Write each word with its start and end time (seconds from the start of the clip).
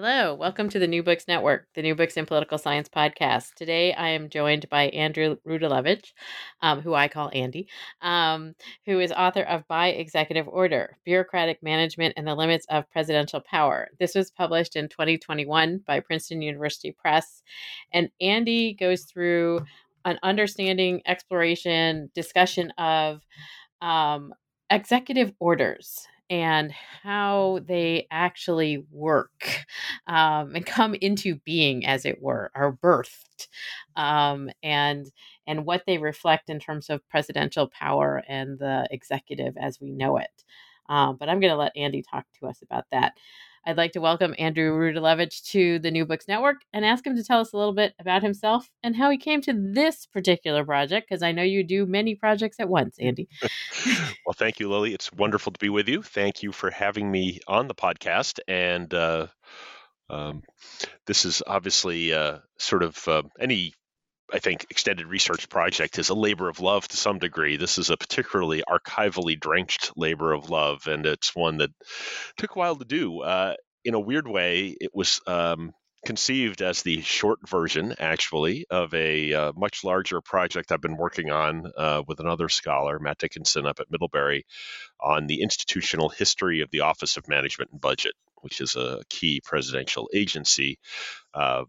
Hello, 0.00 0.32
welcome 0.32 0.68
to 0.68 0.78
the 0.78 0.86
New 0.86 1.02
Books 1.02 1.26
Network, 1.26 1.66
the 1.74 1.82
New 1.82 1.96
Books 1.96 2.16
in 2.16 2.24
Political 2.24 2.58
Science 2.58 2.88
podcast. 2.88 3.54
Today 3.54 3.92
I 3.92 4.10
am 4.10 4.28
joined 4.28 4.68
by 4.68 4.90
Andrew 4.90 5.38
Rudalevige, 5.44 6.12
um, 6.62 6.80
who 6.80 6.94
I 6.94 7.08
call 7.08 7.32
Andy, 7.34 7.66
um, 8.00 8.54
who 8.86 9.00
is 9.00 9.10
author 9.10 9.42
of 9.42 9.66
By 9.66 9.88
Executive 9.88 10.46
Order 10.46 10.96
Bureaucratic 11.04 11.64
Management 11.64 12.14
and 12.16 12.28
the 12.28 12.36
Limits 12.36 12.64
of 12.70 12.88
Presidential 12.92 13.40
Power. 13.40 13.88
This 13.98 14.14
was 14.14 14.30
published 14.30 14.76
in 14.76 14.88
2021 14.88 15.78
by 15.84 15.98
Princeton 15.98 16.42
University 16.42 16.92
Press. 16.92 17.42
And 17.92 18.08
Andy 18.20 18.74
goes 18.74 19.02
through 19.02 19.62
an 20.04 20.20
understanding, 20.22 21.02
exploration, 21.06 22.08
discussion 22.14 22.70
of 22.78 23.26
um, 23.82 24.32
executive 24.70 25.32
orders 25.40 26.06
and 26.30 26.72
how 27.02 27.60
they 27.66 28.06
actually 28.10 28.84
work 28.90 29.64
um, 30.06 30.54
and 30.54 30.66
come 30.66 30.94
into 30.94 31.36
being, 31.44 31.86
as 31.86 32.04
it 32.04 32.20
were, 32.22 32.50
are 32.54 32.72
birthed, 32.72 33.48
um, 33.96 34.50
and 34.62 35.06
and 35.46 35.64
what 35.66 35.84
they 35.86 35.98
reflect 35.98 36.50
in 36.50 36.60
terms 36.60 36.90
of 36.90 37.06
presidential 37.08 37.68
power 37.68 38.22
and 38.28 38.58
the 38.58 38.86
executive 38.90 39.56
as 39.56 39.80
we 39.80 39.90
know 39.90 40.18
it. 40.18 40.44
Um, 40.88 41.16
but 41.18 41.28
I'm 41.28 41.40
going 41.40 41.52
to 41.52 41.56
let 41.56 41.76
Andy 41.76 42.02
talk 42.02 42.24
to 42.40 42.46
us 42.46 42.62
about 42.62 42.84
that. 42.92 43.14
I'd 43.68 43.76
like 43.76 43.92
to 43.92 44.00
welcome 44.00 44.34
Andrew 44.38 44.72
Rudalevige 44.72 45.44
to 45.50 45.78
the 45.78 45.90
New 45.90 46.06
Books 46.06 46.26
Network 46.26 46.62
and 46.72 46.86
ask 46.86 47.06
him 47.06 47.14
to 47.16 47.22
tell 47.22 47.40
us 47.40 47.52
a 47.52 47.58
little 47.58 47.74
bit 47.74 47.92
about 48.00 48.22
himself 48.22 48.66
and 48.82 48.96
how 48.96 49.10
he 49.10 49.18
came 49.18 49.42
to 49.42 49.52
this 49.52 50.06
particular 50.06 50.64
project, 50.64 51.06
because 51.06 51.22
I 51.22 51.32
know 51.32 51.42
you 51.42 51.62
do 51.62 51.84
many 51.84 52.14
projects 52.14 52.58
at 52.60 52.70
once, 52.70 52.96
Andy. 52.98 53.28
well, 54.24 54.32
thank 54.34 54.58
you, 54.58 54.70
Lily. 54.70 54.94
It's 54.94 55.12
wonderful 55.12 55.52
to 55.52 55.58
be 55.58 55.68
with 55.68 55.86
you. 55.86 56.00
Thank 56.02 56.42
you 56.42 56.50
for 56.50 56.70
having 56.70 57.10
me 57.10 57.40
on 57.46 57.68
the 57.68 57.74
podcast. 57.74 58.40
And 58.48 58.94
uh, 58.94 59.26
um, 60.08 60.44
this 61.06 61.26
is 61.26 61.42
obviously 61.46 62.14
uh, 62.14 62.38
sort 62.56 62.82
of 62.82 63.06
uh, 63.06 63.24
any 63.38 63.74
I 64.32 64.38
think 64.38 64.66
extended 64.70 65.06
research 65.06 65.48
project 65.48 65.98
is 65.98 66.10
a 66.10 66.14
labor 66.14 66.48
of 66.48 66.60
love 66.60 66.86
to 66.88 66.96
some 66.96 67.18
degree. 67.18 67.56
This 67.56 67.78
is 67.78 67.90
a 67.90 67.96
particularly 67.96 68.62
archivally 68.68 69.38
drenched 69.38 69.92
labor 69.96 70.32
of 70.32 70.50
love, 70.50 70.86
and 70.86 71.06
it's 71.06 71.34
one 71.34 71.58
that 71.58 71.70
took 72.36 72.54
a 72.54 72.58
while 72.58 72.76
to 72.76 72.84
do. 72.84 73.22
Uh, 73.22 73.54
in 73.84 73.94
a 73.94 74.00
weird 74.00 74.28
way, 74.28 74.76
it 74.78 74.90
was 74.92 75.20
um, 75.26 75.72
conceived 76.04 76.62
as 76.62 76.82
the 76.82 77.00
short 77.00 77.38
version, 77.48 77.94
actually, 77.98 78.66
of 78.70 78.92
a 78.94 79.32
uh, 79.32 79.52
much 79.56 79.82
larger 79.84 80.20
project 80.20 80.72
I've 80.72 80.80
been 80.80 80.96
working 80.96 81.30
on 81.30 81.72
uh, 81.76 82.02
with 82.06 82.20
another 82.20 82.48
scholar, 82.48 82.98
Matt 82.98 83.18
Dickinson, 83.18 83.66
up 83.66 83.80
at 83.80 83.90
Middlebury, 83.90 84.44
on 85.00 85.26
the 85.26 85.42
institutional 85.42 86.08
history 86.08 86.60
of 86.60 86.70
the 86.70 86.80
Office 86.80 87.16
of 87.16 87.28
Management 87.28 87.70
and 87.72 87.80
Budget, 87.80 88.14
which 88.42 88.60
is 88.60 88.76
a 88.76 89.02
key 89.08 89.40
presidential 89.44 90.08
agency, 90.14 90.78
uh, 91.34 91.64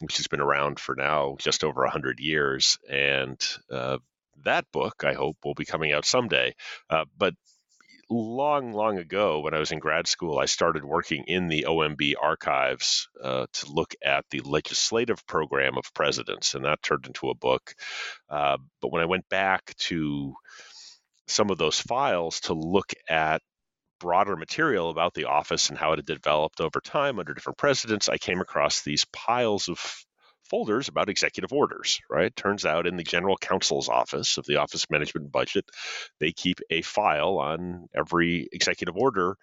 which 0.00 0.18
has 0.18 0.28
been 0.28 0.40
around 0.40 0.78
for 0.78 0.94
now 0.94 1.36
just 1.38 1.64
over 1.64 1.82
100 1.82 2.20
years. 2.20 2.78
And 2.88 3.40
uh, 3.70 3.98
that 4.44 4.66
book, 4.72 5.02
I 5.04 5.14
hope, 5.14 5.36
will 5.44 5.54
be 5.54 5.64
coming 5.64 5.92
out 5.92 6.04
someday. 6.04 6.54
Uh, 6.88 7.04
but 7.16 7.34
long, 8.10 8.72
long 8.72 8.98
ago, 8.98 9.40
when 9.40 9.54
I 9.54 9.58
was 9.60 9.70
in 9.70 9.78
grad 9.78 10.08
school, 10.08 10.38
I 10.38 10.46
started 10.46 10.84
working 10.84 11.24
in 11.26 11.48
the 11.48 11.66
OMB 11.68 12.14
archives 12.20 13.08
uh, 13.22 13.46
to 13.52 13.72
look 13.72 13.94
at 14.04 14.24
the 14.30 14.40
legislative 14.40 15.24
program 15.26 15.78
of 15.78 15.94
presidents, 15.94 16.54
and 16.54 16.64
that 16.64 16.82
turned 16.82 17.06
into 17.06 17.30
a 17.30 17.34
book. 17.34 17.74
Uh, 18.28 18.58
but 18.82 18.92
when 18.92 19.02
I 19.02 19.06
went 19.06 19.28
back 19.28 19.74
to 19.78 20.34
some 21.28 21.50
of 21.50 21.58
those 21.58 21.78
files 21.78 22.40
to 22.40 22.54
look 22.54 22.92
at 23.08 23.40
broader 24.00 24.36
material 24.36 24.90
about 24.90 25.14
the 25.14 25.26
office 25.26 25.68
and 25.68 25.78
how 25.78 25.92
it 25.92 25.98
had 25.98 26.06
developed 26.06 26.60
over 26.60 26.80
time 26.80 27.18
under 27.18 27.34
different 27.34 27.58
presidents, 27.58 28.08
I 28.08 28.18
came 28.18 28.40
across 28.40 28.82
these 28.82 29.04
piles 29.12 29.68
of 29.68 29.78
folders 30.50 30.88
about 30.88 31.08
executive 31.08 31.52
orders, 31.52 32.00
right? 32.10 32.34
Turns 32.34 32.66
out 32.66 32.86
in 32.86 32.96
the 32.96 33.04
general 33.04 33.36
counsel's 33.36 33.88
office 33.88 34.36
of 34.36 34.44
the 34.46 34.56
Office 34.56 34.84
of 34.84 34.90
Management 34.90 35.30
Budget, 35.30 35.64
they 36.18 36.32
keep 36.32 36.60
a 36.70 36.82
file 36.82 37.38
on 37.38 37.86
every 37.94 38.48
executive 38.52 38.96
order 38.96 39.36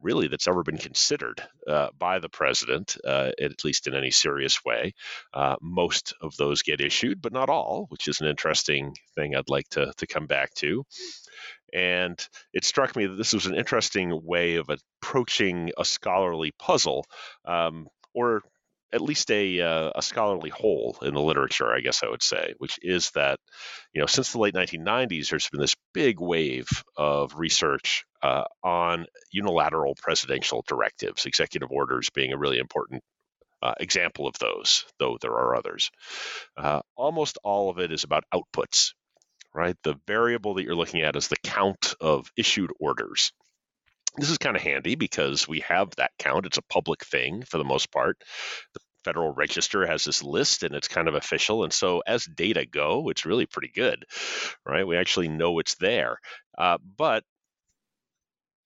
really 0.00 0.28
that's 0.28 0.48
ever 0.48 0.62
been 0.62 0.78
considered 0.78 1.42
uh, 1.66 1.88
by 1.98 2.18
the 2.18 2.28
president, 2.28 2.96
uh, 3.04 3.30
at 3.40 3.64
least 3.64 3.86
in 3.86 3.94
any 3.94 4.10
serious 4.10 4.64
way. 4.64 4.92
Uh, 5.34 5.56
most 5.60 6.14
of 6.20 6.36
those 6.36 6.62
get 6.62 6.80
issued, 6.80 7.20
but 7.20 7.32
not 7.32 7.50
all, 7.50 7.86
which 7.88 8.06
is 8.06 8.20
an 8.20 8.28
interesting 8.28 8.94
thing 9.16 9.34
I'd 9.34 9.48
like 9.48 9.68
to, 9.70 9.92
to 9.96 10.06
come 10.06 10.26
back 10.26 10.54
to. 10.54 10.84
And 11.72 12.18
it 12.52 12.64
struck 12.64 12.96
me 12.96 13.06
that 13.06 13.16
this 13.16 13.32
was 13.32 13.46
an 13.46 13.54
interesting 13.54 14.20
way 14.24 14.56
of 14.56 14.70
approaching 14.70 15.72
a 15.76 15.84
scholarly 15.84 16.52
puzzle, 16.58 17.04
um, 17.44 17.88
or 18.14 18.42
at 18.92 19.02
least 19.02 19.30
a, 19.30 19.60
uh, 19.60 19.90
a 19.94 20.02
scholarly 20.02 20.50
hole 20.50 20.96
in 21.02 21.12
the 21.12 21.20
literature, 21.20 21.72
I 21.72 21.80
guess 21.80 22.02
I 22.02 22.08
would 22.08 22.22
say, 22.22 22.54
which 22.58 22.78
is 22.80 23.10
that, 23.10 23.38
you 23.92 24.00
know, 24.00 24.06
since 24.06 24.32
the 24.32 24.38
late 24.38 24.54
1990s, 24.54 25.28
there's 25.28 25.48
been 25.50 25.60
this 25.60 25.76
big 25.92 26.20
wave 26.20 26.68
of 26.96 27.34
research 27.36 28.04
uh, 28.22 28.44
on 28.62 29.06
unilateral 29.30 29.94
presidential 30.00 30.64
directives, 30.66 31.26
executive 31.26 31.70
orders 31.70 32.08
being 32.10 32.32
a 32.32 32.38
really 32.38 32.58
important 32.58 33.02
uh, 33.62 33.74
example 33.78 34.26
of 34.26 34.38
those, 34.38 34.84
though 34.98 35.18
there 35.20 35.32
are 35.32 35.56
others. 35.56 35.90
Uh, 36.56 36.80
almost 36.96 37.38
all 37.42 37.70
of 37.70 37.78
it 37.78 37.92
is 37.92 38.04
about 38.04 38.24
outputs, 38.32 38.92
right? 39.58 39.76
The 39.82 39.98
variable 40.06 40.54
that 40.54 40.62
you're 40.62 40.76
looking 40.76 41.02
at 41.02 41.16
is 41.16 41.26
the 41.26 41.36
count 41.42 41.94
of 42.00 42.30
issued 42.36 42.70
orders. 42.78 43.32
This 44.16 44.30
is 44.30 44.38
kind 44.38 44.54
of 44.54 44.62
handy 44.62 44.94
because 44.94 45.48
we 45.48 45.60
have 45.60 45.90
that 45.96 46.12
count. 46.16 46.46
It's 46.46 46.58
a 46.58 46.62
public 46.62 47.04
thing 47.04 47.42
for 47.42 47.58
the 47.58 47.64
most 47.64 47.90
part. 47.90 48.22
The 48.74 48.80
Federal 49.04 49.32
Register 49.32 49.84
has 49.84 50.04
this 50.04 50.22
list 50.22 50.62
and 50.62 50.76
it's 50.76 50.86
kind 50.86 51.08
of 51.08 51.14
official. 51.14 51.64
And 51.64 51.72
so 51.72 52.04
as 52.06 52.24
data 52.24 52.66
go, 52.66 53.08
it's 53.08 53.26
really 53.26 53.46
pretty 53.46 53.72
good, 53.74 54.04
right? 54.64 54.86
We 54.86 54.96
actually 54.96 55.26
know 55.26 55.58
it's 55.58 55.74
there. 55.74 56.18
Uh, 56.56 56.78
but 56.96 57.24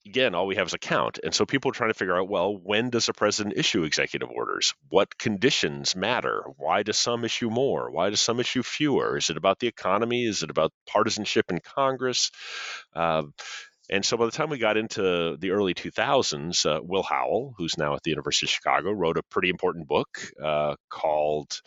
again, 0.05 0.35
all 0.35 0.47
we 0.47 0.55
have 0.55 0.67
is 0.67 0.73
a 0.73 0.79
count. 0.79 1.19
And 1.23 1.33
so 1.33 1.45
people 1.45 1.69
are 1.71 1.73
trying 1.73 1.89
to 1.91 1.93
figure 1.97 2.17
out, 2.17 2.29
well, 2.29 2.55
when 2.55 2.89
does 2.89 3.09
a 3.09 3.13
president 3.13 3.57
issue 3.57 3.83
executive 3.83 4.29
orders? 4.29 4.73
What 4.89 5.17
conditions 5.17 5.95
matter? 5.95 6.43
Why 6.57 6.83
does 6.83 6.97
some 6.97 7.23
issue 7.25 7.49
more? 7.49 7.91
Why 7.91 8.09
does 8.09 8.21
some 8.21 8.39
issue 8.39 8.63
fewer? 8.63 9.17
Is 9.17 9.29
it 9.29 9.37
about 9.37 9.59
the 9.59 9.67
economy? 9.67 10.25
Is 10.25 10.43
it 10.43 10.49
about 10.49 10.73
partisanship 10.87 11.51
in 11.51 11.59
Congress? 11.59 12.31
Uh, 12.95 13.23
And 13.89 14.05
so 14.05 14.17
by 14.17 14.25
the 14.25 14.31
time 14.31 14.49
we 14.49 14.57
got 14.59 14.77
into 14.77 15.37
the 15.37 15.51
early 15.51 15.73
2000s, 15.73 16.65
uh, 16.65 16.79
Will 16.83 17.03
Howell, 17.03 17.55
who's 17.57 17.77
now 17.77 17.95
at 17.95 18.03
the 18.03 18.11
University 18.11 18.47
of 18.47 18.51
Chicago, 18.51 18.91
wrote 18.91 19.17
a 19.17 19.23
pretty 19.23 19.49
important 19.49 19.87
book 19.87 20.07
uh, 20.41 20.75
called 20.89 21.61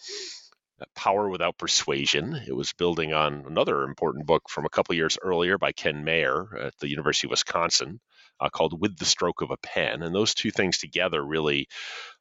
Power 0.95 1.29
Without 1.31 1.57
Persuasion. 1.59 2.35
It 2.35 2.55
was 2.55 2.73
building 2.73 3.13
on 3.13 3.45
another 3.47 3.83
important 3.83 4.27
book 4.27 4.49
from 4.51 4.65
a 4.67 4.69
couple 4.69 4.95
years 4.95 5.19
earlier 5.23 5.59
by 5.59 5.73
Ken 5.73 6.05
Mayer 6.05 6.57
at 6.59 6.77
the 6.79 6.89
University 6.89 7.27
of 7.29 7.31
Wisconsin 7.31 8.01
uh, 8.41 8.49
called 8.49 8.81
With 8.81 8.97
the 8.97 9.05
Stroke 9.05 9.43
of 9.43 9.51
a 9.51 9.57
Pen. 9.57 10.03
And 10.03 10.15
those 10.15 10.35
two 10.35 10.51
things 10.51 10.79
together 10.79 11.25
really, 11.25 11.69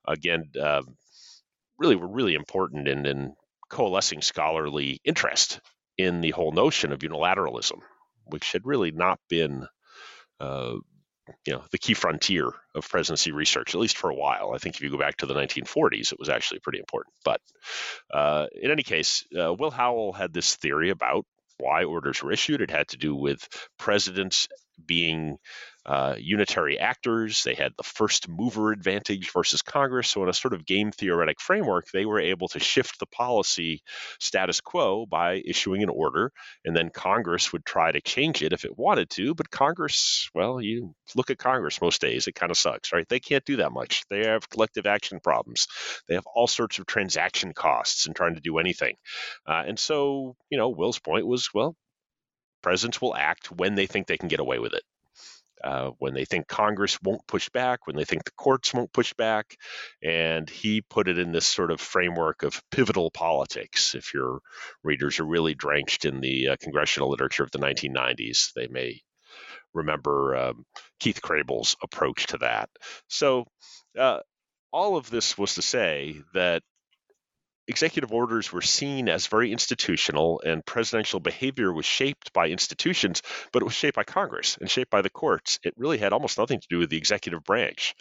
again, 0.07 0.49
uh, 0.59 0.83
really 1.77 1.95
were 1.95 2.07
really 2.07 2.35
important 2.35 2.87
in, 2.87 3.05
in 3.05 3.35
coalescing 3.69 4.21
scholarly 4.21 4.99
interest 5.03 5.59
in 5.97 6.21
the 6.21 6.31
whole 6.31 6.51
notion 6.51 6.91
of 6.91 6.99
unilateralism, 6.99 7.79
which 8.25 8.51
had 8.51 8.65
really 8.65 8.91
not 8.91 9.19
been 9.29 9.67
uh, 10.39 10.75
you 11.45 11.53
know 11.53 11.63
the 11.71 11.77
key 11.77 11.93
frontier 11.93 12.51
of 12.75 12.87
presidency 12.87 13.31
research 13.31 13.73
at 13.73 13.81
least 13.81 13.97
for 13.97 14.09
a 14.09 14.15
while 14.15 14.51
i 14.53 14.57
think 14.57 14.75
if 14.75 14.81
you 14.81 14.91
go 14.91 14.97
back 14.97 15.17
to 15.17 15.25
the 15.25 15.33
1940s 15.33 16.11
it 16.11 16.19
was 16.19 16.29
actually 16.29 16.59
pretty 16.59 16.79
important 16.79 17.13
but 17.23 17.41
uh, 18.13 18.45
in 18.61 18.71
any 18.71 18.83
case 18.83 19.25
uh, 19.39 19.53
will 19.53 19.71
howell 19.71 20.13
had 20.13 20.33
this 20.33 20.55
theory 20.55 20.89
about 20.89 21.25
why 21.57 21.83
orders 21.83 22.21
were 22.21 22.31
issued 22.31 22.61
it 22.61 22.69
had 22.69 22.87
to 22.87 22.97
do 22.97 23.15
with 23.15 23.47
presidents 23.79 24.47
being 24.83 25.37
uh, 25.85 26.15
unitary 26.17 26.79
actors. 26.79 27.43
They 27.43 27.53
had 27.53 27.73
the 27.77 27.83
first 27.83 28.27
mover 28.27 28.71
advantage 28.71 29.31
versus 29.31 29.61
Congress. 29.61 30.09
So, 30.09 30.23
in 30.23 30.29
a 30.29 30.33
sort 30.33 30.53
of 30.53 30.65
game 30.65 30.91
theoretic 30.91 31.39
framework, 31.39 31.85
they 31.91 32.05
were 32.05 32.19
able 32.19 32.47
to 32.49 32.59
shift 32.59 32.99
the 32.99 33.05
policy 33.05 33.83
status 34.19 34.61
quo 34.61 35.05
by 35.05 35.41
issuing 35.45 35.83
an 35.83 35.89
order, 35.89 36.31
and 36.63 36.75
then 36.75 36.89
Congress 36.89 37.53
would 37.53 37.65
try 37.65 37.91
to 37.91 38.01
change 38.01 38.41
it 38.41 38.53
if 38.53 38.65
it 38.65 38.77
wanted 38.77 39.09
to. 39.11 39.35
But 39.35 39.51
Congress, 39.51 40.29
well, 40.33 40.59
you 40.59 40.95
look 41.15 41.29
at 41.29 41.37
Congress 41.37 41.81
most 41.81 42.01
days, 42.01 42.27
it 42.27 42.35
kind 42.35 42.51
of 42.51 42.57
sucks, 42.57 42.91
right? 42.91 43.07
They 43.07 43.19
can't 43.19 43.45
do 43.45 43.57
that 43.57 43.71
much. 43.71 44.03
They 44.09 44.25
have 44.25 44.49
collective 44.49 44.87
action 44.87 45.19
problems, 45.19 45.67
they 46.07 46.15
have 46.15 46.25
all 46.33 46.47
sorts 46.47 46.79
of 46.79 46.87
transaction 46.87 47.53
costs 47.53 48.07
in 48.07 48.13
trying 48.13 48.35
to 48.35 48.41
do 48.41 48.57
anything. 48.57 48.95
Uh, 49.47 49.63
and 49.67 49.77
so, 49.77 50.35
you 50.49 50.57
know, 50.57 50.69
Will's 50.69 50.99
point 50.99 51.27
was, 51.27 51.49
well, 51.53 51.75
presidents 52.65 52.99
will 52.99 53.15
act 53.15 53.51
when 53.51 53.75
they 53.75 53.85
think 53.85 54.07
they 54.07 54.17
can 54.17 54.27
get 54.27 54.39
away 54.39 54.57
with 54.57 54.73
it. 54.73 54.81
Uh, 55.63 55.91
when 55.99 56.15
they 56.15 56.25
think 56.25 56.47
Congress 56.47 56.99
won't 57.03 57.25
push 57.27 57.47
back, 57.49 57.85
when 57.85 57.95
they 57.95 58.05
think 58.05 58.23
the 58.23 58.31
courts 58.31 58.73
won't 58.73 58.91
push 58.91 59.13
back. 59.13 59.55
And 60.03 60.49
he 60.49 60.81
put 60.81 61.07
it 61.07 61.19
in 61.19 61.31
this 61.31 61.47
sort 61.47 61.69
of 61.69 61.79
framework 61.79 62.41
of 62.41 62.59
pivotal 62.71 63.11
politics. 63.11 63.93
If 63.93 64.15
your 64.15 64.39
readers 64.83 65.19
are 65.19 65.27
really 65.27 65.53
drenched 65.53 66.05
in 66.05 66.21
the 66.21 66.49
uh, 66.49 66.55
congressional 66.59 67.11
literature 67.11 67.43
of 67.43 67.51
the 67.51 67.59
1990s, 67.59 68.53
they 68.55 68.67
may 68.67 68.99
remember 69.75 70.35
um, 70.35 70.65
Keith 70.99 71.21
Krehbiel's 71.21 71.75
approach 71.83 72.25
to 72.27 72.39
that. 72.39 72.71
So, 73.09 73.45
uh, 73.95 74.21
all 74.71 74.97
of 74.97 75.11
this 75.11 75.37
was 75.37 75.53
to 75.53 75.61
say 75.61 76.15
that 76.33 76.63
executive 77.67 78.11
orders 78.11 78.51
were 78.51 78.61
seen 78.61 79.09
as 79.09 79.27
very 79.27 79.51
institutional 79.51 80.41
and 80.45 80.65
presidential 80.65 81.19
behavior 81.19 81.73
was 81.73 81.85
shaped 81.85 82.33
by 82.33 82.47
institutions, 82.47 83.21
but 83.51 83.61
it 83.61 83.65
was 83.65 83.73
shaped 83.73 83.95
by 83.95 84.03
Congress 84.03 84.57
and 84.59 84.69
shaped 84.69 84.91
by 84.91 85.01
the 85.01 85.09
courts. 85.09 85.59
It 85.63 85.73
really 85.77 85.97
had 85.97 86.13
almost 86.13 86.37
nothing 86.37 86.59
to 86.59 86.67
do 86.69 86.79
with 86.79 86.89
the 86.89 86.97
executive 86.97 87.43
branch. 87.43 87.95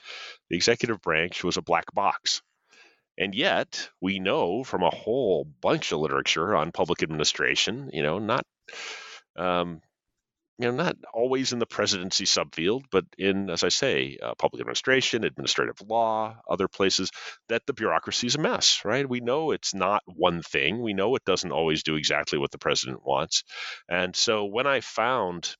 The 0.50 0.56
executive 0.56 1.00
branch 1.00 1.42
was 1.42 1.56
a 1.56 1.62
black 1.62 1.92
box. 1.94 2.42
And 3.16 3.34
yet, 3.34 3.90
we 4.00 4.18
know 4.18 4.64
from 4.64 4.82
a 4.82 4.94
whole 4.94 5.44
bunch 5.44 5.92
of 5.92 6.00
literature 6.00 6.56
on 6.56 6.72
public 6.72 7.02
administration, 7.02 7.90
you 7.92 8.02
know, 8.02 8.18
not 8.18 8.44
um, 9.36 9.80
you 10.58 10.70
know, 10.70 10.84
not 10.84 10.96
always 11.12 11.52
in 11.52 11.58
the 11.58 11.66
presidency 11.66 12.24
subfield, 12.24 12.84
but 12.90 13.04
in, 13.18 13.50
as 13.50 13.64
I 13.64 13.70
say, 13.70 14.18
uh, 14.22 14.34
public 14.36 14.60
administration, 14.60 15.24
administrative 15.24 15.80
law, 15.88 16.36
other 16.48 16.68
places, 16.68 17.10
that 17.48 17.62
the 17.66 17.72
bureaucracy 17.72 18.28
is 18.28 18.36
a 18.36 18.40
mess, 18.40 18.82
right? 18.84 19.08
We 19.08 19.20
know 19.20 19.50
it's 19.50 19.74
not 19.74 20.02
one 20.06 20.42
thing. 20.42 20.80
We 20.80 20.94
know 20.94 21.16
it 21.16 21.24
doesn't 21.24 21.50
always 21.50 21.82
do 21.82 21.96
exactly 21.96 22.38
what 22.38 22.52
the 22.52 22.58
president 22.58 23.04
wants. 23.04 23.42
And 23.88 24.14
so 24.14 24.44
when 24.44 24.66
I 24.66 24.80
found 24.80 25.56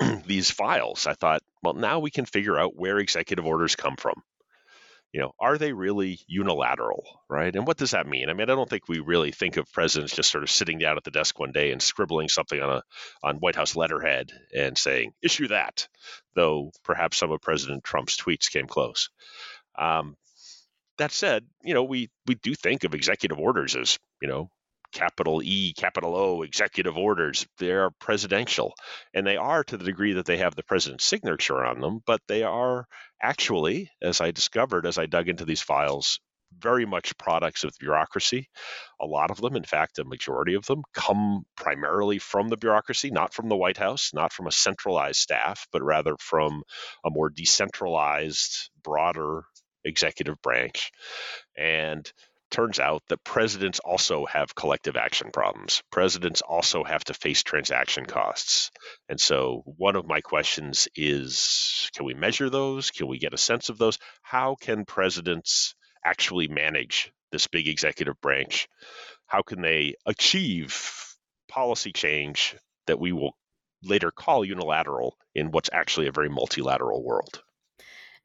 these 0.26 0.50
files, 0.50 1.06
I 1.06 1.14
thought, 1.14 1.42
well, 1.62 1.74
now 1.74 2.00
we 2.00 2.10
can 2.10 2.26
figure 2.26 2.58
out 2.58 2.76
where 2.76 2.98
executive 2.98 3.46
orders 3.46 3.76
come 3.76 3.96
from 3.96 4.22
you 5.14 5.20
know, 5.20 5.30
are 5.38 5.58
they 5.58 5.72
really 5.72 6.18
unilateral, 6.26 7.04
right? 7.30 7.54
And 7.54 7.68
what 7.68 7.76
does 7.76 7.92
that 7.92 8.08
mean? 8.08 8.28
I 8.28 8.32
mean, 8.32 8.50
I 8.50 8.54
don't 8.56 8.68
think 8.68 8.88
we 8.88 8.98
really 8.98 9.30
think 9.30 9.56
of 9.56 9.72
presidents 9.72 10.16
just 10.16 10.28
sort 10.28 10.42
of 10.42 10.50
sitting 10.50 10.80
down 10.80 10.96
at 10.96 11.04
the 11.04 11.12
desk 11.12 11.38
one 11.38 11.52
day 11.52 11.70
and 11.70 11.80
scribbling 11.80 12.28
something 12.28 12.60
on 12.60 12.78
a 12.78 12.82
on 13.22 13.36
White 13.36 13.54
House 13.54 13.76
letterhead 13.76 14.32
and 14.52 14.76
saying 14.76 15.12
issue 15.22 15.46
that, 15.48 15.86
though 16.34 16.72
perhaps 16.82 17.16
some 17.16 17.30
of 17.30 17.40
President 17.40 17.84
Trump's 17.84 18.16
tweets 18.16 18.50
came 18.50 18.66
close. 18.66 19.08
Um, 19.78 20.16
that 20.98 21.12
said, 21.12 21.44
you 21.62 21.74
know, 21.74 21.84
we 21.84 22.10
we 22.26 22.34
do 22.34 22.52
think 22.56 22.82
of 22.82 22.92
executive 22.92 23.38
orders 23.38 23.76
as 23.76 24.00
you 24.20 24.26
know 24.26 24.50
capital 24.94 25.42
E, 25.42 25.74
capital 25.74 26.16
O 26.16 26.42
executive 26.42 26.96
orders. 26.96 27.46
They 27.58 27.72
are 27.72 27.90
presidential, 28.00 28.72
and 29.12 29.26
they 29.26 29.36
are 29.36 29.62
to 29.64 29.76
the 29.76 29.84
degree 29.84 30.14
that 30.14 30.24
they 30.24 30.38
have 30.38 30.54
the 30.54 30.62
president's 30.62 31.04
signature 31.04 31.62
on 31.64 31.80
them, 31.80 32.00
but 32.06 32.20
they 32.28 32.42
are 32.44 32.86
actually, 33.20 33.90
as 34.00 34.20
I 34.22 34.30
discovered 34.30 34.86
as 34.86 34.96
I 34.96 35.06
dug 35.06 35.28
into 35.28 35.44
these 35.44 35.60
files, 35.60 36.20
very 36.58 36.86
much 36.86 37.18
products 37.18 37.64
of 37.64 37.72
bureaucracy. 37.80 38.48
A 39.00 39.06
lot 39.06 39.30
of 39.30 39.40
them, 39.40 39.56
in 39.56 39.64
fact, 39.64 39.98
a 39.98 40.04
majority 40.04 40.54
of 40.54 40.64
them, 40.66 40.82
come 40.94 41.44
primarily 41.56 42.18
from 42.18 42.48
the 42.48 42.56
bureaucracy, 42.56 43.10
not 43.10 43.34
from 43.34 43.48
the 43.48 43.56
White 43.56 43.76
House, 43.76 44.12
not 44.14 44.32
from 44.32 44.46
a 44.46 44.52
centralized 44.52 45.18
staff, 45.18 45.66
but 45.72 45.82
rather 45.82 46.16
from 46.20 46.62
a 47.04 47.10
more 47.10 47.28
decentralized, 47.28 48.70
broader 48.82 49.42
executive 49.84 50.40
branch. 50.42 50.92
And 51.56 52.10
turns 52.54 52.78
out 52.78 53.02
that 53.08 53.24
presidents 53.24 53.80
also 53.80 54.26
have 54.26 54.54
collective 54.54 54.96
action 54.96 55.32
problems. 55.32 55.82
Presidents 55.90 56.40
also 56.40 56.84
have 56.84 57.02
to 57.02 57.12
face 57.12 57.42
transaction 57.42 58.06
costs. 58.06 58.70
And 59.08 59.20
so, 59.20 59.64
one 59.64 59.96
of 59.96 60.06
my 60.06 60.20
questions 60.20 60.86
is 60.94 61.90
can 61.96 62.06
we 62.06 62.14
measure 62.14 62.48
those? 62.48 62.92
Can 62.92 63.08
we 63.08 63.18
get 63.18 63.34
a 63.34 63.38
sense 63.38 63.70
of 63.70 63.78
those? 63.78 63.98
How 64.22 64.54
can 64.54 64.84
presidents 64.84 65.74
actually 66.04 66.46
manage 66.46 67.10
this 67.32 67.48
big 67.48 67.66
executive 67.66 68.20
branch? 68.20 68.68
How 69.26 69.42
can 69.42 69.60
they 69.60 69.94
achieve 70.06 70.94
policy 71.48 71.92
change 71.92 72.54
that 72.86 73.00
we 73.00 73.10
will 73.10 73.36
later 73.82 74.12
call 74.12 74.44
unilateral 74.44 75.16
in 75.34 75.50
what's 75.50 75.70
actually 75.72 76.06
a 76.06 76.12
very 76.12 76.28
multilateral 76.28 77.02
world? 77.02 77.42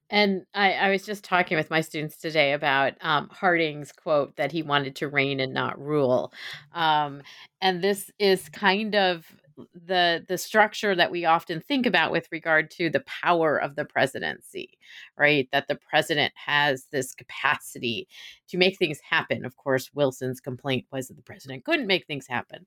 And 0.10 0.44
I, 0.54 0.74
I 0.74 0.90
was 0.90 1.06
just 1.06 1.24
talking 1.24 1.58
with 1.58 1.70
my 1.70 1.82
students 1.82 2.18
today 2.18 2.54
about 2.54 2.94
um, 3.02 3.30
Harding's 3.30 3.92
quote 3.92 4.36
that 4.38 4.52
he 4.52 4.64
wanted 4.64 4.96
to 4.98 5.08
reign 5.08 5.40
and 5.40 5.54
not 5.54 5.80
rule. 5.80 6.34
Um, 6.74 7.22
and 7.62 7.84
this 7.84 8.10
is 8.20 8.50
kind 8.50 8.96
of 8.96 9.26
the 9.74 10.24
the 10.28 10.38
structure 10.38 10.96
that 10.96 11.12
we 11.12 11.26
often 11.26 11.60
think 11.60 11.86
about 11.86 12.12
with 12.12 12.28
regard 12.32 12.72
to 12.72 12.90
the 12.90 13.02
power 13.02 13.58
of 13.58 13.76
the 13.76 13.86
presidency 13.86 14.78
right 15.18 15.50
that 15.52 15.68
the 15.68 15.76
president 15.76 16.32
has 16.36 16.86
this 16.92 17.14
capacity 17.14 18.08
to 18.48 18.58
make 18.58 18.78
things 18.78 19.00
happen 19.02 19.46
of 19.46 19.58
course 19.58 19.90
wilson's 19.94 20.40
complaint 20.40 20.86
was 20.92 21.08
that 21.08 21.16
the 21.16 21.24
president 21.24 21.66
couldn't 21.66 21.88
make 21.88 22.06
things 22.08 22.28
happen 22.28 22.66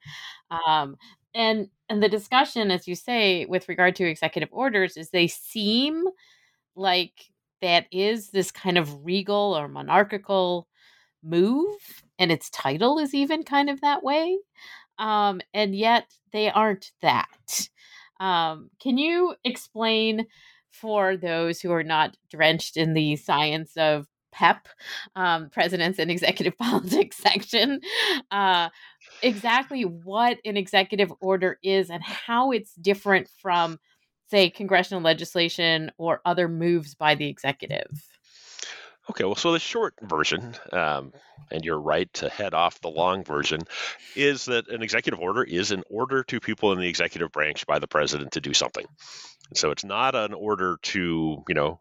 um, 0.67 0.97
and 1.35 1.69
and 1.89 2.03
the 2.03 2.09
discussion 2.09 2.71
as 2.71 2.87
you 2.87 2.95
say 2.95 3.47
with 3.47 3.69
regard 3.69 3.97
to 3.97 4.05
executive 4.05 4.51
orders 4.53 4.97
is 4.97 5.11
they 5.11 5.27
seem 5.27 6.05
like 6.75 7.32
that 7.63 7.87
is 7.91 8.31
this 8.31 8.51
kind 8.51 8.77
of 8.77 9.05
regal 9.05 9.57
or 9.57 9.69
monarchical 9.69 10.69
move 11.25 11.77
and 12.19 12.31
its 12.31 12.51
title 12.51 12.99
is 12.99 13.15
even 13.15 13.43
kind 13.43 13.71
of 13.71 13.81
that 13.81 14.03
way 14.03 14.37
um, 14.99 15.41
and 15.55 15.75
yet 15.75 16.07
they 16.33 16.51
aren't 16.51 16.93
that. 17.03 17.69
Um, 18.21 18.71
can 18.81 18.99
you 18.99 19.35
explain 19.45 20.27
for 20.71 21.17
those 21.17 21.61
who 21.61 21.73
are 21.73 21.83
not 21.83 22.17
drenched 22.31 22.77
in 22.77 22.95
the 22.95 23.17
science 23.17 23.73
of 23.77 24.07
pep 24.31 24.69
um, 25.17 25.51
presidents 25.51 25.99
and 25.99 26.11
executive 26.11 26.57
politics 26.59 27.19
section 27.19 27.81
uh, 28.31 28.71
exactly 29.23 29.85
what 29.85 30.39
an 30.47 30.57
executive 30.57 31.13
order 31.21 31.59
is 31.63 31.91
and 31.91 32.03
how 32.03 32.51
it's 32.51 32.75
different 32.77 33.29
from 33.43 33.79
say, 34.33 34.51
congressional 34.51 35.03
legislation 35.03 35.93
or 35.99 36.21
other 36.25 36.49
moves 36.49 36.95
by 36.95 37.15
the 37.15 37.29
executive? 37.29 38.09
Okay, 39.11 39.25
well, 39.25 39.35
so 39.35 39.53
the 39.53 39.59
short 39.59 39.95
version, 40.01 40.55
um, 40.73 41.13
and 41.51 41.65
you're 41.65 41.81
right 41.81 42.11
to 42.15 42.29
head 42.29 42.55
off 42.55 42.81
the 42.81 42.89
long 42.89 43.25
version, 43.25 43.61
is 44.17 44.47
that 44.47 44.69
an 44.69 44.83
executive 44.83 45.21
order 45.21 45.43
is 45.43 45.71
an 45.71 45.83
order 45.91 46.23
to 46.25 46.41
people 46.41 46.73
in 46.73 46.79
the 46.79 46.89
executive 46.89 47.31
branch 47.31 47.67
by 47.67 47.79
the 47.79 47.89
president 47.89 48.33
to 48.33 48.41
do 48.41 48.55
something. 48.55 48.87
So 49.55 49.71
it's 49.71 49.85
not 49.85 50.15
an 50.15 50.33
order 50.33 50.79
to, 50.83 51.43
you 51.47 51.55
know, 51.55 51.81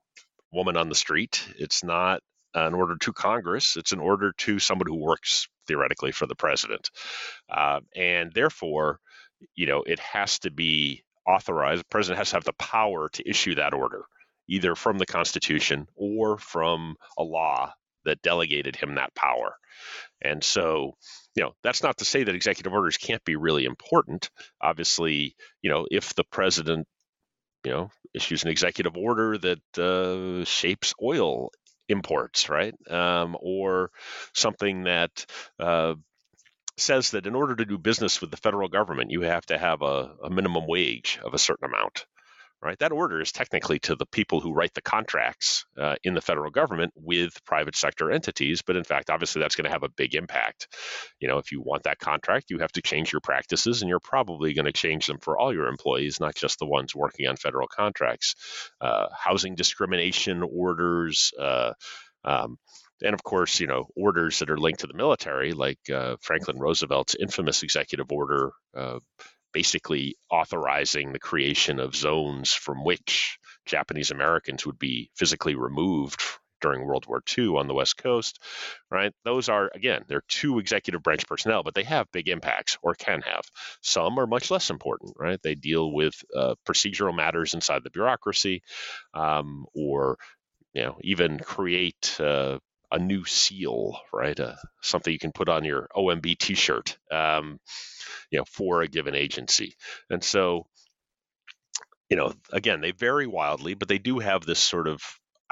woman 0.52 0.76
on 0.76 0.90
the 0.90 0.96
street. 0.96 1.48
It's 1.58 1.84
not 1.84 2.22
an 2.54 2.74
order 2.74 2.98
to 2.98 3.14
Congress. 3.14 3.78
It's 3.78 3.94
an 3.94 4.00
order 4.00 4.34
to 4.40 4.60
someone 4.60 4.88
who 4.88 4.96
works 4.96 5.48
theoretically 5.68 6.12
for 6.12 6.28
the 6.28 6.36
president. 6.36 6.90
Uh, 7.50 7.80
and 7.96 8.34
therefore, 8.34 9.00
you 9.56 9.68
know, 9.68 9.84
it 9.84 10.00
has 10.00 10.40
to 10.40 10.52
be 10.52 11.04
authorize, 11.28 11.80
the 11.80 11.86
president 11.86 12.18
has 12.18 12.30
to 12.30 12.36
have 12.38 12.44
the 12.44 12.54
power 12.54 13.10
to 13.10 13.30
issue 13.30 13.56
that 13.56 13.74
order, 13.74 14.04
either 14.48 14.76
from 14.76 14.98
the 14.98 15.06
Constitution 15.06 15.88
or 15.96 16.38
from 16.38 16.96
a 17.18 17.24
law 17.24 17.74
that 18.06 18.22
delegated 18.22 18.76
him 18.76 18.96
that 18.96 19.14
power. 19.14 19.56
And 20.22 20.44
so, 20.44 20.98
you 21.36 21.44
know, 21.44 21.54
that's 21.64 21.84
not 21.84 21.98
to 21.98 22.06
say 22.06 22.24
that 22.24 22.36
executive 22.36 22.74
orders 22.74 22.98
can't 22.98 23.24
be 23.24 23.36
really 23.36 23.66
important. 23.66 24.30
Obviously, 24.62 25.36
you 25.62 25.70
know, 25.70 25.86
if 25.90 26.14
the 26.14 26.24
president, 26.24 26.88
you 27.64 27.72
know, 27.72 27.92
issues 28.14 28.44
an 28.44 28.50
executive 28.50 28.98
order 28.98 29.38
that 29.38 29.80
uh, 29.80 30.46
shapes 30.46 30.94
oil 31.02 31.52
imports, 31.88 32.50
right, 32.50 32.74
um, 32.90 33.38
or 33.40 33.92
something 34.34 34.84
that 34.84 35.26
uh, 35.60 35.96
says 36.82 37.12
that 37.12 37.28
in 37.28 37.36
order 37.36 37.56
to 37.56 37.66
do 37.66 37.78
business 37.78 38.22
with 38.22 38.32
the 38.32 38.38
federal 38.38 38.70
government, 38.70 39.12
you 39.12 39.22
have 39.22 39.46
to 39.48 39.58
have 39.58 39.82
a, 39.82 40.16
a 40.24 40.30
minimum 40.30 40.66
wage 40.68 41.20
of 41.24 41.34
a 41.34 41.40
certain 41.40 41.66
amount 41.66 42.06
right? 42.62 42.78
That 42.80 42.92
order 42.92 43.22
is 43.22 43.32
technically 43.32 43.80
to 43.82 43.96
the 43.96 44.06
people 44.06 44.40
who 44.40 44.54
write 44.54 44.74
the 44.74 44.82
contracts 44.82 45.66
uh, 45.80 45.96
in 46.04 46.14
the 46.14 46.22
federal 46.22 46.52
government 46.52 46.94
with 46.96 47.44
private 47.46 47.76
sector 47.76 48.12
entities, 48.12 48.62
but 48.62 48.76
in 48.76 48.84
fact, 48.84 49.10
obviously, 49.10 49.42
that's 49.42 49.56
going 49.56 49.66
to 49.66 49.72
have 49.72 49.84
a 49.84 49.90
big 49.90 50.16
impact. 50.16 50.68
You 51.20 51.28
know, 51.28 51.40
if 51.40 51.52
you 51.52 51.62
want 51.62 51.84
that 51.84 52.00
contract, 52.00 52.50
you 52.50 52.60
have 52.60 52.72
to 52.74 52.82
change 52.82 53.12
your 53.12 53.22
practices, 53.22 53.82
and 53.82 53.90
you're 53.90 54.00
probably 54.00 54.54
going 54.54 54.66
to 54.66 54.74
change 54.74 55.08
them 55.08 55.20
for 55.20 55.38
all 55.38 55.54
your 55.54 55.68
employees, 55.68 56.20
not 56.20 56.36
just 56.36 56.60
the 56.60 56.68
ones 56.68 56.96
working 56.96 57.28
on 57.28 57.38
federal 57.38 57.68
contracts. 57.68 58.36
Uh, 58.80 59.08
housing 59.18 59.56
discrimination 59.56 60.44
orders. 60.44 61.34
Uh, 61.40 61.74
um, 62.24 62.58
and 63.02 63.14
of 63.14 63.24
course, 63.24 63.60
you 63.60 63.68
know, 63.68 63.88
orders 63.96 64.40
that 64.40 64.50
are 64.50 64.58
linked 64.58 64.82
to 64.82 64.88
the 64.88 64.94
military, 64.94 65.54
like 65.54 65.80
uh, 65.94 66.18
Franklin 66.22 66.60
Roosevelt's 66.60 67.16
infamous 67.16 67.64
executive 67.64 68.12
order 68.12 68.52
uh, 68.76 69.00
basically 69.54 70.16
authorizing 70.30 71.12
the 71.12 71.20
creation 71.20 71.80
of 71.80 71.96
zones 71.96 72.54
from 72.54 72.84
which 72.84 73.38
Japanese 73.66 74.12
Americans 74.12 74.66
would 74.66 74.80
be 74.80 75.10
physically 75.16 75.56
removed 75.56 76.22
during 76.62 76.86
World 76.86 77.06
War 77.08 77.22
II 77.38 77.58
on 77.58 77.68
the 77.68 77.74
West 77.74 77.98
Coast, 77.98 78.40
right? 78.90 79.12
Those 79.26 79.50
are, 79.50 79.72
again, 79.74 80.04
they're 80.08 80.24
to 80.28 80.60
executive 80.60 81.02
branch 81.02 81.28
personnel, 81.28 81.64
but 81.64 81.74
they 81.74 81.84
have 81.84 82.12
big 82.12 82.30
impacts 82.30 82.78
or 82.84 82.94
can 82.94 83.22
have. 83.24 83.44
Some 83.82 84.20
are 84.20 84.28
much 84.28 84.52
less 84.52 84.70
important, 84.70 85.16
right? 85.18 85.40
They 85.42 85.56
deal 85.56 85.92
with 85.92 86.14
uh, 86.36 86.56
procedural 86.68 87.16
matters 87.16 87.56
inside 87.56 87.84
the 87.84 87.90
bureaucracy 87.90 88.62
um, 89.14 89.66
or, 89.74 90.18
you 90.74 90.84
know, 90.84 90.98
even 91.02 91.40
create 91.40 92.16
uh, 92.20 92.60
a 92.92 93.00
new 93.00 93.26
seal, 93.26 94.00
right? 94.14 94.40
Uh, 94.40 94.56
something 94.82 95.12
you 95.12 95.20
can 95.20 95.32
put 95.32 95.50
on 95.50 95.64
your 95.64 95.88
OMB 95.96 96.36
T-shirt, 96.36 96.98
um, 97.12 97.60
you 98.32 98.40
know, 98.40 98.46
for 98.46 98.82
a 98.82 98.88
given 98.88 99.16
agency. 99.16 99.76
And 100.10 100.24
so, 100.24 100.68
you 102.10 102.18
know, 102.18 102.34
again, 102.52 102.82
they 102.82 102.92
vary 102.92 103.28
wildly, 103.28 103.74
but 103.74 103.88
they 103.88 103.98
do 103.98 104.20
have 104.20 104.46
this 104.46 104.60
sort 104.60 104.88
of 104.88 105.02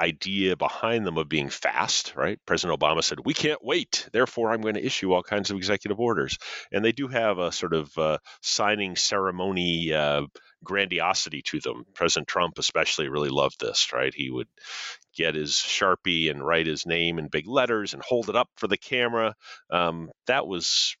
idea 0.00 0.56
behind 0.56 1.06
them 1.06 1.18
of 1.18 1.28
being 1.28 1.50
fast, 1.50 2.14
right? 2.16 2.38
President 2.46 2.78
Obama 2.78 3.04
said, 3.04 3.18
"We 3.24 3.34
can't 3.34 3.62
wait, 3.64 4.08
therefore 4.12 4.50
I'm 4.50 4.62
going 4.62 4.74
to 4.74 4.84
issue 4.84 5.12
all 5.12 5.22
kinds 5.22 5.50
of 5.50 5.56
executive 5.56 6.00
orders," 6.00 6.38
and 6.72 6.84
they 6.84 6.92
do 6.92 7.08
have 7.08 7.38
a 7.38 7.52
sort 7.52 7.74
of 7.74 7.96
uh, 7.98 8.18
signing 8.42 8.96
ceremony. 8.96 9.92
Uh, 9.92 10.22
grandiosity 10.62 11.40
to 11.40 11.58
them. 11.60 11.84
President 11.94 12.28
Trump 12.28 12.58
especially 12.58 13.08
really 13.08 13.30
loved 13.30 13.58
this, 13.60 13.94
right? 13.94 14.12
He 14.14 14.30
would 14.30 14.48
get 15.16 15.34
his 15.34 15.52
Sharpie 15.52 16.30
and 16.30 16.44
write 16.44 16.66
his 16.66 16.86
name 16.86 17.18
in 17.18 17.28
big 17.28 17.46
letters 17.46 17.94
and 17.94 18.02
hold 18.02 18.28
it 18.28 18.36
up 18.36 18.50
for 18.56 18.68
the 18.68 18.76
camera. 18.76 19.34
Um, 19.70 20.10
that 20.26 20.46
was 20.46 20.96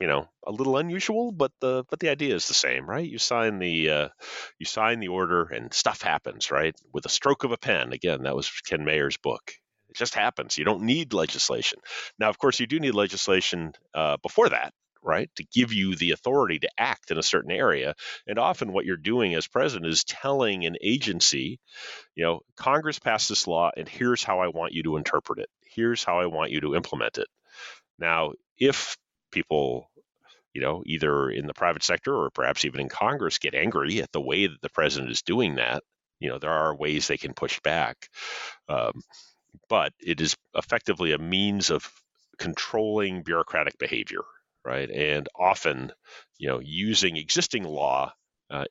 you 0.00 0.06
know 0.06 0.28
a 0.46 0.52
little 0.52 0.76
unusual 0.76 1.32
but 1.32 1.52
the 1.60 1.84
but 1.90 2.00
the 2.00 2.10
idea 2.10 2.34
is 2.34 2.48
the 2.48 2.54
same 2.54 2.88
right? 2.88 3.08
You 3.08 3.18
sign 3.18 3.58
the 3.58 3.90
uh, 3.90 4.08
you 4.58 4.66
sign 4.66 5.00
the 5.00 5.08
order 5.08 5.44
and 5.44 5.72
stuff 5.72 6.02
happens 6.02 6.50
right? 6.50 6.74
With 6.92 7.06
a 7.06 7.10
stroke 7.10 7.44
of 7.44 7.52
a 7.52 7.58
pen 7.58 7.92
again 7.92 8.22
that 8.22 8.36
was 8.36 8.50
ken 8.66 8.84
mayer's 8.84 9.16
book. 9.16 9.52
It 9.88 9.96
just 9.96 10.14
happens. 10.14 10.56
You 10.56 10.64
don't 10.64 10.82
need 10.82 11.12
legislation. 11.12 11.80
Now 12.18 12.28
of 12.30 12.38
course 12.38 12.60
you 12.60 12.66
do 12.66 12.80
need 12.80 12.94
legislation 12.94 13.72
uh, 13.94 14.16
before 14.22 14.50
that 14.50 14.72
right? 15.02 15.30
To 15.36 15.44
give 15.50 15.72
you 15.72 15.96
the 15.96 16.10
authority 16.10 16.58
to 16.58 16.68
act 16.76 17.10
in 17.10 17.16
a 17.16 17.22
certain 17.22 17.50
area. 17.50 17.94
And 18.26 18.38
often 18.38 18.74
what 18.74 18.84
you're 18.84 18.98
doing 18.98 19.34
as 19.34 19.46
president 19.48 19.90
is 19.90 20.04
telling 20.04 20.66
an 20.66 20.76
agency 20.82 21.58
you 22.14 22.24
know 22.24 22.40
congress 22.56 22.98
passed 22.98 23.28
this 23.28 23.46
law 23.46 23.70
and 23.76 23.88
here's 23.88 24.22
how 24.22 24.40
i 24.40 24.48
want 24.48 24.72
you 24.72 24.82
to 24.82 24.96
interpret 24.96 25.38
it. 25.38 25.48
Here's 25.64 26.04
how 26.04 26.20
i 26.20 26.26
want 26.26 26.50
you 26.50 26.60
to 26.60 26.74
implement 26.74 27.18
it. 27.18 27.28
Now 27.98 28.32
if 28.58 28.96
people 29.30 29.90
you 30.52 30.60
know 30.60 30.82
either 30.86 31.30
in 31.30 31.46
the 31.46 31.54
private 31.54 31.82
sector 31.82 32.14
or 32.14 32.30
perhaps 32.30 32.64
even 32.64 32.80
in 32.80 32.88
congress 32.88 33.38
get 33.38 33.54
angry 33.54 34.02
at 34.02 34.12
the 34.12 34.20
way 34.20 34.46
that 34.46 34.60
the 34.62 34.70
president 34.70 35.10
is 35.10 35.22
doing 35.22 35.56
that 35.56 35.82
you 36.18 36.28
know 36.28 36.38
there 36.38 36.52
are 36.52 36.74
ways 36.74 37.06
they 37.06 37.16
can 37.16 37.34
push 37.34 37.60
back 37.60 38.08
um, 38.68 39.00
but 39.68 39.92
it 40.00 40.20
is 40.20 40.36
effectively 40.54 41.12
a 41.12 41.18
means 41.18 41.70
of 41.70 41.90
controlling 42.38 43.22
bureaucratic 43.22 43.78
behavior 43.78 44.22
right? 44.64 44.90
And 44.90 45.28
often, 45.38 45.92
you 46.38 46.48
know, 46.48 46.60
using 46.60 47.16
existing 47.16 47.64
law 47.64 48.12
uh, 48.50 48.64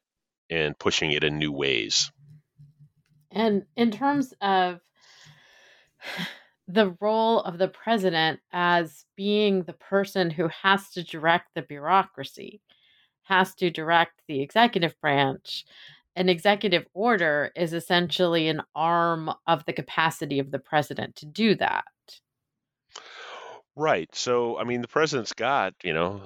and 0.50 0.78
pushing 0.78 1.12
it 1.12 1.24
in 1.24 1.38
new 1.38 1.52
ways. 1.52 2.12
And 3.32 3.66
in 3.76 3.92
terms 3.92 4.34
of 4.42 4.80
the 6.70 6.96
role 7.02 7.42
of 7.42 7.58
the 7.58 7.68
president 7.68 8.40
as 8.54 9.06
being 9.18 9.64
the 9.64 9.74
person 9.74 10.30
who 10.30 10.48
has 10.50 10.92
to 10.92 11.04
direct 11.04 11.48
the 11.56 11.64
bureaucracy, 11.64 12.62
has 13.24 13.56
to 13.56 13.72
direct 13.72 14.22
the 14.28 14.42
executive 14.42 14.94
branch, 15.02 15.66
an 16.16 16.30
executive 16.30 16.86
order 16.94 17.52
is 17.56 17.74
essentially 17.74 18.50
an 18.50 18.62
arm 18.76 19.32
of 19.48 19.66
the 19.66 19.74
capacity 19.74 20.38
of 20.38 20.52
the 20.52 20.60
president 20.60 21.16
to 21.16 21.26
do 21.26 21.56
that. 21.56 21.86
Right. 23.76 24.14
So, 24.14 24.60
I 24.60 24.64
mean, 24.64 24.82
the 24.82 24.88
president's 24.88 25.34
got, 25.34 25.74
you 25.84 25.94
know, 25.94 26.22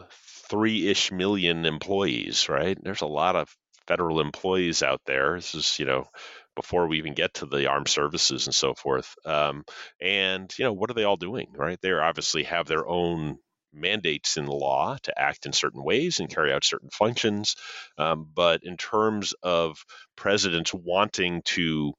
three 0.50 0.90
ish 0.90 1.12
million 1.12 1.66
employees, 1.66 2.50
right? 2.50 2.78
There's 2.82 3.02
a 3.02 3.08
lot 3.08 3.36
of 3.36 3.56
federal 3.88 4.20
employees 4.20 4.84
out 4.84 5.02
there. 5.06 5.36
This 5.36 5.56
is, 5.56 5.80
you 5.80 5.86
know, 5.86 6.08
before 6.56 6.88
we 6.88 6.98
even 6.98 7.14
get 7.14 7.34
to 7.36 7.46
the 7.46 7.68
armed 7.68 7.88
services 7.88 8.48
and 8.48 8.56
so 8.56 8.74
forth. 8.74 9.16
Um, 9.26 9.64
and, 10.02 10.54
you 10.58 10.66
know, 10.66 10.74
what 10.74 10.90
are 10.90 10.94
they 10.94 11.04
all 11.04 11.18
doing, 11.18 11.48
right? 11.56 11.80
They 11.82 11.92
obviously 11.92 12.44
have 12.44 12.68
their 12.68 12.88
own 12.88 13.38
mandates 13.74 14.38
in 14.38 14.46
the 14.46 14.54
law 14.54 14.98
to 15.04 15.20
act 15.20 15.46
in 15.46 15.54
certain 15.54 15.84
ways 15.84 16.20
and 16.20 16.30
carry 16.30 16.54
out 16.54 16.64
certain 16.64 16.90
functions. 16.92 17.56
Um, 17.98 18.30
but 18.34 18.62
in 18.64 18.78
terms 18.78 19.34
of 19.42 19.84
presidents 20.16 20.74
wanting 20.74 21.42
to, 21.46 21.94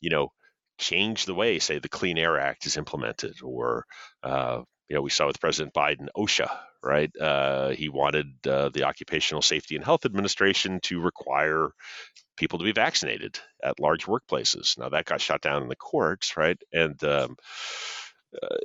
you 0.00 0.10
know, 0.10 0.28
change 0.78 1.24
the 1.24 1.34
way, 1.34 1.58
say, 1.58 1.78
the 1.78 1.88
Clean 1.88 2.18
Air 2.18 2.38
Act 2.38 2.66
is 2.66 2.76
implemented 2.76 3.36
or, 3.42 3.84
uh, 4.22 4.62
you 4.88 4.96
know, 4.96 5.02
we 5.02 5.10
saw 5.10 5.26
with 5.26 5.40
President 5.40 5.72
Biden, 5.72 6.08
OSHA, 6.14 6.50
right? 6.84 7.10
Uh, 7.20 7.70
he 7.70 7.88
wanted 7.88 8.26
uh, 8.46 8.68
the 8.68 8.84
Occupational 8.84 9.42
Safety 9.42 9.76
and 9.76 9.84
Health 9.84 10.04
Administration 10.04 10.80
to 10.84 11.00
require 11.00 11.70
people 12.36 12.58
to 12.58 12.64
be 12.64 12.72
vaccinated 12.72 13.38
at 13.62 13.80
large 13.80 14.06
workplaces. 14.06 14.78
Now 14.78 14.88
that 14.90 15.04
got 15.04 15.20
shot 15.20 15.40
down 15.40 15.62
in 15.62 15.68
the 15.68 15.76
courts, 15.76 16.36
right? 16.36 16.58
And 16.72 17.02
um, 17.04 17.36
uh, 18.42 18.56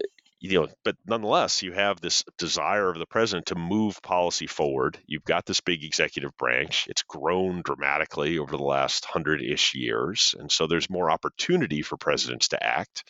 you 0.41 0.57
know, 0.57 0.67
but 0.85 0.95
nonetheless, 1.05 1.63
you 1.63 1.73
have 1.73 1.99
this 1.99 2.23
desire 2.37 2.89
of 2.89 2.97
the 2.97 3.05
president 3.05 3.47
to 3.47 3.55
move 3.55 4.01
policy 4.01 4.47
forward. 4.47 4.97
You've 5.05 5.25
got 5.25 5.45
this 5.45 5.59
big 5.59 5.83
executive 5.83 6.35
branch. 6.37 6.87
It's 6.89 7.03
grown 7.03 7.61
dramatically 7.63 8.39
over 8.39 8.55
the 8.55 8.63
last 8.63 9.03
hundred 9.03 9.41
ish 9.41 9.75
years. 9.75 10.35
And 10.39 10.49
so 10.49 10.65
there's 10.65 10.89
more 10.89 11.11
opportunity 11.11 11.81
for 11.81 11.97
presidents 11.97 12.49
to 12.49 12.63
act 12.63 13.03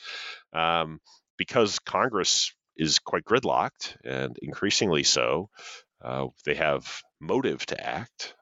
um, 0.54 1.00
because 1.38 1.78
Congress 1.80 2.51
is 2.79 3.00
quite 3.00 3.25
gridlocked 3.25 3.95
and 4.03 4.38
increasingly 4.41 5.03
so. 5.03 5.50
Uh, 6.03 6.27
they 6.45 6.55
have 6.55 7.01
motive 7.19 7.65
to 7.67 7.79
act. 7.79 8.33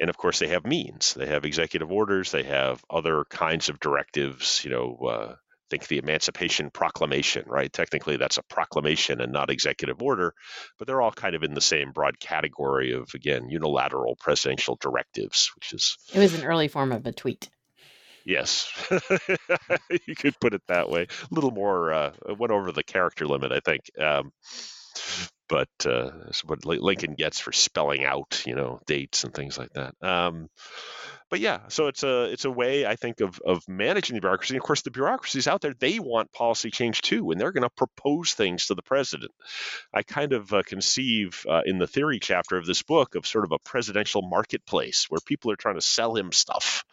And 0.00 0.10
of 0.10 0.16
course, 0.16 0.38
they 0.38 0.48
have 0.48 0.64
means. 0.64 1.14
They 1.14 1.26
have 1.26 1.44
executive 1.44 1.90
orders. 1.90 2.30
They 2.30 2.44
have 2.44 2.82
other 2.88 3.24
kinds 3.28 3.68
of 3.68 3.80
directives. 3.80 4.62
You 4.64 4.70
know, 4.70 4.96
uh, 4.96 5.34
think 5.70 5.86
the 5.86 5.98
Emancipation 5.98 6.70
Proclamation, 6.70 7.44
right? 7.46 7.72
Technically, 7.72 8.16
that's 8.16 8.38
a 8.38 8.42
proclamation 8.42 9.20
and 9.20 9.32
not 9.32 9.50
executive 9.50 10.00
order, 10.02 10.34
but 10.78 10.86
they're 10.86 11.02
all 11.02 11.12
kind 11.12 11.34
of 11.34 11.42
in 11.42 11.54
the 11.54 11.60
same 11.60 11.92
broad 11.92 12.18
category 12.18 12.92
of, 12.92 13.08
again, 13.14 13.48
unilateral 13.48 14.16
presidential 14.16 14.78
directives, 14.80 15.50
which 15.56 15.72
is. 15.72 15.96
It 16.12 16.18
was 16.18 16.34
an 16.34 16.44
early 16.44 16.68
form 16.68 16.92
of 16.92 17.06
a 17.06 17.12
tweet. 17.12 17.48
Yes, 18.28 18.70
you 20.06 20.14
could 20.14 20.38
put 20.38 20.52
it 20.52 20.60
that 20.68 20.90
way. 20.90 21.04
A 21.04 21.34
little 21.34 21.50
more 21.50 21.90
uh, 21.94 22.12
went 22.38 22.52
over 22.52 22.72
the 22.72 22.82
character 22.82 23.26
limit, 23.26 23.52
I 23.52 23.60
think. 23.60 23.90
Um, 23.98 24.32
but 25.48 25.70
uh, 25.86 26.10
what 26.44 26.66
Lincoln 26.66 27.14
gets 27.14 27.40
for 27.40 27.52
spelling 27.52 28.04
out, 28.04 28.42
you 28.46 28.54
know, 28.54 28.80
dates 28.86 29.24
and 29.24 29.32
things 29.32 29.56
like 29.56 29.72
that. 29.72 29.94
Um, 30.02 30.50
but 31.30 31.40
yeah, 31.40 31.60
so 31.68 31.86
it's 31.86 32.02
a 32.02 32.24
it's 32.24 32.44
a 32.44 32.50
way 32.50 32.84
I 32.84 32.96
think 32.96 33.22
of 33.22 33.40
of 33.46 33.66
managing 33.66 34.14
the 34.14 34.20
bureaucracy. 34.20 34.52
And 34.54 34.62
of 34.62 34.66
course, 34.66 34.82
the 34.82 34.90
bureaucracies 34.90 35.48
out 35.48 35.62
there 35.62 35.72
they 35.72 35.98
want 35.98 36.30
policy 36.30 36.70
change 36.70 37.00
too, 37.00 37.30
and 37.30 37.40
they're 37.40 37.52
going 37.52 37.62
to 37.62 37.70
propose 37.70 38.34
things 38.34 38.66
to 38.66 38.74
the 38.74 38.82
president. 38.82 39.32
I 39.94 40.02
kind 40.02 40.34
of 40.34 40.52
uh, 40.52 40.62
conceive 40.66 41.46
uh, 41.48 41.62
in 41.64 41.78
the 41.78 41.86
theory 41.86 42.18
chapter 42.20 42.58
of 42.58 42.66
this 42.66 42.82
book 42.82 43.14
of 43.14 43.26
sort 43.26 43.44
of 43.44 43.52
a 43.52 43.58
presidential 43.58 44.20
marketplace 44.20 45.06
where 45.08 45.20
people 45.24 45.50
are 45.50 45.56
trying 45.56 45.76
to 45.76 45.80
sell 45.80 46.14
him 46.14 46.30
stuff 46.30 46.84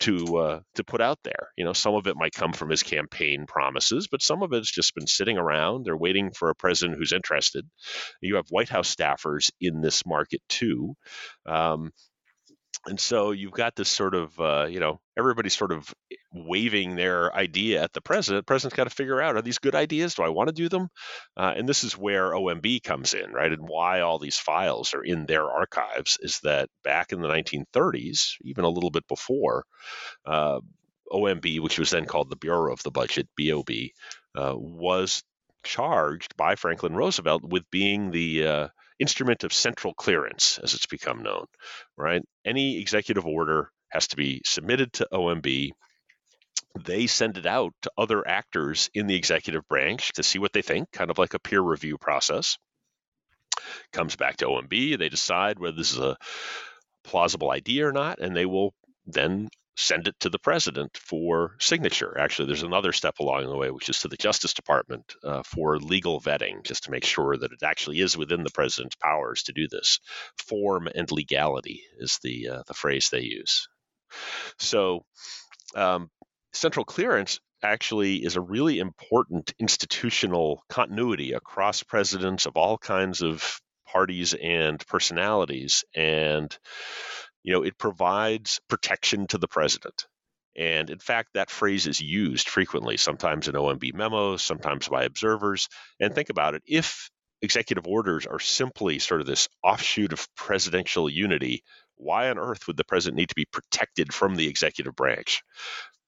to 0.00 0.36
uh, 0.36 0.60
to 0.74 0.84
put 0.84 1.00
out 1.00 1.18
there. 1.24 1.48
You 1.56 1.64
know, 1.64 1.72
some 1.72 1.94
of 1.94 2.06
it 2.06 2.16
might 2.16 2.34
come 2.34 2.52
from 2.52 2.70
his 2.70 2.82
campaign 2.82 3.46
promises, 3.46 4.08
but 4.10 4.22
some 4.22 4.42
of 4.42 4.52
it's 4.52 4.70
just 4.70 4.94
been 4.94 5.06
sitting 5.06 5.38
around. 5.38 5.84
They're 5.84 5.96
waiting 5.96 6.32
for 6.32 6.50
a 6.50 6.54
president 6.54 6.98
who's 6.98 7.12
interested. 7.12 7.66
You 8.20 8.36
have 8.36 8.46
White 8.50 8.68
House 8.68 8.94
staffers 8.94 9.50
in 9.60 9.80
this 9.80 10.04
market 10.04 10.42
too. 10.48 10.94
Um, 11.46 11.92
and 12.86 13.00
so 13.00 13.32
you've 13.32 13.52
got 13.52 13.74
this 13.74 13.88
sort 13.88 14.14
of 14.14 14.38
uh, 14.40 14.66
you 14.68 14.80
know 14.80 15.00
everybody's 15.18 15.56
sort 15.56 15.72
of 15.72 15.92
waving 16.32 16.94
their 16.94 17.34
idea 17.34 17.82
at 17.82 17.92
the 17.92 18.00
president. 18.00 18.44
The 18.44 18.48
president's 18.48 18.76
got 18.76 18.84
to 18.84 18.90
figure 18.90 19.20
out 19.20 19.36
are 19.36 19.42
these 19.42 19.58
good 19.58 19.74
ideas? 19.74 20.14
Do 20.14 20.22
i 20.22 20.28
want 20.28 20.48
to 20.48 20.54
do 20.54 20.68
them? 20.68 20.88
Uh, 21.36 21.54
and 21.56 21.68
this 21.68 21.84
is 21.84 21.96
where 21.96 22.32
omb 22.32 22.82
comes 22.82 23.14
in 23.14 23.32
right? 23.32 23.52
And 23.52 23.68
why 23.68 24.00
all 24.00 24.18
these 24.18 24.36
files 24.36 24.94
are 24.94 25.02
in 25.02 25.26
their 25.26 25.44
archives 25.50 26.18
is 26.20 26.40
that 26.42 26.68
back 26.84 27.12
in 27.12 27.20
the 27.20 27.28
1930s 27.28 28.34
even 28.42 28.64
a 28.64 28.70
little 28.70 28.90
bit 28.90 29.06
before 29.08 29.64
uh, 30.24 30.60
omb 31.12 31.60
which 31.60 31.78
was 31.78 31.90
then 31.90 32.04
called 32.04 32.30
the 32.30 32.36
bureau 32.36 32.72
of 32.72 32.82
the 32.82 32.90
budget 32.90 33.28
bob 33.36 33.70
uh, 34.36 34.54
was 34.56 35.22
charged 35.64 36.36
by 36.36 36.54
franklin 36.54 36.94
roosevelt 36.94 37.42
with 37.44 37.64
being 37.70 38.10
the 38.10 38.46
uh, 38.46 38.68
instrument 38.98 39.44
of 39.44 39.52
central 39.52 39.94
clearance, 39.94 40.58
as 40.62 40.74
it's 40.74 40.86
become 40.86 41.22
known, 41.22 41.46
right? 41.96 42.22
Any 42.44 42.78
executive 42.80 43.26
order 43.26 43.70
has 43.88 44.08
to 44.08 44.16
be 44.16 44.42
submitted 44.44 44.92
to 44.94 45.08
OMB. 45.12 45.70
They 46.84 47.06
send 47.06 47.38
it 47.38 47.46
out 47.46 47.72
to 47.82 47.90
other 47.96 48.26
actors 48.26 48.90
in 48.94 49.06
the 49.06 49.16
executive 49.16 49.66
branch 49.68 50.12
to 50.14 50.22
see 50.22 50.38
what 50.38 50.52
they 50.52 50.62
think, 50.62 50.90
kind 50.92 51.10
of 51.10 51.18
like 51.18 51.34
a 51.34 51.38
peer 51.38 51.60
review 51.60 51.98
process. 51.98 52.58
Comes 53.92 54.16
back 54.16 54.36
to 54.38 54.46
OMB, 54.46 54.98
they 54.98 55.08
decide 55.08 55.58
whether 55.58 55.76
this 55.76 55.92
is 55.92 55.98
a 55.98 56.16
plausible 57.04 57.50
idea 57.50 57.86
or 57.86 57.92
not, 57.92 58.18
and 58.20 58.36
they 58.36 58.46
will 58.46 58.74
then 59.06 59.48
send 59.76 60.08
it 60.08 60.18
to 60.20 60.30
the 60.30 60.38
president 60.38 60.96
for 60.96 61.56
signature. 61.60 62.16
Actually, 62.18 62.46
there's 62.46 62.62
another 62.62 62.92
step 62.92 63.18
along 63.20 63.46
the 63.46 63.56
way, 63.56 63.70
which 63.70 63.88
is 63.88 64.00
to 64.00 64.08
the 64.08 64.16
Justice 64.16 64.54
Department 64.54 65.14
uh, 65.22 65.42
for 65.42 65.78
legal 65.78 66.20
vetting, 66.20 66.64
just 66.64 66.84
to 66.84 66.90
make 66.90 67.04
sure 67.04 67.36
that 67.36 67.52
it 67.52 67.62
actually 67.62 68.00
is 68.00 68.16
within 68.16 68.42
the 68.42 68.50
president's 68.50 68.96
powers 68.96 69.44
to 69.44 69.52
do 69.52 69.68
this. 69.68 70.00
Form 70.48 70.88
and 70.94 71.10
legality 71.12 71.82
is 71.98 72.18
the 72.22 72.48
uh, 72.48 72.62
the 72.66 72.74
phrase 72.74 73.10
they 73.10 73.20
use. 73.20 73.68
So, 74.58 75.04
um, 75.74 76.10
central 76.52 76.84
clearance 76.84 77.40
actually 77.62 78.16
is 78.16 78.36
a 78.36 78.40
really 78.40 78.78
important 78.78 79.52
institutional 79.58 80.62
continuity 80.70 81.32
across 81.32 81.82
presidents 81.82 82.46
of 82.46 82.56
all 82.56 82.78
kinds 82.78 83.22
of 83.22 83.60
parties 83.86 84.34
and 84.34 84.84
personalities 84.86 85.84
and 85.94 86.56
you 87.46 87.52
know, 87.52 87.62
it 87.62 87.78
provides 87.78 88.60
protection 88.68 89.28
to 89.28 89.38
the 89.38 89.46
president. 89.46 90.06
And 90.56 90.90
in 90.90 90.98
fact, 90.98 91.30
that 91.34 91.48
phrase 91.48 91.86
is 91.86 92.00
used 92.00 92.48
frequently, 92.48 92.96
sometimes 92.96 93.46
in 93.46 93.54
OMB 93.54 93.94
memos, 93.94 94.42
sometimes 94.42 94.88
by 94.88 95.04
observers. 95.04 95.68
And 96.00 96.12
think 96.12 96.28
about 96.28 96.54
it 96.54 96.62
if 96.66 97.08
executive 97.42 97.86
orders 97.86 98.26
are 98.26 98.40
simply 98.40 98.98
sort 98.98 99.20
of 99.20 99.28
this 99.28 99.48
offshoot 99.62 100.12
of 100.12 100.26
presidential 100.34 101.08
unity, 101.08 101.62
why 101.94 102.30
on 102.30 102.38
earth 102.38 102.66
would 102.66 102.76
the 102.76 102.84
president 102.84 103.18
need 103.18 103.28
to 103.28 103.34
be 103.36 103.46
protected 103.52 104.12
from 104.12 104.34
the 104.34 104.48
executive 104.48 104.96
branch? 104.96 105.42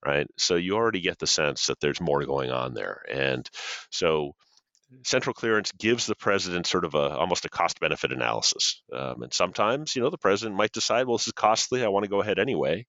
Right. 0.04 0.26
So 0.38 0.56
you 0.56 0.74
already 0.74 1.00
get 1.00 1.20
the 1.20 1.26
sense 1.28 1.66
that 1.66 1.78
there's 1.80 2.00
more 2.00 2.24
going 2.24 2.50
on 2.50 2.74
there. 2.74 3.02
And 3.08 3.48
so 3.90 4.32
central 5.04 5.34
clearance 5.34 5.72
gives 5.72 6.06
the 6.06 6.14
president 6.14 6.66
sort 6.66 6.84
of 6.84 6.94
a 6.94 7.16
almost 7.16 7.44
a 7.44 7.48
cost 7.48 7.80
benefit 7.80 8.12
analysis. 8.12 8.82
Um, 8.92 9.22
and 9.22 9.32
sometimes, 9.32 9.94
you 9.94 10.02
know, 10.02 10.10
the 10.10 10.18
president 10.18 10.56
might 10.56 10.72
decide, 10.72 11.06
well, 11.06 11.18
this 11.18 11.26
is 11.26 11.32
costly. 11.32 11.84
I 11.84 11.88
want 11.88 12.04
to 12.04 12.10
go 12.10 12.20
ahead 12.20 12.38
anyway. 12.38 12.86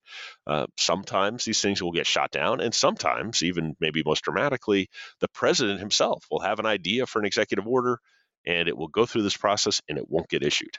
Uh, 0.48 0.68
sometimes 0.78 1.46
these 1.46 1.62
things 1.62 1.82
will 1.82 1.92
get 1.92 2.08
shot 2.08 2.32
down. 2.32 2.62
And 2.62 2.74
sometimes, 2.74 3.44
even 3.44 3.76
maybe 3.80 4.04
most 4.06 4.24
dramatically, 4.24 4.90
the 5.20 5.28
president 5.30 5.80
himself 5.80 6.26
will 6.32 6.40
have 6.40 6.60
an 6.60 6.66
idea 6.66 7.06
for 7.06 7.20
an 7.20 7.26
executive 7.26 7.68
order 7.68 8.00
and 8.46 8.68
it 8.68 8.78
will 8.78 8.88
go 8.88 9.06
through 9.06 9.24
this 9.24 9.38
process 9.38 9.82
and 9.90 9.98
it 9.98 10.10
won't 10.10 10.30
get 10.30 10.44
issued. 10.44 10.78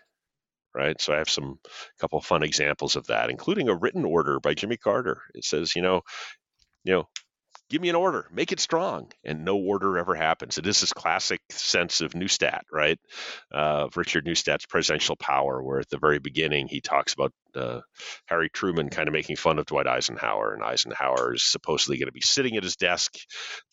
Right. 0.73 1.01
So 1.01 1.13
I 1.13 1.19
have 1.19 1.29
some 1.29 1.59
couple 2.01 2.21
fun 2.21 2.45
examples 2.45 2.95
of 2.95 3.09
that, 3.09 3.29
including 3.29 3.69
a 3.69 3.75
written 3.75 4.05
order 4.05 4.39
by 4.39 4.55
Jimmy 4.55 4.77
Carter. 4.77 5.21
It 5.35 5.45
says, 5.45 5.75
you 5.75 5.83
know, 5.83 6.03
you 6.85 6.93
know, 6.93 7.09
give 7.71 7.81
me 7.81 7.89
an 7.89 7.95
order, 7.95 8.27
make 8.33 8.51
it 8.53 8.61
strong, 8.61 9.11
and 9.25 9.45
no 9.45 9.57
order 9.57 9.97
ever 9.97 10.15
happens. 10.15 10.59
It 10.59 10.67
is 10.67 10.81
this 10.81 10.93
classic 10.93 11.41
sense 11.51 12.01
of 12.01 12.13
Neustadt, 12.13 12.63
right? 12.71 12.99
Uh, 13.55 13.87
of 13.87 13.97
Richard 13.97 14.27
Neustadt's 14.27 14.67
presidential 14.67 15.17
power, 15.17 15.63
where 15.63 15.79
at 15.79 15.89
the 15.89 15.99
very 15.99 16.19
beginning 16.19 16.67
he 16.69 16.81
talks 16.81 17.15
about 17.15 17.33
uh, 17.55 17.81
Harry 18.27 18.51
Truman 18.51 18.91
kind 18.91 19.09
of 19.09 19.13
making 19.13 19.37
fun 19.37 19.59
of 19.59 19.67
Dwight 19.67 19.87
Eisenhower, 19.87 20.53
and 20.53 20.63
Eisenhower 20.63 21.35
is 21.35 21.45
supposedly 21.45 21.97
going 21.99 22.09
to 22.09 22.13
be 22.13 22.21
sitting 22.21 22.57
at 22.57 22.65
his 22.65 22.77
desk 22.77 23.15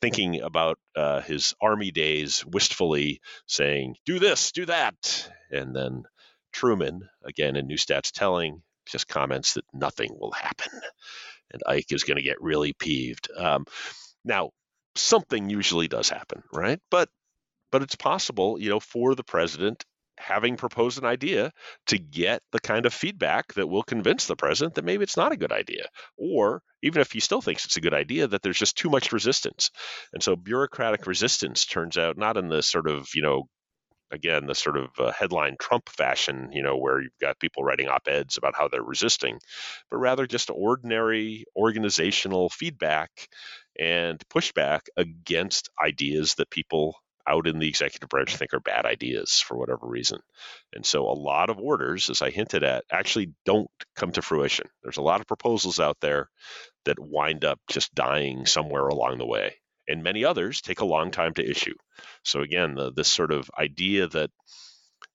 thinking 0.02 0.42
about 0.42 0.78
uh, 0.96 1.22
his 1.22 1.56
army 1.60 1.92
days 1.92 2.46
wistfully, 2.46 3.20
saying, 3.48 3.96
"Do 4.06 4.20
this, 4.20 4.52
do 4.52 4.66
that," 4.66 5.30
and 5.52 5.76
then 5.76 6.04
Truman, 6.54 7.10
again 7.26 7.56
in 7.56 7.68
Neustadt's 7.68 8.12
telling, 8.12 8.62
just 8.88 9.08
comments 9.08 9.56
that 9.56 9.66
nothing 9.74 10.16
will 10.18 10.32
happen 10.32 10.72
and 11.52 11.62
Ike 11.68 11.92
is 11.92 12.04
going 12.04 12.18
to 12.18 12.24
get 12.24 12.42
really 12.42 12.74
peeved. 12.74 13.30
Um, 13.36 13.66
now, 14.26 14.52
something 14.96 15.50
usually 15.50 15.88
does 15.88 16.10
happen, 16.10 16.44
right? 16.54 16.80
But 16.92 17.10
but 17.72 17.82
it's 17.82 17.96
possible, 17.96 18.60
you 18.60 18.70
know, 18.70 18.80
for 18.80 19.14
the 19.16 19.24
president 19.24 19.86
having 20.18 20.58
proposed 20.58 20.98
an 20.98 21.06
idea 21.06 21.52
to 21.86 21.98
get 21.98 22.42
the 22.52 22.60
kind 22.60 22.86
of 22.86 22.94
feedback 22.94 23.54
that 23.54 23.68
will 23.68 23.84
convince 23.84 24.26
the 24.26 24.36
president 24.36 24.76
that 24.76 24.86
maybe 24.86 25.04
it's 25.04 25.18
not 25.18 25.32
a 25.32 25.38
good 25.38 25.52
idea 25.52 25.86
or 26.18 26.62
even 26.82 27.02
if 27.02 27.12
he 27.12 27.20
still 27.20 27.42
thinks 27.42 27.66
it's 27.66 27.78
a 27.78 27.82
good 27.82 27.94
idea 27.94 28.28
that 28.28 28.42
there's 28.42 28.58
just 28.58 28.78
too 28.78 28.90
much 28.90 29.12
resistance 29.12 29.70
and 30.14 30.24
so 30.24 30.36
bureaucratic 30.36 31.06
resistance 31.06 31.66
turns 31.66 31.98
out 31.98 32.18
not 32.18 32.36
in 32.36 32.50
the 32.50 32.64
sort 32.64 32.88
of 32.90 33.08
you 33.14 33.22
know 33.22 33.44
again 34.12 34.46
the 34.46 34.56
sort 34.56 34.78
of 34.78 34.90
uh, 35.00 35.12
headline 35.12 35.56
Trump 35.60 35.90
fashion, 35.90 36.50
you 36.52 36.64
know, 36.64 36.78
where 36.78 37.02
you've 37.02 37.18
got 37.20 37.40
people 37.40 37.64
writing 37.64 37.88
op 37.88 38.08
eds 38.08 38.38
about 38.38 38.56
how 38.56 38.68
they're 38.68 38.84
resisting, 38.84 39.40
but 39.90 39.98
rather 39.98 40.26
just 40.28 40.50
ordinary 40.50 41.46
organizational 41.56 42.50
feedback 42.50 43.12
and 43.80 44.22
pushback 44.30 44.82
against 44.96 45.70
ideas 45.84 46.36
that 46.36 46.50
people 46.50 46.96
out 47.28 47.46
in 47.46 47.60
the 47.60 47.68
executive 47.68 48.08
branch 48.08 48.36
think 48.38 48.54
are 48.54 48.60
bad 48.62 48.86
ideas 48.86 49.44
for 49.46 49.58
whatever 49.58 49.86
reason. 49.86 50.20
And 50.74 50.86
so 50.86 51.10
a 51.10 51.12
lot 51.12 51.50
of 51.50 51.60
orders, 51.60 52.10
as 52.10 52.22
I 52.22 52.30
hinted 52.30 52.64
at, 52.64 52.86
actually 52.90 53.34
don't 53.46 53.70
come 53.98 54.14
to 54.14 54.22
fruition. 54.22 54.68
There's 54.82 54.98
a 54.98 55.02
lot 55.02 55.20
of 55.20 55.28
proposals 55.28 55.80
out 55.80 55.98
there 56.00 56.30
that 56.86 57.00
wind 57.00 57.44
up 57.44 57.60
just 57.70 57.94
dying 57.94 58.46
somewhere 58.46 58.88
along 58.88 59.18
the 59.18 59.26
way 59.26 59.58
and 59.88 60.04
many 60.04 60.26
others 60.26 60.62
take 60.62 60.82
a 60.82 60.86
long 60.86 61.12
time 61.12 61.34
to 61.36 61.50
issue. 61.50 61.76
So 62.24 62.42
again, 62.42 62.76
the, 62.76 62.92
this 62.92 63.08
sort 63.08 63.32
of 63.32 63.50
idea 63.58 64.08
that 64.08 64.30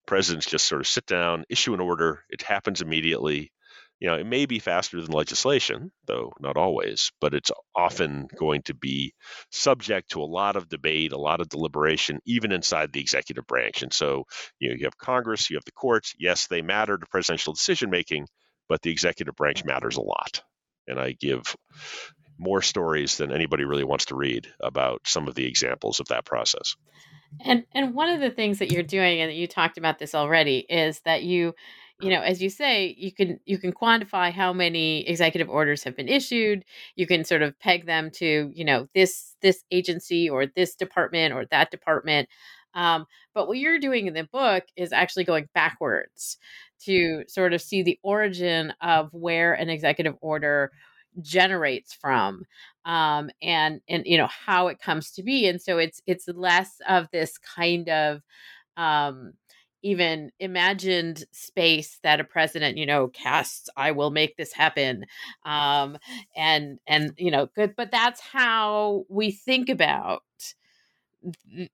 presidents 0.07 0.47
just 0.47 0.67
sort 0.67 0.81
of 0.81 0.87
sit 0.87 1.07
down, 1.07 1.45
issue 1.49 1.75
an 1.75 1.81
order, 1.81 2.25
it 2.29 2.43
happens 2.43 2.81
immediately. 2.81 3.53
You 4.01 4.09
know, 4.09 4.15
it 4.17 4.27
may 4.27 4.47
be 4.47 4.59
faster 4.59 5.01
than 5.01 5.13
legislation, 5.13 5.93
though 6.07 6.33
not 6.41 6.57
always, 6.57 7.13
but 7.21 7.35
it's 7.35 7.53
often 7.77 8.27
going 8.37 8.63
to 8.63 8.75
be 8.75 9.15
subject 9.53 10.11
to 10.11 10.23
a 10.23 10.25
lot 10.25 10.57
of 10.57 10.69
debate, 10.69 11.13
a 11.13 11.19
lot 11.19 11.41
of 11.41 11.49
deliberation, 11.49 12.19
even 12.27 12.51
inside 12.51 12.93
the 12.93 13.01
executive 13.01 13.47
branch. 13.47 13.85
And 13.85 13.93
so, 13.93 14.25
you 14.59 14.71
know, 14.71 14.77
you 14.77 14.87
have 14.87 14.99
Congress, 14.99 15.51
you 15.51 15.57
have 15.57 15.65
the 15.65 15.71
courts. 15.73 16.15
Yes, 16.19 16.49
they 16.49 16.63
matter 16.63 16.99
to 16.99 17.07
presidential 17.07 17.53
decision 17.53 17.91
making, 17.91 18.27
but 18.69 18.83
the 18.83 18.91
executive 18.91 19.37
branch 19.37 19.65
matters 19.65 19.97
a 19.97 20.03
lot. 20.03 20.43
And 20.89 20.99
I 20.99 21.13
give 21.13 21.55
more 22.43 22.63
stories 22.63 23.17
than 23.17 23.33
anybody 23.33 23.65
really 23.65 23.85
wants 23.85 24.07
to 24.07 24.17
read 24.17 24.49
about 24.61 25.03
some 25.05 25.29
of 25.29 25.35
the 25.35 25.47
examples 25.47 26.01
of 26.01 26.09
that 26.09 26.25
process. 26.25 26.77
And 27.45 27.65
and 27.73 27.95
one 27.95 28.11
of 28.11 28.21
the 28.21 28.31
things 28.31 28.59
that 28.59 28.71
you're 28.71 28.83
doing 28.83 29.21
and 29.21 29.33
you 29.33 29.47
talked 29.47 29.79
about 29.79 29.99
this 29.99 30.15
already 30.15 30.67
is 30.69 31.01
that 31.05 31.23
you 31.23 31.55
you 32.01 32.11
know 32.11 32.21
as 32.21 32.43
you 32.43 32.51
say 32.51 32.95
you 32.99 33.13
can 33.13 33.39
you 33.47 33.59
can 33.59 33.73
quantify 33.73 34.33
how 34.33 34.53
many 34.53 35.09
executive 35.09 35.49
orders 35.49 35.85
have 35.85 35.97
been 35.97 36.09
issued 36.09 36.65
you 36.97 37.07
can 37.07 37.25
sort 37.25 37.43
of 37.43 37.59
peg 37.59 37.87
them 37.87 38.11
to 38.11 38.51
you 38.55 38.65
know 38.65 38.87
this 38.95 39.35
this 39.41 39.65
agency 39.71 40.29
or 40.29 40.47
this 40.47 40.75
department 40.75 41.33
or 41.33 41.47
that 41.47 41.71
department 41.71 42.29
um, 42.75 43.07
but 43.35 43.49
what 43.49 43.59
you're 43.59 43.79
doing 43.79 44.07
in 44.07 44.15
the 44.15 44.25
book 44.25 44.65
is 44.77 44.93
actually 44.93 45.25
going 45.25 45.49
backwards 45.55 46.39
to 46.85 47.25
sort 47.29 47.53
of 47.53 47.61
see 47.63 47.83
the 47.83 47.99
origin 48.03 48.73
of 48.81 49.11
where 49.13 49.55
an 49.55 49.69
executive 49.69 50.17
order 50.21 50.71
generates 51.21 51.93
from 51.93 52.43
um 52.85 53.31
and 53.43 53.81
and 53.89 54.05
you 54.07 54.17
know 54.17 54.29
how 54.29 54.69
it 54.69 54.81
comes 54.81 55.11
to 55.11 55.23
be 55.23 55.47
and 55.47 55.61
so 55.61 55.79
it's 55.79 56.01
it's 56.07 56.27
less 56.29 56.81
of 56.89 57.07
this 57.13 57.39
kind 57.39 57.89
of 57.89 58.23
um, 58.77 59.35
even 59.83 60.31
imagined 60.39 61.25
space 61.33 61.99
that 62.03 62.21
a 62.21 62.25
president 62.25 62.79
you 62.79 62.87
know 62.87 63.09
casts 63.09 63.69
i 63.77 63.91
will 63.91 64.11
make 64.11 64.37
this 64.37 64.53
happen 64.53 65.05
um 65.45 65.99
and 66.37 66.79
and 66.87 67.13
you 67.19 67.31
know 67.31 67.49
good 67.55 67.75
but 67.77 67.91
that's 67.91 68.21
how 68.21 69.05
we 69.09 69.33
think 69.33 69.69
about 69.69 70.23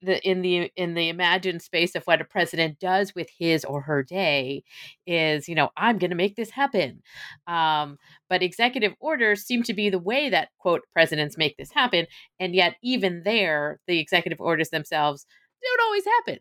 the 0.02 0.28
in 0.28 0.42
the 0.42 0.70
in 0.76 0.94
the 0.94 1.08
imagined 1.08 1.62
space 1.62 1.94
of 1.94 2.04
what 2.04 2.20
a 2.20 2.24
president 2.24 2.78
does 2.78 3.14
with 3.14 3.28
his 3.38 3.64
or 3.64 3.80
her 3.80 4.02
day 4.02 4.62
is 5.06 5.48
you 5.48 5.54
know 5.54 5.70
i'm 5.76 5.98
going 5.98 6.10
to 6.10 6.16
make 6.16 6.36
this 6.36 6.50
happen. 6.50 7.02
Um, 7.46 7.98
but 8.28 8.42
executive 8.42 8.94
orders 9.00 9.44
seem 9.44 9.62
to 9.64 9.74
be 9.74 9.90
the 9.90 9.98
way 9.98 10.28
that 10.28 10.50
quote 10.58 10.82
presidents 10.92 11.36
make 11.36 11.56
this 11.56 11.72
happen 11.72 12.06
and 12.38 12.54
yet 12.54 12.76
even 12.82 13.22
there 13.24 13.80
the 13.86 13.98
executive 13.98 14.40
orders 14.40 14.70
themselves 14.70 15.26
don't 15.62 15.86
always 15.86 16.04
happen. 16.04 16.38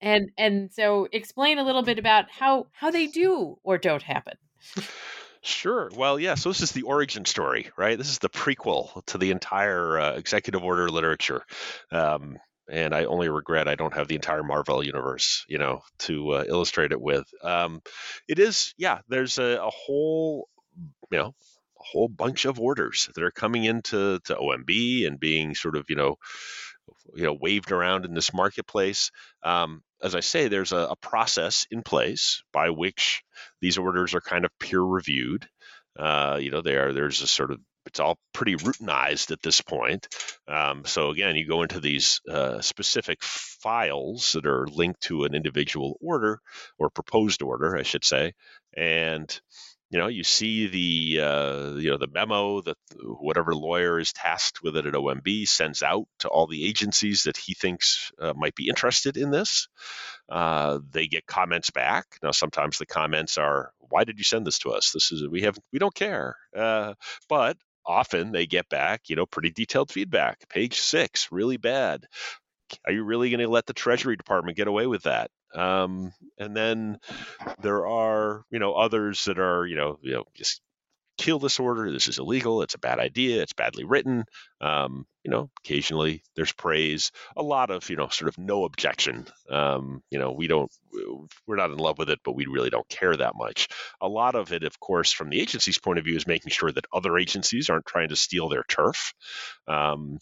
And 0.00 0.30
and 0.36 0.72
so 0.72 1.08
explain 1.12 1.58
a 1.58 1.64
little 1.64 1.82
bit 1.82 1.98
about 1.98 2.30
how 2.30 2.66
how 2.72 2.90
they 2.90 3.06
do 3.06 3.58
or 3.62 3.78
don't 3.78 4.02
happen 4.02 4.34
Sure. 5.44 5.90
Well, 5.94 6.18
yeah. 6.18 6.36
So 6.36 6.48
this 6.48 6.62
is 6.62 6.72
the 6.72 6.82
origin 6.82 7.26
story, 7.26 7.70
right? 7.76 7.98
This 7.98 8.08
is 8.08 8.18
the 8.18 8.30
prequel 8.30 9.04
to 9.06 9.18
the 9.18 9.30
entire 9.30 10.00
uh, 10.00 10.12
executive 10.14 10.64
order 10.64 10.88
literature. 10.88 11.44
Um, 11.92 12.38
and 12.70 12.94
I 12.94 13.04
only 13.04 13.28
regret 13.28 13.68
I 13.68 13.74
don't 13.74 13.92
have 13.92 14.08
the 14.08 14.14
entire 14.14 14.42
Marvel 14.42 14.82
universe, 14.82 15.44
you 15.46 15.58
know, 15.58 15.82
to 16.00 16.30
uh, 16.30 16.44
illustrate 16.48 16.92
it 16.92 17.00
with. 17.00 17.26
Um, 17.42 17.82
it 18.26 18.38
is, 18.38 18.72
yeah. 18.78 19.00
There's 19.08 19.38
a, 19.38 19.58
a 19.62 19.68
whole, 19.70 20.48
you 21.10 21.18
know, 21.18 21.34
a 21.78 21.84
whole 21.84 22.08
bunch 22.08 22.46
of 22.46 22.58
orders 22.58 23.10
that 23.14 23.22
are 23.22 23.30
coming 23.30 23.64
into 23.64 24.20
to 24.20 24.34
OMB 24.36 25.06
and 25.06 25.20
being 25.20 25.54
sort 25.54 25.76
of, 25.76 25.84
you 25.90 25.96
know, 25.96 26.16
you 27.14 27.24
know, 27.24 27.36
waved 27.38 27.72
around 27.72 28.04
in 28.04 28.14
this 28.14 28.32
marketplace. 28.32 29.10
Um, 29.42 29.82
as 30.02 30.14
I 30.14 30.20
say, 30.20 30.48
there's 30.48 30.72
a, 30.72 30.88
a, 30.90 30.96
process 30.96 31.66
in 31.70 31.82
place 31.82 32.42
by 32.52 32.70
which 32.70 33.22
these 33.60 33.78
orders 33.78 34.14
are 34.14 34.20
kind 34.20 34.44
of 34.44 34.50
peer 34.58 34.80
reviewed. 34.80 35.48
Uh, 35.98 36.38
you 36.40 36.50
know, 36.50 36.60
there 36.60 36.92
there's 36.92 37.22
a 37.22 37.26
sort 37.26 37.50
of 37.50 37.60
it's 37.86 38.00
all 38.00 38.18
pretty 38.32 38.56
routinized 38.56 39.30
at 39.30 39.42
this 39.42 39.60
point. 39.60 40.08
Um, 40.48 40.84
so 40.84 41.10
again, 41.10 41.36
you 41.36 41.46
go 41.46 41.62
into 41.62 41.80
these 41.80 42.20
uh, 42.28 42.60
specific 42.60 43.22
files 43.22 44.32
that 44.32 44.46
are 44.46 44.66
linked 44.66 45.02
to 45.02 45.24
an 45.24 45.34
individual 45.34 45.96
order 46.00 46.40
or 46.78 46.90
proposed 46.90 47.42
order, 47.42 47.76
I 47.76 47.82
should 47.82 48.04
say, 48.04 48.32
and 48.76 49.40
you 49.94 50.00
know 50.00 50.08
you 50.08 50.24
see 50.24 50.66
the 50.66 51.24
uh, 51.24 51.74
you 51.76 51.88
know 51.88 51.98
the 51.98 52.08
memo 52.12 52.60
that 52.62 52.76
whatever 53.00 53.54
lawyer 53.54 54.00
is 54.00 54.12
tasked 54.12 54.60
with 54.60 54.76
it 54.76 54.86
at 54.86 54.94
OMB 54.94 55.46
sends 55.46 55.84
out 55.84 56.06
to 56.18 56.28
all 56.28 56.48
the 56.48 56.66
agencies 56.66 57.22
that 57.22 57.36
he 57.36 57.54
thinks 57.54 58.10
uh, 58.18 58.32
might 58.34 58.56
be 58.56 58.66
interested 58.68 59.16
in 59.16 59.30
this. 59.30 59.68
Uh, 60.28 60.80
they 60.90 61.06
get 61.06 61.26
comments 61.26 61.70
back. 61.70 62.06
Now 62.24 62.32
sometimes 62.32 62.76
the 62.76 62.86
comments 62.86 63.38
are, 63.38 63.70
"Why 63.78 64.02
did 64.02 64.18
you 64.18 64.24
send 64.24 64.44
this 64.44 64.58
to 64.60 64.72
us? 64.72 64.90
This 64.90 65.12
is 65.12 65.28
we 65.28 65.42
have 65.42 65.56
we 65.72 65.78
don't 65.78 65.94
care." 65.94 66.38
Uh, 66.56 66.94
but 67.28 67.56
often 67.86 68.32
they 68.32 68.46
get 68.46 68.68
back, 68.68 69.02
you 69.08 69.14
know, 69.14 69.26
pretty 69.26 69.52
detailed 69.52 69.92
feedback. 69.92 70.48
Page 70.48 70.80
six, 70.80 71.28
really 71.30 71.56
bad. 71.56 72.06
Are 72.84 72.92
you 72.92 73.04
really 73.04 73.30
going 73.30 73.38
to 73.38 73.48
let 73.48 73.66
the 73.66 73.72
Treasury 73.72 74.16
Department 74.16 74.56
get 74.56 74.66
away 74.66 74.88
with 74.88 75.04
that? 75.04 75.30
Um, 75.54 76.12
and 76.38 76.56
then 76.56 76.98
there 77.60 77.86
are, 77.86 78.44
you 78.50 78.58
know, 78.58 78.74
others 78.74 79.24
that 79.26 79.38
are, 79.38 79.66
you 79.66 79.76
know, 79.76 79.98
you 80.02 80.12
know, 80.12 80.24
just 80.34 80.60
kill 81.16 81.38
this 81.38 81.60
order. 81.60 81.92
This 81.92 82.08
is 82.08 82.18
illegal. 82.18 82.62
It's 82.62 82.74
a 82.74 82.78
bad 82.78 82.98
idea. 82.98 83.40
It's 83.40 83.52
badly 83.52 83.84
written. 83.84 84.24
Um, 84.60 85.06
you 85.22 85.30
know, 85.30 85.48
occasionally 85.60 86.22
there's 86.34 86.52
praise. 86.52 87.12
A 87.36 87.42
lot 87.42 87.70
of, 87.70 87.88
you 87.88 87.96
know, 87.96 88.08
sort 88.08 88.28
of 88.28 88.36
no 88.36 88.64
objection. 88.64 89.26
Um, 89.48 90.02
you 90.10 90.18
know, 90.18 90.32
we 90.32 90.48
don't, 90.48 90.70
we're 91.46 91.56
not 91.56 91.70
in 91.70 91.78
love 91.78 91.98
with 91.98 92.10
it, 92.10 92.18
but 92.24 92.34
we 92.34 92.46
really 92.46 92.70
don't 92.70 92.88
care 92.88 93.14
that 93.14 93.36
much. 93.36 93.68
A 94.00 94.08
lot 94.08 94.34
of 94.34 94.52
it, 94.52 94.64
of 94.64 94.80
course, 94.80 95.12
from 95.12 95.30
the 95.30 95.40
agency's 95.40 95.78
point 95.78 96.00
of 96.00 96.04
view, 96.04 96.16
is 96.16 96.26
making 96.26 96.50
sure 96.50 96.72
that 96.72 96.86
other 96.92 97.16
agencies 97.16 97.70
aren't 97.70 97.86
trying 97.86 98.08
to 98.08 98.16
steal 98.16 98.48
their 98.48 98.64
turf. 98.64 99.14
Um, 99.68 100.18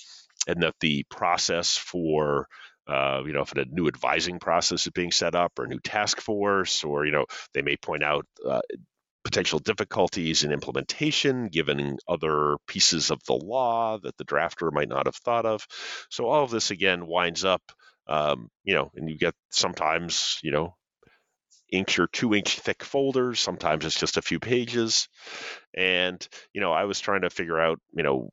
and 0.47 0.63
that 0.63 0.75
the 0.81 1.05
process 1.05 1.77
for 1.77 2.49
uh, 2.87 3.23
you 3.25 3.33
know, 3.33 3.43
if 3.43 3.53
a 3.53 3.65
new 3.65 3.87
advising 3.89 4.39
process 4.39 4.87
is 4.87 4.93
being 4.93 5.13
set 5.13 5.35
up 5.35 5.59
or 5.59 5.65
a 5.65 5.69
new 5.69 5.81
task 5.81 6.21
force, 6.21 6.85
or, 6.85 7.07
you 7.07 7.13
know, 7.13 7.27
they 7.55 7.63
may 7.63 7.77
point 7.77 8.03
out 8.03 8.27
uh, 8.49 8.61
potential 9.25 9.59
difficulties 9.61 10.43
in 10.43 10.53
implementation 10.53 11.49
given 11.49 11.97
other 12.09 12.57
pieces 12.67 13.11
of 13.11 13.23
the 13.25 13.35
law 13.35 13.99
that 13.99 14.17
the 14.17 14.25
drafter 14.25 14.73
might 14.73 14.89
not 14.89 15.07
have 15.07 15.17
thought 15.17 15.47
of. 15.47 15.67
So 16.11 16.27
all 16.27 16.43
of 16.45 16.51
this 16.51 16.71
again 16.71 17.07
winds 17.07 17.45
up, 17.45 17.63
um, 18.09 18.49
you 18.65 18.75
know, 18.75 18.91
and 18.97 19.09
you 19.09 19.17
get 19.17 19.35
sometimes, 19.51 20.39
you 20.43 20.51
know, 20.51 20.75
inch 21.71 21.99
or 21.99 22.07
two 22.09 22.35
inch 22.35 22.59
thick 22.59 22.83
folders. 22.83 23.41
Sometimes 23.41 23.85
it's 23.87 23.99
just 23.99 24.17
a 24.17 24.23
few 24.23 24.41
pages. 24.41 25.09
And, 25.73 26.27
you 26.53 26.61
know, 26.61 26.73
I 26.73 26.85
was 26.85 27.01
trying 27.01 27.23
to 27.23 27.31
figure 27.31 27.59
out, 27.59 27.79
you 27.95 28.03
know, 28.03 28.31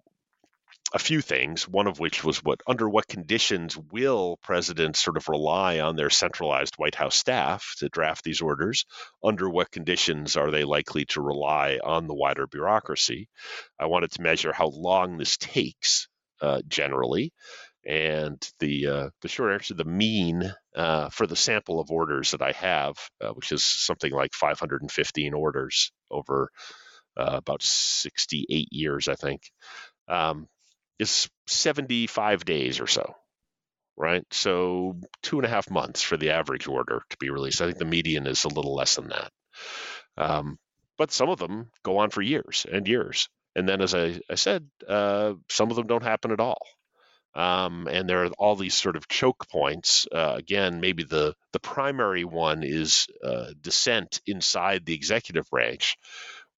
a 0.94 1.00
few 1.00 1.22
things, 1.22 1.68
one 1.68 1.88
of 1.88 2.00
which 2.00 2.24
was 2.24 2.44
what 2.44 2.62
under 2.66 2.90
what 2.90 3.08
conditions 3.08 3.78
will 3.78 4.38
presidents 4.42 5.00
sort 5.00 5.18
of 5.18 5.30
rely 5.30 5.80
on 5.80 5.96
their 5.96 6.10
centralized 6.10 6.76
White 6.78 6.96
House 6.96 7.16
staff 7.16 7.76
to 7.78 7.90
draft 7.90 8.24
these 8.24 8.42
orders? 8.42 8.86
Under 9.24 9.50
what 9.50 9.72
conditions 9.72 10.36
are 10.36 10.52
they 10.52 10.64
likely 10.64 11.06
to 11.06 11.22
rely 11.22 11.80
on 11.84 12.08
the 12.08 12.16
wider 12.16 12.48
bureaucracy? 12.48 13.30
I 13.80 13.86
wanted 13.86 14.12
to 14.12 14.22
measure 14.22 14.52
how 14.52 14.68
long 14.68 15.18
this 15.18 15.38
takes 15.38 16.08
uh, 16.42 16.62
generally. 16.68 17.34
And 17.86 18.46
the 18.60 18.88
uh, 18.88 19.10
the 19.22 19.30
short 19.30 19.54
answer, 19.54 19.74
the 19.74 19.86
mean 19.86 20.54
uh, 20.76 21.10
for 21.10 21.28
the 21.28 21.36
sample 21.36 21.80
of 21.80 21.92
orders 21.92 22.32
that 22.32 22.42
I 22.42 22.52
have, 22.52 22.98
uh, 23.22 23.30
which 23.30 23.52
is 23.52 23.64
something 23.64 24.12
like 24.12 24.34
515 24.34 25.34
orders 25.34 25.92
over 26.12 26.50
uh, 27.18 27.38
about 27.38 27.62
68 27.64 28.68
years, 28.72 29.08
I 29.08 29.16
think, 29.16 29.42
um, 30.08 30.48
is 31.00 31.30
75 31.48 32.46
days 32.46 32.80
or 32.80 32.88
so, 32.88 33.16
right? 33.98 34.24
So 34.32 35.00
two 35.24 35.38
and 35.38 35.46
a 35.46 35.50
half 35.50 35.72
months 35.72 36.02
for 36.02 36.18
the 36.18 36.32
average 36.32 36.68
order 36.68 37.04
to 37.10 37.18
be 37.18 37.30
released. 37.30 37.62
I 37.62 37.66
think 37.66 37.78
the 37.78 37.86
median 37.86 38.28
is 38.28 38.44
a 38.44 38.50
little 38.50 38.76
less 38.76 38.96
than 38.96 39.10
that. 39.10 39.32
Um, 40.18 40.60
but 40.98 41.12
some 41.12 41.30
of 41.30 41.40
them 41.40 41.72
go 41.84 42.00
on 42.00 42.10
for 42.10 42.22
years 42.22 42.66
and 42.72 42.88
years. 42.88 43.30
And 43.56 43.68
then, 43.68 43.82
as 43.82 43.96
I, 43.96 44.20
I 44.30 44.36
said, 44.36 44.70
uh, 44.88 45.34
some 45.50 45.70
of 45.72 45.76
them 45.76 45.88
don't 45.88 46.04
happen 46.04 46.32
at 46.32 46.40
all. 46.40 46.62
Um, 47.36 47.88
and 47.88 48.10
there 48.10 48.26
are 48.26 48.32
all 48.38 48.56
these 48.56 48.74
sort 48.74 48.96
of 48.96 49.08
choke 49.08 49.48
points. 49.50 50.08
Uh, 50.12 50.36
again, 50.38 50.82
maybe 50.82 51.04
the 51.04 51.36
the 51.54 51.60
primary 51.60 52.26
one 52.26 52.64
is 52.64 53.08
uh, 53.24 53.52
dissent 53.62 54.20
inside 54.26 54.86
the 54.86 54.96
executive 54.96 55.50
branch, 55.50 55.98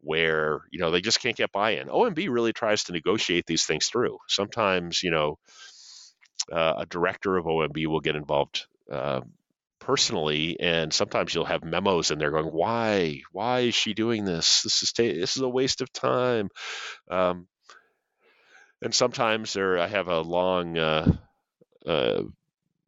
where 0.01 0.61
you 0.71 0.79
know 0.79 0.91
they 0.91 1.01
just 1.01 1.21
can't 1.21 1.37
get 1.37 1.51
buy-in. 1.51 1.87
OMB 1.87 2.27
really 2.29 2.53
tries 2.53 2.83
to 2.85 2.91
negotiate 2.91 3.45
these 3.45 3.65
things 3.65 3.87
through. 3.87 4.17
Sometimes 4.27 5.03
you 5.03 5.11
know 5.11 5.37
uh, 6.51 6.73
a 6.79 6.85
director 6.85 7.37
of 7.37 7.45
OMB 7.45 7.87
will 7.87 7.99
get 7.99 8.15
involved 8.15 8.65
uh, 8.91 9.21
personally, 9.79 10.59
and 10.59 10.93
sometimes 10.93 11.33
you'll 11.33 11.45
have 11.45 11.63
memos 11.63 12.11
in 12.11 12.19
there 12.19 12.31
going, 12.31 12.45
"Why? 12.45 13.21
Why 13.31 13.61
is 13.61 13.75
she 13.75 13.93
doing 13.93 14.25
this? 14.25 14.61
This 14.63 14.83
is 14.83 14.91
ta- 14.91 15.03
this 15.03 15.37
is 15.37 15.41
a 15.41 15.49
waste 15.49 15.81
of 15.81 15.91
time." 15.93 16.49
Um, 17.09 17.47
and 18.81 18.93
sometimes 18.93 19.53
there, 19.53 19.77
I 19.77 19.87
have 19.87 20.07
a 20.07 20.21
long 20.21 20.77
uh, 20.77 21.11
uh 21.85 22.23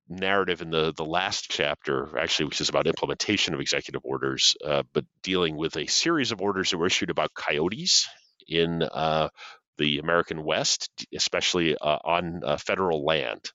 narrative 0.10 0.62
in 0.62 0.70
the 0.70 0.94
the 0.96 1.06
last 1.06 1.50
chapter, 1.50 2.18
actually, 2.18 2.46
which 2.46 2.62
is 2.62 2.70
about 2.70 2.88
implementation 2.88 3.54
of 3.54 3.60
executive 3.60 4.02
orders, 4.04 4.56
uh, 4.66 4.84
but 4.94 5.06
dealing 5.24 5.56
with 5.56 5.78
a 5.78 5.88
series 5.88 6.32
of 6.32 6.42
orders 6.42 6.72
that 6.72 6.78
were 6.78 6.88
issued 6.88 7.10
about 7.10 7.34
coyotes 7.34 8.08
in 8.48 8.84
uh, 8.84 9.30
the 9.78 10.00
American 10.00 10.44
West, 10.44 10.90
especially 11.14 11.78
uh, 11.78 11.98
on 12.04 12.42
uh, 12.44 12.58
federal 12.58 13.06
land. 13.06 13.52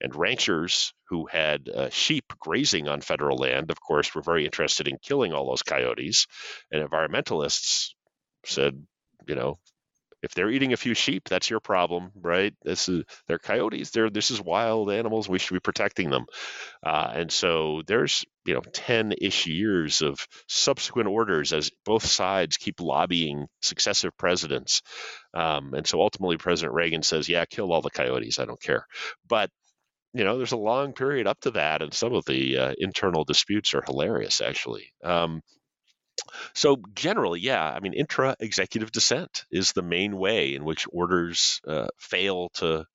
And 0.00 0.14
ranchers 0.16 0.92
who 1.08 1.26
had 1.26 1.68
uh, 1.68 1.88
sheep 1.90 2.24
grazing 2.40 2.88
on 2.88 3.00
federal 3.00 3.36
land, 3.38 3.70
of 3.70 3.80
course, 3.80 4.14
were 4.14 4.22
very 4.22 4.44
interested 4.44 4.88
in 4.88 4.98
killing 5.00 5.32
all 5.32 5.48
those 5.48 5.62
coyotes. 5.62 6.26
And 6.72 6.86
environmentalists 6.86 7.90
said, 8.44 8.84
you 9.28 9.36
know, 9.36 9.58
if 10.22 10.34
they're 10.34 10.50
eating 10.50 10.72
a 10.72 10.76
few 10.76 10.94
sheep, 10.94 11.28
that's 11.28 11.50
your 11.50 11.60
problem, 11.60 12.12
right? 12.16 12.54
This 12.62 12.88
is 12.88 13.04
they're 13.26 13.38
coyotes. 13.38 13.90
They're 13.90 14.10
this 14.10 14.30
is 14.30 14.40
wild 14.40 14.90
animals. 14.90 15.28
We 15.28 15.38
should 15.38 15.54
be 15.54 15.60
protecting 15.60 16.10
them. 16.10 16.26
Uh, 16.84 17.10
and 17.14 17.32
so 17.32 17.82
there's 17.86 18.24
you 18.44 18.54
know 18.54 18.60
10-ish 18.60 19.46
years 19.46 20.02
of 20.02 20.26
subsequent 20.48 21.08
orders 21.08 21.52
as 21.52 21.70
both 21.84 22.04
sides 22.06 22.56
keep 22.56 22.80
lobbying 22.80 23.46
successive 23.60 24.16
presidents. 24.16 24.82
Um, 25.34 25.74
and 25.74 25.86
so 25.86 26.00
ultimately, 26.00 26.36
President 26.36 26.74
Reagan 26.74 27.02
says, 27.02 27.28
"Yeah, 27.28 27.44
kill 27.44 27.72
all 27.72 27.82
the 27.82 27.90
coyotes. 27.90 28.38
I 28.38 28.44
don't 28.44 28.60
care." 28.62 28.86
But 29.28 29.50
you 30.14 30.24
know, 30.24 30.36
there's 30.36 30.52
a 30.52 30.56
long 30.56 30.92
period 30.92 31.26
up 31.26 31.40
to 31.40 31.52
that, 31.52 31.82
and 31.82 31.92
some 31.94 32.14
of 32.14 32.24
the 32.26 32.58
uh, 32.58 32.74
internal 32.78 33.24
disputes 33.24 33.74
are 33.74 33.82
hilarious, 33.82 34.40
actually. 34.40 34.92
Um, 35.02 35.40
so 36.54 36.82
generally, 36.94 37.40
yeah, 37.40 37.64
I 37.64 37.80
mean, 37.80 37.92
intra-executive 37.94 38.92
dissent 38.92 39.44
is 39.50 39.72
the 39.72 39.82
main 39.82 40.16
way 40.16 40.54
in 40.54 40.64
which 40.64 40.86
orders 40.92 41.60
uh, 41.66 41.88
fail 41.98 42.50
to 42.54 42.86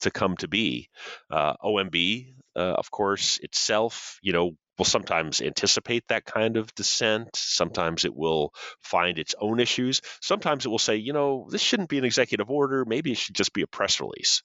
to 0.00 0.10
come 0.10 0.36
to 0.38 0.48
be. 0.48 0.90
Uh, 1.30 1.54
OMB, 1.62 2.34
uh, 2.56 2.60
of 2.60 2.90
course, 2.90 3.38
itself, 3.42 4.18
you 4.22 4.32
know, 4.32 4.52
will 4.78 4.84
sometimes 4.84 5.40
anticipate 5.40 6.04
that 6.08 6.24
kind 6.24 6.56
of 6.56 6.74
dissent. 6.74 7.28
Sometimes 7.36 8.04
it 8.04 8.14
will 8.14 8.52
find 8.82 9.18
its 9.18 9.34
own 9.40 9.60
issues. 9.60 10.00
Sometimes 10.20 10.66
it 10.66 10.68
will 10.68 10.78
say, 10.78 10.96
you 10.96 11.12
know, 11.12 11.48
this 11.50 11.62
shouldn't 11.62 11.88
be 11.88 11.98
an 11.98 12.04
executive 12.04 12.50
order. 12.50 12.84
Maybe 12.86 13.12
it 13.12 13.18
should 13.18 13.34
just 13.36 13.52
be 13.52 13.62
a 13.62 13.66
press 13.66 14.00
release. 14.00 14.42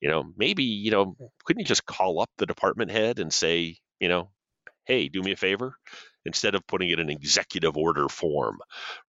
You 0.00 0.10
know, 0.10 0.24
maybe, 0.36 0.64
you 0.64 0.90
know, 0.90 1.16
couldn't 1.44 1.60
you 1.60 1.66
just 1.66 1.86
call 1.86 2.20
up 2.20 2.30
the 2.38 2.46
department 2.46 2.90
head 2.90 3.18
and 3.18 3.32
say, 3.32 3.78
you 4.00 4.08
know, 4.08 4.30
hey, 4.86 5.08
do 5.08 5.22
me 5.22 5.32
a 5.32 5.36
favor? 5.36 5.76
Instead 6.24 6.54
of 6.54 6.66
putting 6.66 6.90
it 6.90 7.00
in 7.00 7.10
executive 7.10 7.76
order 7.76 8.08
form, 8.08 8.58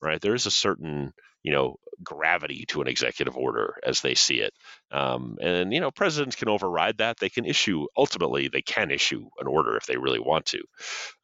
right? 0.01 0.19
There 0.21 0.35
is 0.35 0.45
a 0.45 0.51
certain 0.51 1.13
you 1.43 1.51
know 1.51 1.77
gravity 2.03 2.65
to 2.69 2.81
an 2.81 2.87
executive 2.87 3.37
order 3.37 3.75
as 3.83 4.01
they 4.01 4.15
see 4.15 4.39
it. 4.39 4.53
Um, 4.91 5.37
and 5.41 5.73
you 5.73 5.79
know 5.79 5.91
presidents 5.91 6.35
can 6.35 6.49
override 6.49 6.97
that. 6.97 7.17
They 7.17 7.29
can 7.29 7.45
issue 7.45 7.85
ultimately 7.95 8.47
they 8.47 8.61
can 8.61 8.91
issue 8.91 9.29
an 9.39 9.47
order 9.47 9.77
if 9.77 9.85
they 9.85 9.97
really 9.97 10.19
want 10.19 10.47
to. 10.47 10.63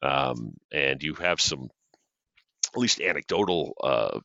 Um, 0.02 0.54
and 0.72 1.02
you 1.02 1.14
have 1.14 1.40
some 1.40 1.68
at 2.74 2.80
least 2.80 3.00
anecdotal 3.00 3.74
uh, 3.82 4.20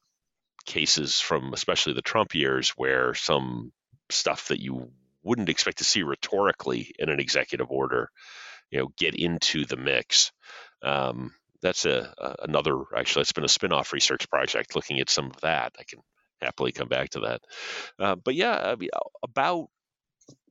cases 0.65 1.19
from 1.19 1.54
especially 1.54 1.93
the 1.93 2.01
trump 2.01 2.36
years 2.36 2.71
where 2.71 3.13
some 3.13 3.71
stuff 4.10 4.49
that 4.49 4.62
you 4.62 4.91
wouldn't 5.23 5.49
expect 5.49 5.80
to 5.80 5.84
see 5.84 6.04
rhetorically 6.04 6.93
in 6.99 7.10
an 7.10 7.19
executive 7.19 7.71
order 7.71 8.10
you 8.69 8.80
know 8.80 8.89
get 8.97 9.15
into 9.15 9.65
the 9.65 9.78
mix. 9.78 10.32
Um, 10.84 11.34
that's 11.62 11.86
a, 11.86 12.13
a, 12.18 12.36
another 12.44 12.78
actually 12.96 13.22
it's 13.22 13.34
been 13.34 13.44
a 13.44 13.50
spin-off 13.50 13.94
research 13.94 14.30
project 14.30 14.76
looking 14.76 15.00
at 15.00 15.10
some 15.10 15.28
of 15.28 15.41
that. 15.41 15.74
I 15.80 15.84
can 15.84 16.00
happily 16.41 16.72
come 16.72 16.88
back 16.88 17.10
to 17.12 17.22
that. 17.22 17.41
Uh, 18.00 18.15
but 18.15 18.36
yeah 18.36 18.72
I 18.72 18.76
mean, 18.76 18.89
about 19.24 19.68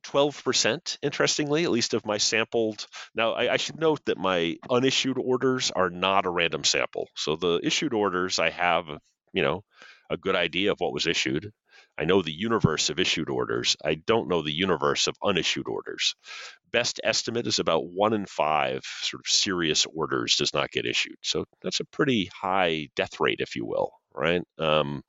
12% 0.05 0.99
interestingly 1.03 1.65
at 1.65 1.71
least 1.71 1.95
of 1.95 2.05
my 2.05 2.19
sampled 2.19 2.87
now 3.15 3.33
I, 3.33 3.55
I, 3.55 3.57
should 3.57 3.81
note 3.81 4.05
that 4.05 4.19
my 4.19 4.57
unissued 4.69 5.17
orders 5.19 5.71
are 5.71 5.89
not 5.89 6.27
a 6.27 6.31
random 6.31 6.63
sample. 6.63 7.09
So 7.17 7.37
the 7.37 7.59
issued 7.63 7.95
orders 7.95 8.39
i 8.39 8.51
have 8.51 8.87
you 9.33 9.43
know 9.43 9.65
a 10.11 10.17
good 10.17 10.37
idea 10.37 10.73
of 10.73 10.79
what 10.79 10.93
was 10.93 11.07
issued 11.07 11.53
I 11.97 12.05
know 12.05 12.23
the 12.23 12.33
universe 12.33 12.91
of 12.91 12.99
issued 12.99 13.31
orders. 13.31 13.77
I 13.85 13.95
don't 13.95 14.29
know 14.29 14.43
the 14.43 14.53
universe 14.53 15.07
of 15.07 15.17
unissued 15.23 15.69
orders. 15.69 16.15
Best 16.73 17.01
estimate 17.05 17.47
is 17.47 17.61
about 17.61 17.87
one 17.87 18.13
in 18.13 18.27
five 18.27 18.83
sort 19.03 19.21
of 19.21 19.31
serious 19.31 19.87
orders 19.87 20.37
does 20.37 20.53
not 20.53 20.73
get 20.73 20.87
issued. 20.87 21.17
So 21.23 21.45
that's 21.63 21.81
a 21.81 21.85
pretty 21.85 22.31
high 22.35 22.89
death 22.97 23.21
rate, 23.21 23.41
if 23.41 23.55
you 23.55 23.65
will, 23.65 23.93
right? 24.13 24.43
Um, 24.59 25.03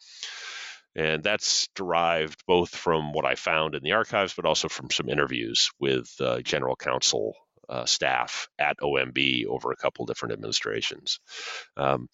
and 0.96 1.24
that's 1.24 1.68
derived 1.76 2.44
both 2.48 2.70
from 2.70 3.12
what 3.12 3.26
I 3.26 3.36
found 3.36 3.76
in 3.76 3.84
the 3.84 3.94
archives, 3.94 4.34
but 4.34 4.46
also 4.46 4.70
from 4.70 4.90
some 4.92 5.10
interviews 5.10 5.72
with 5.80 6.10
uh, 6.22 6.40
general 6.42 6.76
counsel 6.76 7.34
uh, 7.68 7.86
staff 7.86 8.48
at 8.60 8.78
OMB 8.80 9.46
over 9.48 9.72
a 9.72 9.76
couple 9.76 10.06
different 10.06 10.34
administrations. 10.34 11.20
Um, 11.76 12.08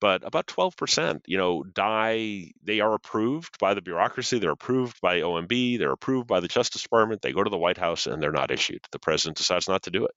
but 0.00 0.24
about 0.24 0.46
12%, 0.46 1.20
you 1.26 1.38
know, 1.38 1.62
die, 1.64 2.52
they 2.62 2.80
are 2.80 2.94
approved 2.94 3.58
by 3.58 3.74
the 3.74 3.82
bureaucracy, 3.82 4.38
they're 4.38 4.50
approved 4.50 5.00
by 5.00 5.20
OMB, 5.20 5.78
they're 5.78 5.92
approved 5.92 6.26
by 6.26 6.40
the 6.40 6.48
Justice 6.48 6.82
Department, 6.82 7.22
they 7.22 7.32
go 7.32 7.42
to 7.42 7.50
the 7.50 7.58
White 7.58 7.78
House 7.78 8.06
and 8.06 8.22
they're 8.22 8.32
not 8.32 8.50
issued. 8.50 8.80
The 8.92 8.98
president 8.98 9.38
decides 9.38 9.68
not 9.68 9.82
to 9.84 9.90
do 9.90 10.04
it. 10.04 10.14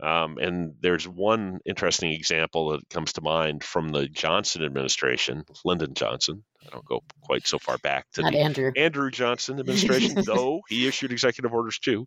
Um, 0.00 0.38
and 0.38 0.74
there's 0.80 1.08
one 1.08 1.58
interesting 1.66 2.12
example 2.12 2.70
that 2.70 2.88
comes 2.88 3.14
to 3.14 3.20
mind 3.20 3.64
from 3.64 3.88
the 3.88 4.06
Johnson 4.06 4.64
administration, 4.64 5.44
Lyndon 5.64 5.94
Johnson. 5.94 6.44
I 6.64 6.70
don't 6.70 6.84
go 6.84 7.02
quite 7.22 7.46
so 7.46 7.58
far 7.58 7.78
back 7.78 8.06
to 8.12 8.22
Not 8.22 8.32
the 8.32 8.38
Andrew. 8.38 8.72
Andrew 8.76 9.10
Johnson 9.10 9.58
administration, 9.58 10.22
though 10.26 10.60
he 10.68 10.86
issued 10.86 11.10
executive 11.10 11.52
orders 11.52 11.78
too. 11.78 12.06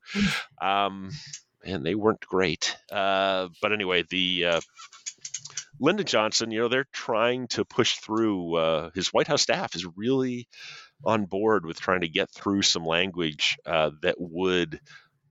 Um, 0.61 1.09
and 1.65 1.85
they 1.85 1.95
weren't 1.95 2.21
great. 2.21 2.75
Uh, 2.91 3.49
but 3.61 3.73
anyway, 3.73 4.03
the 4.09 4.45
uh, 4.45 4.61
Lyndon 5.81 6.05
Johnson, 6.05 6.51
you 6.51 6.59
know, 6.59 6.67
they're 6.67 6.85
trying 6.93 7.47
to 7.49 7.65
push 7.65 7.95
through. 7.97 8.55
Uh, 8.55 8.89
his 8.93 9.09
White 9.09 9.27
House 9.27 9.41
staff 9.41 9.75
is 9.75 9.85
really 9.97 10.47
on 11.03 11.25
board 11.25 11.65
with 11.65 11.81
trying 11.81 12.01
to 12.01 12.07
get 12.07 12.29
through 12.29 12.61
some 12.61 12.85
language 12.85 13.57
uh, 13.65 13.89
that 14.03 14.15
would 14.19 14.79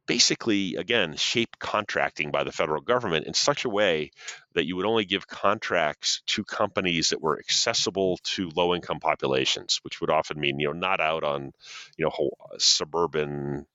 basically, 0.08 0.74
again, 0.74 1.14
shape 1.14 1.56
contracting 1.60 2.32
by 2.32 2.42
the 2.42 2.50
federal 2.50 2.80
government 2.80 3.28
in 3.28 3.34
such 3.34 3.64
a 3.64 3.68
way 3.68 4.10
that 4.54 4.66
you 4.66 4.74
would 4.74 4.86
only 4.86 5.04
give 5.04 5.28
contracts 5.28 6.22
to 6.26 6.42
companies 6.42 7.10
that 7.10 7.22
were 7.22 7.38
accessible 7.38 8.18
to 8.24 8.50
low 8.56 8.74
income 8.74 8.98
populations, 8.98 9.78
which 9.82 10.00
would 10.00 10.10
often 10.10 10.40
mean, 10.40 10.58
you 10.58 10.66
know, 10.66 10.72
not 10.72 11.00
out 11.00 11.22
on, 11.22 11.52
you 11.96 12.04
know, 12.04 12.10
whole, 12.10 12.36
suburban 12.58 13.66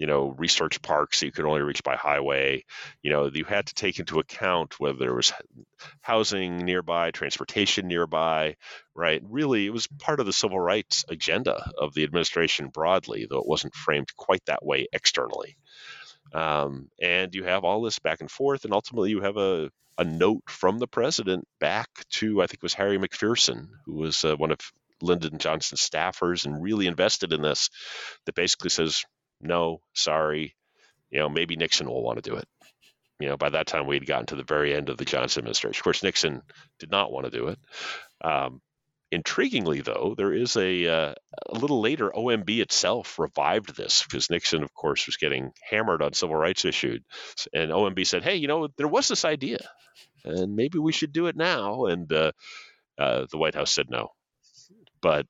you 0.00 0.06
know 0.06 0.34
research 0.38 0.80
parks 0.80 1.20
that 1.20 1.26
you 1.26 1.32
could 1.32 1.44
only 1.44 1.60
reach 1.60 1.84
by 1.84 1.94
highway. 1.94 2.64
You 3.02 3.12
know 3.12 3.30
you 3.32 3.44
had 3.44 3.66
to 3.66 3.74
take 3.74 3.98
into 4.00 4.18
account 4.18 4.80
whether 4.80 4.98
there 4.98 5.14
was 5.14 5.32
housing 6.00 6.58
nearby 6.58 7.10
transportation 7.10 7.86
nearby 7.86 8.56
right? 8.94 9.22
Really 9.28 9.66
it 9.66 9.72
was 9.72 9.86
part 9.86 10.18
of 10.18 10.26
the 10.26 10.32
civil 10.32 10.58
rights 10.58 11.04
agenda 11.08 11.70
of 11.78 11.92
the 11.94 12.02
administration 12.02 12.68
broadly 12.68 13.26
though 13.28 13.38
it 13.40 13.46
wasn't 13.46 13.74
framed 13.74 14.08
quite 14.16 14.44
that 14.46 14.64
way 14.64 14.88
externally. 14.92 15.56
Um, 16.32 16.88
and 17.00 17.34
you 17.34 17.44
have 17.44 17.64
all 17.64 17.82
this 17.82 17.98
back 17.98 18.20
and 18.20 18.30
forth 18.30 18.64
and 18.64 18.72
ultimately 18.72 19.10
you 19.10 19.20
have 19.20 19.36
a, 19.36 19.70
a 19.98 20.04
note 20.04 20.44
from 20.48 20.78
the 20.78 20.86
president 20.86 21.46
back 21.58 21.88
to 22.10 22.40
i 22.40 22.46
think 22.46 22.58
it 22.58 22.62
was 22.62 22.72
harry 22.72 22.98
mcpherson 22.98 23.66
who 23.84 23.94
was 23.94 24.24
uh, 24.24 24.36
one 24.36 24.52
of 24.52 24.60
lyndon 25.02 25.38
johnson's 25.38 25.80
staffers 25.80 26.46
and 26.46 26.62
really 26.62 26.86
invested 26.86 27.32
in 27.32 27.42
this 27.42 27.68
that 28.26 28.36
basically 28.36 28.70
says 28.70 29.04
no, 29.40 29.80
sorry. 29.94 30.54
You 31.10 31.20
know, 31.20 31.28
maybe 31.28 31.56
Nixon 31.56 31.88
will 31.88 32.02
want 32.02 32.22
to 32.22 32.30
do 32.30 32.36
it. 32.36 32.48
You 33.18 33.28
know, 33.28 33.36
by 33.36 33.50
that 33.50 33.66
time 33.66 33.86
we 33.86 33.96
had 33.96 34.06
gotten 34.06 34.26
to 34.26 34.36
the 34.36 34.44
very 34.44 34.74
end 34.74 34.88
of 34.88 34.96
the 34.96 35.04
Johnson 35.04 35.40
administration. 35.40 35.78
Of 35.78 35.84
course, 35.84 36.02
Nixon 36.02 36.42
did 36.78 36.90
not 36.90 37.12
want 37.12 37.26
to 37.26 37.30
do 37.30 37.48
it. 37.48 37.58
Um, 38.22 38.60
intriguingly, 39.12 39.84
though, 39.84 40.14
there 40.16 40.32
is 40.32 40.56
a 40.56 40.86
uh, 40.86 41.14
a 41.48 41.58
little 41.58 41.80
later 41.80 42.10
OMB 42.10 42.60
itself 42.60 43.18
revived 43.18 43.76
this 43.76 44.02
because 44.04 44.30
Nixon, 44.30 44.62
of 44.62 44.72
course, 44.72 45.06
was 45.06 45.16
getting 45.16 45.52
hammered 45.68 46.02
on 46.02 46.14
civil 46.14 46.36
rights 46.36 46.64
issues, 46.64 47.02
and 47.52 47.70
OMB 47.70 48.06
said, 48.06 48.22
"Hey, 48.22 48.36
you 48.36 48.48
know, 48.48 48.68
there 48.76 48.88
was 48.88 49.08
this 49.08 49.24
idea, 49.24 49.58
and 50.24 50.56
maybe 50.56 50.78
we 50.78 50.92
should 50.92 51.12
do 51.12 51.26
it 51.26 51.36
now." 51.36 51.86
And 51.86 52.10
uh, 52.12 52.32
uh, 52.98 53.26
the 53.30 53.38
White 53.38 53.54
House 53.54 53.72
said 53.72 53.90
no. 53.90 54.08
But 55.02 55.26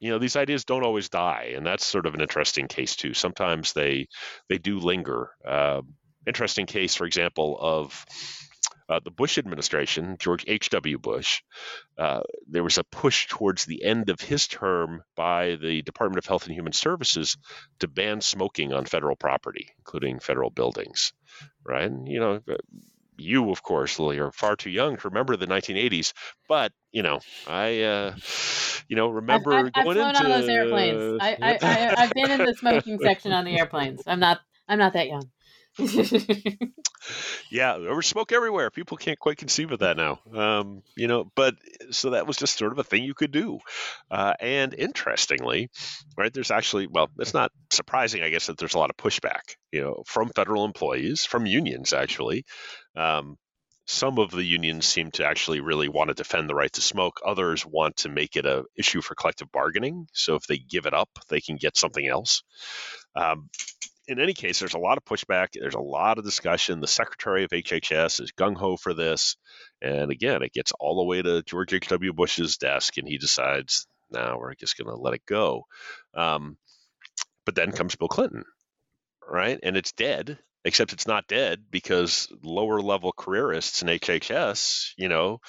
you 0.00 0.10
know 0.10 0.18
these 0.18 0.36
ideas 0.36 0.64
don't 0.64 0.84
always 0.84 1.08
die 1.08 1.52
and 1.56 1.66
that's 1.66 1.86
sort 1.86 2.06
of 2.06 2.14
an 2.14 2.20
interesting 2.20 2.68
case 2.68 2.96
too 2.96 3.14
sometimes 3.14 3.72
they 3.72 4.06
they 4.48 4.58
do 4.58 4.78
linger 4.78 5.30
uh, 5.46 5.80
interesting 6.26 6.66
case 6.66 6.94
for 6.94 7.06
example 7.06 7.58
of 7.60 8.04
uh, 8.88 9.00
the 9.04 9.10
Bush 9.10 9.36
administration, 9.36 10.16
George 10.18 10.44
H.W. 10.48 10.98
Bush, 10.98 11.42
uh, 11.98 12.20
there 12.48 12.62
was 12.62 12.78
a 12.78 12.84
push 12.84 13.26
towards 13.26 13.66
the 13.66 13.84
end 13.84 14.08
of 14.08 14.20
his 14.20 14.48
term 14.48 15.02
by 15.14 15.56
the 15.56 15.82
Department 15.82 16.18
of 16.18 16.26
Health 16.26 16.46
and 16.46 16.54
Human 16.54 16.72
Services 16.72 17.36
to 17.80 17.88
ban 17.88 18.22
smoking 18.22 18.72
on 18.72 18.86
federal 18.86 19.16
property, 19.16 19.68
including 19.78 20.20
federal 20.20 20.48
buildings. 20.48 21.12
Right? 21.66 21.84
And, 21.84 22.08
you 22.08 22.18
know, 22.18 22.40
you, 23.18 23.50
of 23.50 23.62
course, 23.62 23.98
Lily, 23.98 24.18
are 24.18 24.32
far 24.32 24.56
too 24.56 24.70
young 24.70 24.96
to 24.96 25.08
remember 25.08 25.36
the 25.36 25.46
1980s. 25.46 26.12
But 26.48 26.72
you 26.92 27.02
know, 27.02 27.20
I, 27.46 27.82
uh, 27.82 28.16
you 28.88 28.96
know, 28.96 29.08
remember 29.08 29.52
I've, 29.52 29.70
I've, 29.74 29.84
going 29.84 29.98
I've 29.98 30.08
into 30.08 30.24
on 30.24 30.40
those 30.40 30.48
airplanes. 30.48 31.18
I, 31.20 31.36
I, 31.40 31.58
I, 31.60 31.66
have 32.00 32.12
been 32.12 32.30
in 32.30 32.38
the 32.38 32.54
smoking 32.54 32.98
section 32.98 33.32
on 33.32 33.44
the 33.44 33.58
airplanes. 33.58 34.02
I'm 34.06 34.20
not. 34.20 34.40
I'm 34.68 34.78
not 34.78 34.92
that 34.92 35.08
young. 35.08 35.30
yeah, 37.50 37.78
there 37.78 37.94
was 37.94 38.06
smoke 38.06 38.32
everywhere. 38.32 38.70
People 38.70 38.96
can't 38.96 39.18
quite 39.18 39.36
conceive 39.36 39.70
of 39.70 39.78
that 39.80 39.96
now. 39.96 40.18
Um, 40.34 40.82
you 40.96 41.06
know, 41.06 41.30
but 41.36 41.54
so 41.90 42.10
that 42.10 42.26
was 42.26 42.36
just 42.36 42.58
sort 42.58 42.72
of 42.72 42.78
a 42.78 42.84
thing 42.84 43.04
you 43.04 43.14
could 43.14 43.30
do. 43.30 43.60
Uh, 44.10 44.34
and 44.40 44.74
interestingly, 44.74 45.70
right, 46.16 46.32
there's 46.32 46.50
actually, 46.50 46.88
well, 46.88 47.10
it's 47.18 47.34
not 47.34 47.52
surprising, 47.70 48.22
I 48.22 48.30
guess, 48.30 48.46
that 48.46 48.58
there's 48.58 48.74
a 48.74 48.78
lot 48.78 48.90
of 48.90 48.96
pushback, 48.96 49.56
you 49.72 49.82
know, 49.82 50.02
from 50.06 50.30
federal 50.30 50.64
employees, 50.64 51.24
from 51.24 51.46
unions, 51.46 51.92
actually. 51.92 52.44
Um, 52.98 53.36
some 53.86 54.18
of 54.18 54.30
the 54.30 54.44
unions 54.44 54.86
seem 54.86 55.10
to 55.12 55.24
actually 55.24 55.60
really 55.60 55.88
want 55.88 56.08
to 56.08 56.14
defend 56.14 56.48
the 56.48 56.54
right 56.54 56.72
to 56.72 56.82
smoke. 56.82 57.20
Others 57.24 57.64
want 57.64 57.96
to 57.98 58.10
make 58.10 58.36
it 58.36 58.44
a 58.44 58.64
issue 58.76 59.00
for 59.00 59.14
collective 59.14 59.50
bargaining. 59.50 60.06
So 60.12 60.34
if 60.34 60.46
they 60.46 60.58
give 60.58 60.84
it 60.84 60.92
up, 60.92 61.08
they 61.30 61.40
can 61.40 61.56
get 61.56 61.76
something 61.76 62.06
else. 62.06 62.42
Um, 63.16 63.48
in 64.06 64.20
any 64.20 64.34
case, 64.34 64.58
there's 64.58 64.74
a 64.74 64.78
lot 64.78 64.98
of 64.98 65.04
pushback. 65.04 65.48
There's 65.54 65.74
a 65.74 65.80
lot 65.80 66.18
of 66.18 66.24
discussion. 66.24 66.80
The 66.80 66.86
secretary 66.86 67.44
of 67.44 67.50
HHS 67.50 68.20
is 68.20 68.32
gung 68.32 68.56
ho 68.56 68.76
for 68.76 68.92
this. 68.92 69.36
And 69.80 70.10
again, 70.10 70.42
it 70.42 70.52
gets 70.52 70.72
all 70.78 70.96
the 70.96 71.04
way 71.04 71.22
to 71.22 71.42
George 71.42 71.72
H.W. 71.72 72.12
Bush's 72.12 72.58
desk, 72.58 72.98
and 72.98 73.08
he 73.08 73.16
decides, 73.16 73.86
now 74.10 74.32
nah, 74.32 74.38
we're 74.38 74.54
just 74.54 74.76
going 74.76 74.88
to 74.88 75.00
let 75.00 75.14
it 75.14 75.24
go. 75.26 75.64
Um, 76.14 76.56
but 77.46 77.54
then 77.54 77.72
comes 77.72 77.96
Bill 77.96 78.08
Clinton, 78.08 78.44
right? 79.26 79.58
And 79.62 79.76
it's 79.76 79.92
dead, 79.92 80.38
except 80.68 80.92
it's 80.92 81.06
not 81.06 81.26
dead 81.26 81.64
because 81.70 82.28
lower 82.42 82.80
level 82.80 83.12
careerists 83.12 83.82
in 83.82 83.88
HHS, 83.88 84.92
you 84.96 85.08
know, 85.08 85.40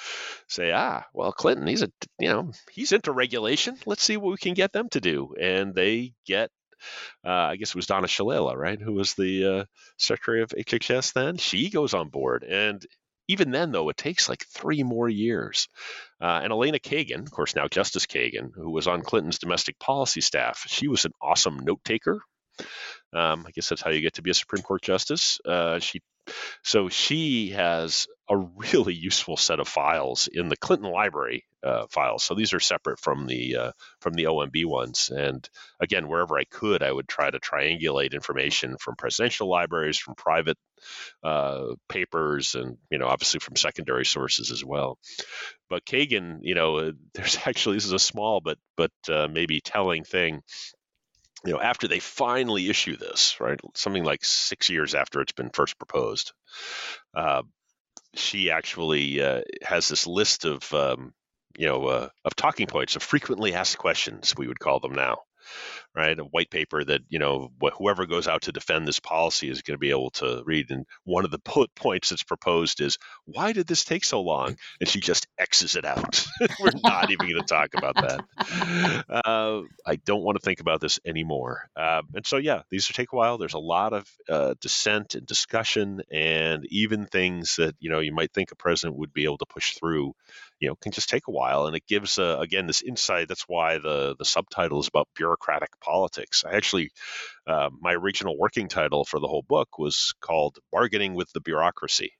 say, 0.47 0.71
ah, 0.71 1.03
well, 1.13 1.32
Clinton, 1.32 1.67
he's 1.67 1.84
a, 1.84 1.91
you 2.19 2.29
know, 2.29 2.51
he's 2.71 2.91
into 2.91 3.12
regulation. 3.12 3.77
Let's 3.86 4.03
see 4.03 4.17
what 4.17 4.32
we 4.32 4.38
can 4.38 4.55
get 4.55 4.73
them 4.73 4.89
to 4.89 5.01
do. 5.01 5.36
And 5.39 5.75
they 5.75 6.13
get 6.25 6.49
uh, 7.25 7.29
I 7.29 7.55
guess 7.58 7.69
it 7.69 7.75
was 7.75 7.88
Donna 7.88 8.08
Shalala, 8.08 8.55
right, 8.55 8.79
who 8.79 8.93
was 8.93 9.13
the 9.13 9.45
uh, 9.45 9.65
Secretary 9.97 10.41
of 10.41 10.51
HHS 10.51 11.13
then. 11.13 11.38
She 11.38 11.69
goes 11.69 11.93
on 11.93 12.08
board, 12.10 12.43
and 12.43 12.82
even 13.27 13.51
then, 13.51 13.71
though, 13.71 13.89
it 13.89 13.97
takes 13.97 14.27
like 14.27 14.45
three 14.47 14.82
more 14.82 15.08
years. 15.08 15.67
Uh, 16.19 16.39
and 16.43 16.51
Elena 16.51 16.79
Kagan, 16.79 17.21
of 17.21 17.32
course, 17.32 17.55
now 17.55 17.67
Justice 17.67 18.08
Kagan, 18.08 18.49
who 18.55 18.71
was 18.71 18.88
on 18.88 19.03
Clinton's 19.03 19.38
domestic 19.38 19.77
policy 19.77 20.21
staff, 20.21 20.63
she 20.67 20.88
was 20.88 21.05
an 21.05 21.13
awesome 21.21 21.60
note 21.60 21.84
taker. 21.86 22.21
Um, 23.13 23.45
I 23.47 23.51
guess 23.51 23.69
that's 23.69 23.81
how 23.81 23.89
you 23.91 24.01
get 24.01 24.15
to 24.15 24.21
be 24.21 24.31
a 24.31 24.35
Supreme 24.35 24.61
Court 24.63 24.81
justice. 24.81 25.39
Uh, 25.45 25.79
she 25.79 26.01
so 26.63 26.89
she 26.89 27.49
has 27.49 28.07
a 28.29 28.37
really 28.37 28.93
useful 28.93 29.37
set 29.37 29.59
of 29.59 29.67
files 29.67 30.29
in 30.31 30.49
the 30.49 30.57
Clinton 30.57 30.91
Library 30.91 31.45
uh, 31.63 31.87
files. 31.89 32.23
So 32.23 32.35
these 32.35 32.53
are 32.53 32.59
separate 32.59 32.99
from 32.99 33.25
the 33.25 33.55
uh, 33.55 33.71
from 34.01 34.13
the 34.13 34.25
OMB 34.25 34.65
ones. 34.65 35.11
And 35.15 35.47
again, 35.79 36.07
wherever 36.07 36.37
I 36.37 36.43
could, 36.43 36.83
I 36.83 36.91
would 36.91 37.07
try 37.07 37.29
to 37.29 37.39
triangulate 37.39 38.13
information 38.13 38.77
from 38.79 38.95
presidential 38.95 39.49
libraries, 39.49 39.97
from 39.97 40.15
private 40.15 40.57
uh, 41.23 41.75
papers, 41.87 42.55
and 42.55 42.77
you 42.91 42.97
know, 42.99 43.07
obviously 43.07 43.39
from 43.39 43.55
secondary 43.55 44.05
sources 44.05 44.51
as 44.51 44.63
well. 44.63 44.97
But 45.69 45.85
Kagan, 45.85 46.39
you 46.41 46.55
know, 46.55 46.77
uh, 46.77 46.91
there's 47.13 47.37
actually 47.45 47.77
this 47.77 47.85
is 47.85 47.93
a 47.93 47.99
small 47.99 48.41
but 48.41 48.57
but 48.77 48.91
uh, 49.09 49.27
maybe 49.27 49.61
telling 49.61 50.03
thing 50.03 50.41
you 51.45 51.54
know, 51.54 51.62
after 51.62 51.88
they 51.88 51.99
finally 51.99 52.69
issue 52.69 52.97
this, 52.97 53.39
right, 53.39 53.60
something 53.75 54.04
like 54.04 54.23
six 54.23 54.69
years 54.69 54.95
after 54.95 55.21
it's 55.21 55.32
been 55.32 55.49
first 55.49 55.78
proposed, 55.78 56.34
uh, 57.15 57.43
she 58.15 58.52
actually 58.52 59.21
uh, 59.21 59.41
has 59.63 59.88
this 59.88 60.08
list 60.08 60.45
of, 60.45 60.73
um, 60.73 61.13
you 61.58 61.67
know, 61.67 61.86
uh, 61.86 62.10
of 62.25 62.36
talking 62.36 62.67
points 62.67 62.95
of 62.95 63.04
frequently 63.04 63.54
asked 63.54 63.78
questions, 63.78 64.34
we 64.38 64.47
would 64.47 64.60
call 64.60 64.80
them 64.80 64.93
now 64.93 65.19
right? 65.95 66.17
A 66.17 66.23
white 66.23 66.49
paper 66.49 66.84
that 66.84 67.02
you 67.10 67.19
know 67.19 67.52
whoever 67.78 68.06
goes 68.06 68.28
out 68.28 68.43
to 68.43 68.52
defend 68.52 68.88
this 68.88 68.99
policy 68.99 69.49
is 69.49 69.62
going 69.62 69.75
to 69.75 69.80
be 69.80 69.89
able 69.89 70.12
to 70.12 70.43
read. 70.45 70.69
And 70.69 70.86
one 71.04 71.25
of 71.25 71.32
the 71.32 71.39
bullet 71.43 71.73
points 71.75 72.10
that's 72.10 72.23
proposed 72.23 72.82
is, 72.82 72.97
"Why 73.25 73.54
did 73.54 73.67
this 73.67 73.84
take 73.84 74.04
so 74.04 74.21
long?" 74.21 74.56
And 74.80 74.89
she 74.89 74.99
just 74.99 75.28
X's 75.38 75.75
it 75.75 75.86
out. 75.86 76.25
We're 76.60 76.71
not 76.84 77.10
even 77.12 77.30
going 77.30 77.41
to 77.41 77.47
talk 77.47 77.69
about 77.75 77.95
that. 77.95 79.06
Uh, 79.10 79.62
I 79.86 79.95
don't 80.06 80.23
want 80.23 80.38
to 80.38 80.43
think 80.43 80.60
about 80.60 80.82
this 80.82 80.99
anymore. 81.06 81.69
Uh, 81.75 82.02
and 82.13 82.25
so, 82.25 82.38
yeah, 82.38 82.62
these 82.69 82.88
take 82.99 83.13
a 83.13 83.15
while. 83.15 83.38
There's 83.38 83.54
a 83.54 83.60
lot 83.60 83.93
of 83.93 84.08
uh, 84.28 84.56
dissent 84.60 85.15
and 85.15 85.25
discussion, 85.25 86.02
and 86.12 86.65
even 86.69 87.06
things 87.06 87.56
that 87.56 87.75
you 87.80 87.89
know 87.89 87.99
you 87.99 88.13
might 88.13 88.34
think 88.34 88.52
a 88.52 88.56
president 88.56 88.97
would 88.97 89.13
be 89.13 89.23
able 89.23 89.38
to 89.38 89.45
push 89.45 89.73
through 89.75 90.13
you 90.60 90.67
know 90.67 90.75
can 90.75 90.91
just 90.91 91.10
take 91.10 91.28
a 91.28 91.32
while 91.32 91.67
and 91.67 91.75
it 91.75 91.88
gives 91.88 92.19
uh, 92.19 92.38
again 92.39 92.67
this 92.67 92.82
insight 92.82 93.28
that's 93.28 93.45
why 93.47 93.78
the 93.78 94.15
the 94.19 94.25
subtitle 94.25 94.80
is 94.80 94.88
about 94.88 95.08
bureaucratic 95.15 95.69
politics. 95.81 96.43
I 96.45 96.55
actually 96.55 96.91
uh, 97.47 97.69
my 97.79 97.93
original 97.93 98.37
working 98.37 98.67
title 98.67 99.05
for 99.05 99.19
the 99.19 99.27
whole 99.27 99.43
book 99.47 99.77
was 99.77 100.13
called 100.21 100.57
bargaining 100.71 101.15
with 101.15 101.31
the 101.33 101.41
bureaucracy. 101.41 102.11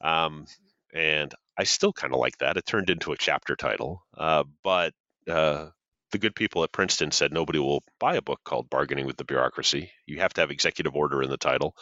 Um, 0.00 0.46
and 0.94 1.34
i 1.58 1.64
still 1.64 1.92
kind 1.92 2.14
of 2.14 2.20
like 2.20 2.38
that. 2.38 2.56
It 2.56 2.66
turned 2.66 2.90
into 2.90 3.12
a 3.12 3.16
chapter 3.16 3.56
title 3.56 4.02
uh, 4.16 4.44
but 4.64 4.92
uh, 5.28 5.68
the 6.12 6.18
good 6.18 6.34
people 6.34 6.64
at 6.64 6.72
Princeton 6.72 7.10
said 7.10 7.32
nobody 7.32 7.58
will 7.58 7.82
buy 8.00 8.16
a 8.16 8.22
book 8.22 8.40
called 8.44 8.70
Bargaining 8.70 9.06
with 9.06 9.16
the 9.16 9.24
Bureaucracy. 9.24 9.90
You 10.06 10.20
have 10.20 10.32
to 10.34 10.40
have 10.40 10.50
executive 10.50 10.96
order 10.96 11.22
in 11.22 11.30
the 11.30 11.36
title 11.36 11.74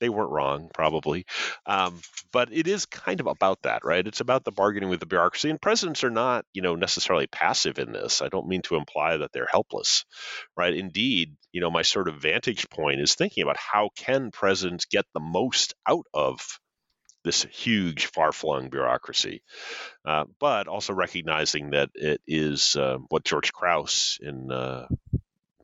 they 0.00 0.08
weren't 0.08 0.30
wrong, 0.30 0.70
probably. 0.72 1.26
Um, 1.66 2.00
but 2.32 2.52
it 2.52 2.66
is 2.66 2.86
kind 2.86 3.20
of 3.20 3.26
about 3.26 3.62
that, 3.62 3.84
right? 3.84 4.06
It's 4.06 4.20
about 4.20 4.44
the 4.44 4.52
bargaining 4.52 4.90
with 4.90 5.00
the 5.00 5.06
bureaucracy. 5.06 5.50
And 5.50 5.60
presidents 5.60 6.04
are 6.04 6.10
not, 6.10 6.44
you 6.52 6.62
know, 6.62 6.74
necessarily 6.74 7.26
passive 7.26 7.78
in 7.78 7.92
this. 7.92 8.22
I 8.22 8.28
don't 8.28 8.48
mean 8.48 8.62
to 8.62 8.76
imply 8.76 9.16
that 9.16 9.32
they're 9.32 9.48
helpless, 9.50 10.04
right? 10.56 10.74
Indeed, 10.74 11.36
you 11.52 11.60
know, 11.60 11.70
my 11.70 11.82
sort 11.82 12.08
of 12.08 12.16
vantage 12.16 12.68
point 12.68 13.00
is 13.00 13.14
thinking 13.14 13.42
about 13.42 13.56
how 13.56 13.90
can 13.96 14.30
presidents 14.30 14.84
get 14.84 15.04
the 15.14 15.20
most 15.20 15.74
out 15.88 16.06
of 16.12 16.40
this 17.24 17.44
huge, 17.50 18.06
far-flung 18.06 18.70
bureaucracy, 18.70 19.42
uh, 20.06 20.24
but 20.38 20.68
also 20.68 20.92
recognizing 20.92 21.70
that 21.70 21.90
it 21.94 22.20
is 22.26 22.76
uh, 22.76 22.98
what 23.08 23.24
George 23.24 23.52
Krause 23.52 24.18
in 24.22 24.52
uh, 24.52 24.86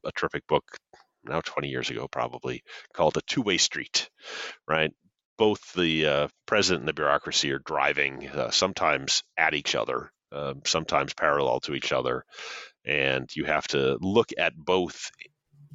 a 0.05 0.12
terrific 0.12 0.47
book 0.49 0.64
now 1.25 1.41
20 1.41 1.69
years 1.69 1.91
ago 1.91 2.09
probably 2.09 2.63
called 2.93 3.17
a 3.17 3.23
two-way 3.23 3.59
street 3.59 4.09
right? 4.67 4.93
Both 5.39 5.73
the 5.73 6.07
uh, 6.07 6.29
president 6.47 6.83
and 6.83 6.89
the 6.89 6.93
bureaucracy 6.93 7.53
are 7.53 7.59
driving 7.59 8.29
uh, 8.29 8.51
sometimes 8.51 9.23
at 9.37 9.55
each 9.55 9.75
other 9.75 10.13
uh, 10.33 10.55
sometimes 10.65 11.15
parallel 11.15 11.61
to 11.61 11.75
each 11.75 11.93
other 11.93 12.25
and 12.85 13.29
you 13.37 13.45
have 13.45 13.67
to 13.69 13.99
look 14.01 14.31
at 14.39 14.55
both 14.57 15.11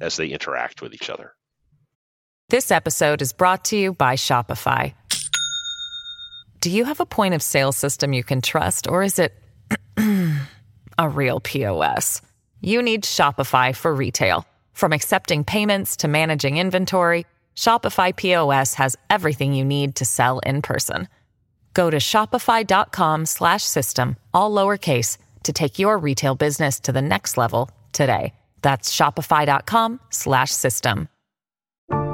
as 0.00 0.16
they 0.16 0.28
interact 0.28 0.82
with 0.82 0.94
each 0.94 1.10
other. 1.10 1.32
This 2.48 2.70
episode 2.70 3.22
is 3.22 3.32
brought 3.32 3.64
to 3.66 3.76
you 3.76 3.92
by 3.92 4.16
shopify. 4.16 4.94
Do 6.60 6.70
you 6.70 6.84
have 6.86 7.00
a 7.00 7.06
point 7.06 7.34
of 7.34 7.42
sale 7.42 7.72
system 7.72 8.12
you 8.12 8.24
can 8.24 8.40
trust 8.40 8.88
or 8.88 9.02
is 9.02 9.18
it 9.18 9.32
a 10.98 11.08
real 11.08 11.40
pos 11.40 12.22
you 12.60 12.82
need 12.82 13.04
shopify 13.04 13.74
for 13.74 13.94
retail 13.94 14.44
from 14.78 14.92
accepting 14.92 15.42
payments 15.42 15.96
to 15.96 16.06
managing 16.06 16.56
inventory, 16.56 17.26
Shopify 17.56 18.14
POS 18.14 18.74
has 18.74 18.94
everything 19.10 19.52
you 19.52 19.64
need 19.64 19.96
to 19.96 20.04
sell 20.04 20.38
in 20.40 20.62
person. 20.62 21.08
Go 21.74 21.90
to 21.90 21.96
shopify.com/system 21.96 24.16
all 24.32 24.52
lowercase 24.52 25.18
to 25.42 25.52
take 25.52 25.80
your 25.80 25.98
retail 25.98 26.36
business 26.36 26.78
to 26.80 26.92
the 26.92 27.02
next 27.02 27.36
level 27.36 27.68
today. 27.92 28.32
That's 28.62 28.94
shopify.com/system. 28.94 31.08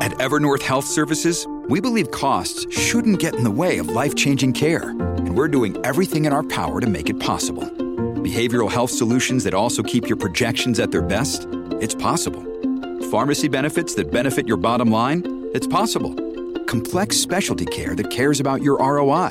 At 0.00 0.12
Evernorth 0.12 0.62
Health 0.62 0.86
Services, 0.86 1.46
we 1.68 1.82
believe 1.82 2.10
costs 2.10 2.66
shouldn't 2.74 3.18
get 3.18 3.34
in 3.34 3.44
the 3.44 3.50
way 3.50 3.76
of 3.76 3.88
life-changing 3.88 4.54
care, 4.54 4.88
and 4.90 5.36
we're 5.36 5.48
doing 5.48 5.76
everything 5.84 6.24
in 6.24 6.32
our 6.32 6.44
power 6.44 6.80
to 6.80 6.86
make 6.86 7.10
it 7.10 7.20
possible. 7.20 7.64
Behavioral 8.22 8.70
health 8.70 8.90
solutions 8.90 9.44
that 9.44 9.52
also 9.52 9.82
keep 9.82 10.08
your 10.08 10.16
projections 10.16 10.80
at 10.80 10.90
their 10.90 11.02
best? 11.02 11.46
It's 11.80 11.94
possible 11.94 12.53
Pharmacy 13.14 13.46
benefits 13.46 13.94
that 13.94 14.10
benefit 14.10 14.48
your 14.48 14.56
bottom 14.56 14.90
line? 14.90 15.22
It's 15.54 15.68
possible. 15.68 16.12
Complex 16.64 17.16
specialty 17.16 17.64
care 17.64 17.94
that 17.94 18.10
cares 18.10 18.40
about 18.40 18.60
your 18.60 18.76
ROI? 18.78 19.30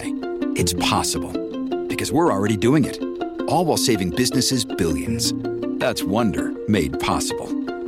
It's 0.56 0.72
possible. 0.76 1.34
Because 1.88 2.10
we're 2.10 2.32
already 2.32 2.56
doing 2.56 2.86
it. 2.86 2.98
All 3.50 3.66
while 3.66 3.76
saving 3.76 4.12
businesses 4.12 4.64
billions. 4.64 5.34
That's 5.82 6.02
Wonder 6.02 6.54
made 6.70 6.98
possible. 7.02 7.48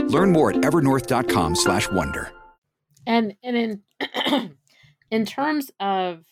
Learn 0.10 0.34
more 0.34 0.50
at 0.50 0.58
evernorth.com/slash 0.58 1.90
Wonder. 1.90 2.30
And 3.08 3.34
and 3.42 3.56
in 3.56 4.52
in 5.12 5.26
terms 5.26 5.72
of 5.80 6.26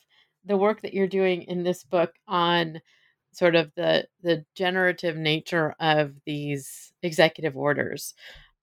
the 0.44 0.58
work 0.58 0.82
that 0.82 0.94
you're 0.94 1.08
doing 1.08 1.44
in 1.44 1.64
this 1.64 1.86
book 1.86 2.12
on 2.28 2.82
sort 3.32 3.56
of 3.56 3.72
the 3.78 4.08
the 4.24 4.44
generative 4.56 5.16
nature 5.16 5.74
of 5.80 6.16
these 6.26 6.92
executive 7.02 7.56
orders 7.56 8.14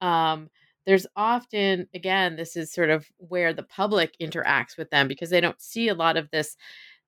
um, 0.03 0.51
there's 0.91 1.07
often 1.15 1.87
again 1.95 2.35
this 2.35 2.57
is 2.57 2.73
sort 2.73 2.91
of 2.91 3.07
where 3.19 3.53
the 3.53 3.63
public 3.63 4.17
interacts 4.21 4.77
with 4.77 4.91
them 4.91 5.07
because 5.07 5.31
they 5.31 5.41
don't 5.41 5.61
see 5.63 5.87
a 5.87 5.95
lot 5.95 6.17
of 6.17 6.29
this 6.33 6.57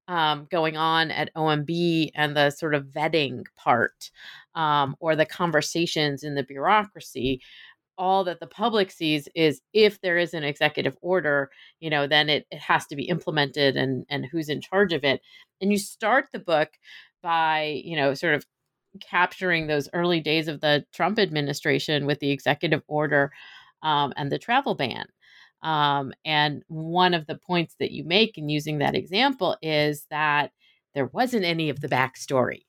um, 0.07 0.47
going 0.53 0.77
on 0.77 1.11
at 1.11 1.35
OMB 1.35 2.11
and 2.15 2.37
the 2.37 2.51
sort 2.51 2.77
of 2.77 2.85
vetting 2.85 3.43
part 3.57 4.13
um, 4.55 4.95
or 5.01 5.17
the 5.17 5.27
conversations 5.27 6.23
in 6.23 6.37
the 6.37 6.45
bureaucracy. 6.45 7.41
All 7.99 8.23
that 8.23 8.39
the 8.39 8.47
public 8.47 8.93
sees 8.93 9.29
is 9.35 9.61
if 9.73 10.01
there 10.01 10.17
is 10.17 10.33
an 10.33 10.45
executive 10.45 10.97
order, 11.03 11.51
you 11.81 11.91
know, 11.91 12.07
then 12.07 12.29
it, 12.29 12.47
it 12.53 12.61
has 12.61 12.87
to 12.87 12.95
be 12.95 13.09
implemented 13.09 13.77
and 13.77 14.07
and 14.09 14.27
who's 14.27 14.49
in 14.49 14.61
charge 14.61 14.93
of 14.93 15.03
it. 15.03 15.23
And 15.61 15.73
you 15.73 15.79
start 15.79 16.27
the 16.33 16.39
book 16.39 16.69
by, 17.21 17.83
you 17.85 17.97
know, 17.97 18.15
sort 18.15 18.37
of 18.37 18.47
capturing 19.01 19.67
those 19.67 19.89
early 19.93 20.21
days 20.21 20.47
of 20.47 20.61
the 20.61 20.85
Trump 20.93 21.19
administration 21.19 22.07
with 22.07 22.21
the 22.21 22.31
executive 22.31 22.83
order 22.87 23.33
um, 23.83 24.13
and 24.17 24.31
the 24.31 24.39
travel 24.39 24.75
ban. 24.75 25.07
Um, 25.63 26.13
and 26.25 26.63
one 26.69 27.15
of 27.15 27.27
the 27.27 27.39
points 27.39 27.77
that 27.79 27.93
you 27.93 28.05
make 28.05 28.37
in 28.37 28.49
using 28.49 28.79
that 28.79 28.97
example 28.97 29.57
is 29.63 30.07
that 30.11 30.51
there 30.95 31.07
wasn't 31.07 31.45
any 31.45 31.69
of 31.71 31.81
the 31.81 31.89
backstory. 31.89 32.65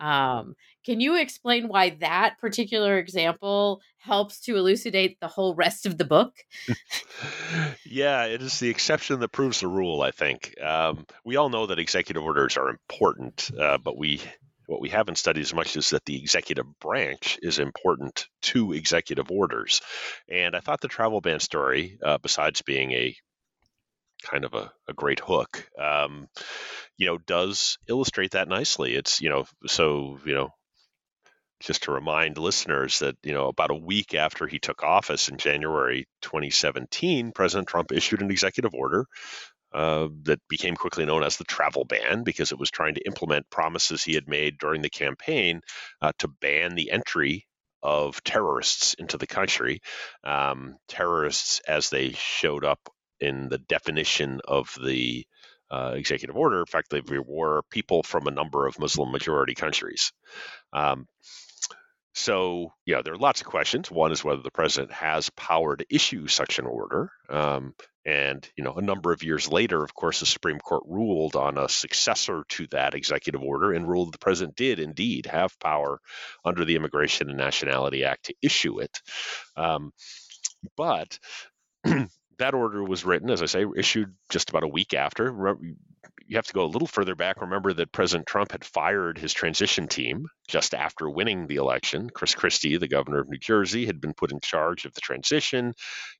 Um, 0.00 0.54
can 0.84 1.00
you 1.00 1.16
explain 1.16 1.66
why 1.66 1.90
that 2.00 2.38
particular 2.38 2.98
example 2.98 3.80
helps 3.98 4.40
to 4.42 4.56
elucidate 4.56 5.18
the 5.20 5.28
whole 5.28 5.54
rest 5.54 5.86
of 5.86 5.98
the 5.98 6.04
book? 6.04 6.34
yeah, 7.84 8.24
it 8.26 8.40
is 8.40 8.60
the 8.60 8.70
exception 8.70 9.20
that 9.20 9.32
proves 9.32 9.60
the 9.60 9.66
rule, 9.66 10.02
I 10.02 10.12
think. 10.12 10.54
Um, 10.62 11.04
we 11.24 11.36
all 11.36 11.50
know 11.50 11.66
that 11.66 11.80
executive 11.80 12.22
orders 12.22 12.56
are 12.56 12.68
important, 12.68 13.50
uh, 13.58 13.78
but 13.78 13.98
we 13.98 14.22
what 14.68 14.82
we 14.82 14.90
haven't 14.90 15.16
studied 15.16 15.40
as 15.40 15.54
much 15.54 15.76
is 15.76 15.90
that 15.90 16.04
the 16.04 16.20
executive 16.20 16.66
branch 16.78 17.38
is 17.40 17.58
important 17.58 18.28
to 18.42 18.74
executive 18.74 19.30
orders. 19.30 19.80
And 20.28 20.54
I 20.54 20.60
thought 20.60 20.82
the 20.82 20.88
travel 20.88 21.22
ban 21.22 21.40
story, 21.40 21.98
uh, 22.04 22.18
besides 22.18 22.60
being 22.60 22.92
a 22.92 23.16
kind 24.22 24.44
of 24.44 24.52
a, 24.52 24.70
a 24.86 24.92
great 24.92 25.20
hook, 25.20 25.66
um, 25.80 26.28
you 26.98 27.06
know, 27.06 27.16
does 27.16 27.78
illustrate 27.88 28.32
that 28.32 28.48
nicely. 28.48 28.94
It's, 28.94 29.22
you 29.22 29.30
know, 29.30 29.46
so, 29.66 30.18
you 30.26 30.34
know, 30.34 30.50
just 31.60 31.84
to 31.84 31.92
remind 31.92 32.36
listeners 32.36 33.00
that 33.00 33.16
you 33.24 33.32
know 33.32 33.48
about 33.48 33.72
a 33.72 33.74
week 33.74 34.14
after 34.14 34.46
he 34.46 34.60
took 34.60 34.84
office 34.84 35.28
in 35.28 35.38
January 35.38 36.06
2017, 36.22 37.32
President 37.32 37.66
Trump 37.66 37.90
issued 37.90 38.20
an 38.20 38.30
executive 38.30 38.74
order 38.74 39.06
uh, 39.72 40.08
that 40.22 40.40
became 40.48 40.74
quickly 40.74 41.04
known 41.04 41.22
as 41.22 41.36
the 41.36 41.44
travel 41.44 41.84
ban 41.84 42.22
because 42.24 42.52
it 42.52 42.58
was 42.58 42.70
trying 42.70 42.94
to 42.94 43.06
implement 43.06 43.50
promises 43.50 44.02
he 44.02 44.14
had 44.14 44.28
made 44.28 44.58
during 44.58 44.82
the 44.82 44.90
campaign 44.90 45.60
uh, 46.00 46.12
to 46.18 46.28
ban 46.28 46.74
the 46.74 46.90
entry 46.90 47.46
of 47.82 48.22
terrorists 48.24 48.94
into 48.94 49.18
the 49.18 49.26
country. 49.26 49.80
Um, 50.24 50.76
terrorists, 50.88 51.60
as 51.66 51.90
they 51.90 52.12
showed 52.12 52.64
up 52.64 52.80
in 53.20 53.48
the 53.48 53.58
definition 53.58 54.40
of 54.46 54.76
the 54.82 55.26
uh, 55.70 55.92
executive 55.94 56.36
order, 56.36 56.62
effectively 56.62 57.18
were 57.18 57.62
people 57.70 58.02
from 58.02 58.26
a 58.26 58.32
number 58.32 58.66
of 58.66 58.78
Muslim 58.78 59.12
majority 59.12 59.54
countries. 59.54 60.12
Um, 60.72 61.06
so, 62.18 62.72
yeah, 62.84 63.00
there 63.02 63.14
are 63.14 63.18
lots 63.18 63.42
of 63.42 63.46
questions. 63.46 63.92
One 63.92 64.10
is 64.10 64.24
whether 64.24 64.42
the 64.42 64.50
president 64.50 64.92
has 64.92 65.30
power 65.30 65.76
to 65.76 65.86
issue 65.88 66.26
such 66.26 66.58
an 66.58 66.66
order. 66.66 67.12
Um, 67.30 67.74
and, 68.04 68.46
you 68.56 68.64
know, 68.64 68.74
a 68.74 68.82
number 68.82 69.12
of 69.12 69.22
years 69.22 69.48
later, 69.48 69.84
of 69.84 69.94
course, 69.94 70.18
the 70.18 70.26
Supreme 70.26 70.58
Court 70.58 70.82
ruled 70.88 71.36
on 71.36 71.56
a 71.56 71.68
successor 71.68 72.42
to 72.48 72.66
that 72.72 72.94
executive 72.94 73.40
order 73.40 73.72
and 73.72 73.88
ruled 73.88 74.12
the 74.12 74.18
president 74.18 74.56
did 74.56 74.80
indeed 74.80 75.26
have 75.26 75.60
power 75.60 76.00
under 76.44 76.64
the 76.64 76.74
Immigration 76.74 77.28
and 77.28 77.38
Nationality 77.38 78.04
Act 78.04 78.24
to 78.24 78.34
issue 78.42 78.80
it. 78.80 79.00
Um, 79.56 79.92
but 80.76 81.20
that 81.84 82.54
order 82.54 82.82
was 82.82 83.04
written, 83.04 83.30
as 83.30 83.42
I 83.42 83.46
say, 83.46 83.64
issued 83.76 84.12
just 84.28 84.50
about 84.50 84.64
a 84.64 84.68
week 84.68 84.92
after 84.92 85.32
you 86.28 86.36
have 86.36 86.46
to 86.46 86.52
go 86.52 86.64
a 86.64 86.66
little 86.66 86.86
further 86.86 87.14
back. 87.14 87.40
Remember 87.40 87.72
that 87.72 87.90
President 87.90 88.26
Trump 88.26 88.52
had 88.52 88.62
fired 88.62 89.16
his 89.16 89.32
transition 89.32 89.88
team 89.88 90.26
just 90.46 90.74
after 90.74 91.08
winning 91.08 91.46
the 91.46 91.56
election. 91.56 92.10
Chris 92.10 92.34
Christie, 92.34 92.76
the 92.76 92.86
governor 92.86 93.20
of 93.20 93.30
New 93.30 93.38
Jersey, 93.38 93.86
had 93.86 93.98
been 93.98 94.12
put 94.12 94.30
in 94.30 94.38
charge 94.40 94.84
of 94.84 94.92
the 94.92 95.00
transition. 95.00 95.72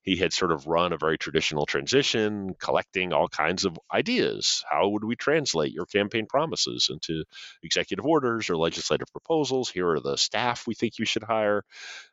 He 0.03 0.17
had 0.17 0.33
sort 0.33 0.51
of 0.51 0.67
run 0.67 0.95
a 0.95 0.99
very 0.99 1.19
traditional 1.19 1.67
transition, 1.67 2.55
collecting 2.59 3.13
all 3.13 3.29
kinds 3.29 3.67
of 3.67 3.79
ideas. 3.93 4.65
How 4.71 4.89
would 4.89 5.05
we 5.05 5.15
translate 5.15 5.73
your 5.73 5.87
campaign 5.87 6.27
promises 6.27 6.89
into 6.91 7.25
executive 7.63 8.07
orders 8.07 8.49
or 8.49 8.57
legislative 8.57 9.09
proposals? 9.13 9.69
Here 9.69 9.91
are 9.91 10.01
the 10.01 10.17
staff 10.17 10.67
we 10.67 10.75
think 10.75 10.99
you 10.99 11.05
should 11.05 11.25
hire, 11.25 11.65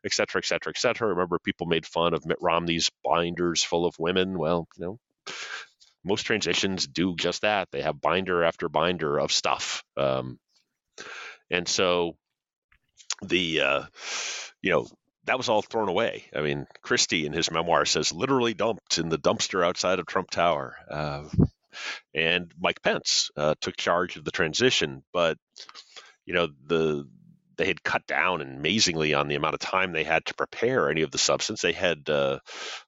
et 0.05 0.11
cetera, 0.11 0.39
et 0.39 0.45
cetera, 0.45 0.73
et 0.75 0.77
cetera. 0.77 1.07
Remember, 1.07 1.39
people 1.39 1.65
made 1.65 1.85
fun 1.85 2.13
of 2.13 2.25
Mitt 2.25 2.39
Romney's 2.41 2.91
binders 3.05 3.63
full 3.63 3.85
of 3.85 3.95
women. 3.97 4.37
Well, 4.37 4.67
you 4.77 4.85
know, 4.85 4.99
most 6.05 6.23
transitions 6.23 6.87
do 6.87 7.15
just 7.15 7.41
that. 7.41 7.69
They 7.71 7.81
have 7.81 7.99
binder 7.99 8.43
after 8.43 8.69
binder 8.69 9.19
of 9.19 9.31
stuff. 9.31 9.83
Um, 9.97 10.39
and 11.49 11.67
so 11.67 12.15
the, 13.21 13.61
uh, 13.61 13.83
you 14.61 14.71
know, 14.71 14.87
that 15.25 15.37
was 15.37 15.49
all 15.49 15.61
thrown 15.61 15.89
away. 15.89 16.25
I 16.35 16.41
mean, 16.41 16.67
Christie 16.81 17.25
in 17.25 17.33
his 17.33 17.51
memoir 17.51 17.85
says 17.85 18.13
literally 18.13 18.53
dumped 18.53 18.99
in 18.99 19.09
the 19.09 19.17
dumpster 19.17 19.65
outside 19.65 19.99
of 19.99 20.05
Trump 20.05 20.29
Tower. 20.29 20.75
Uh, 20.89 21.23
and 22.13 22.51
Mike 22.59 22.81
Pence 22.81 23.31
uh, 23.35 23.55
took 23.59 23.75
charge 23.75 24.15
of 24.17 24.23
the 24.23 24.31
transition, 24.31 25.03
but 25.11 25.37
you 26.25 26.33
know 26.33 26.47
the 26.65 27.07
they 27.57 27.65
had 27.65 27.83
cut 27.83 28.05
down 28.07 28.41
amazingly 28.41 29.13
on 29.13 29.27
the 29.27 29.35
amount 29.35 29.53
of 29.53 29.59
time 29.59 29.91
they 29.91 30.03
had 30.03 30.25
to 30.25 30.33
prepare 30.33 30.89
any 30.89 31.01
of 31.01 31.11
the 31.11 31.17
substance. 31.17 31.61
They 31.61 31.73
had 31.73 32.09
uh, 32.09 32.39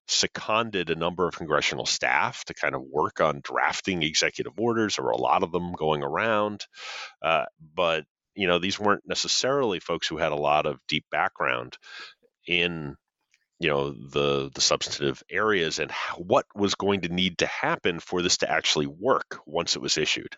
seconded 0.07 0.89
a 0.89 0.95
number 0.95 1.27
of 1.27 1.35
congressional 1.35 1.85
staff 1.85 2.43
to 2.45 2.53
kind 2.53 2.75
of 2.75 2.81
work 2.81 3.21
on 3.21 3.41
drafting 3.43 4.03
executive 4.03 4.53
orders. 4.59 4.95
There 4.95 5.05
were 5.05 5.11
a 5.11 5.17
lot 5.17 5.43
of 5.43 5.51
them 5.51 5.73
going 5.73 6.03
around, 6.03 6.65
uh, 7.21 7.45
but 7.75 8.05
you 8.35 8.47
know 8.47 8.59
these 8.59 8.79
weren't 8.79 9.07
necessarily 9.07 9.79
folks 9.79 10.07
who 10.07 10.17
had 10.17 10.31
a 10.31 10.35
lot 10.35 10.65
of 10.65 10.79
deep 10.87 11.05
background 11.11 11.77
in 12.45 12.95
you 13.59 13.69
know 13.69 13.91
the 13.91 14.51
the 14.53 14.61
substantive 14.61 15.23
areas 15.29 15.79
and 15.79 15.91
what 16.17 16.45
was 16.55 16.75
going 16.75 17.01
to 17.01 17.09
need 17.09 17.39
to 17.39 17.47
happen 17.47 17.99
for 17.99 18.21
this 18.21 18.37
to 18.37 18.51
actually 18.51 18.87
work 18.87 19.39
once 19.45 19.75
it 19.75 19.81
was 19.81 19.97
issued. 19.97 20.35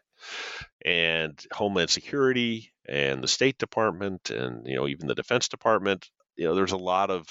And 0.85 1.39
homeland 1.51 1.89
security 1.89 2.71
and 2.87 3.23
the 3.23 3.27
state 3.27 3.57
department 3.57 4.29
and 4.29 4.65
you 4.67 4.75
know 4.75 4.87
even 4.87 5.07
the 5.07 5.15
defense 5.15 5.47
department 5.47 6.09
you 6.37 6.45
know 6.45 6.55
there's 6.55 6.71
a 6.71 6.77
lot 6.77 7.09
of 7.11 7.27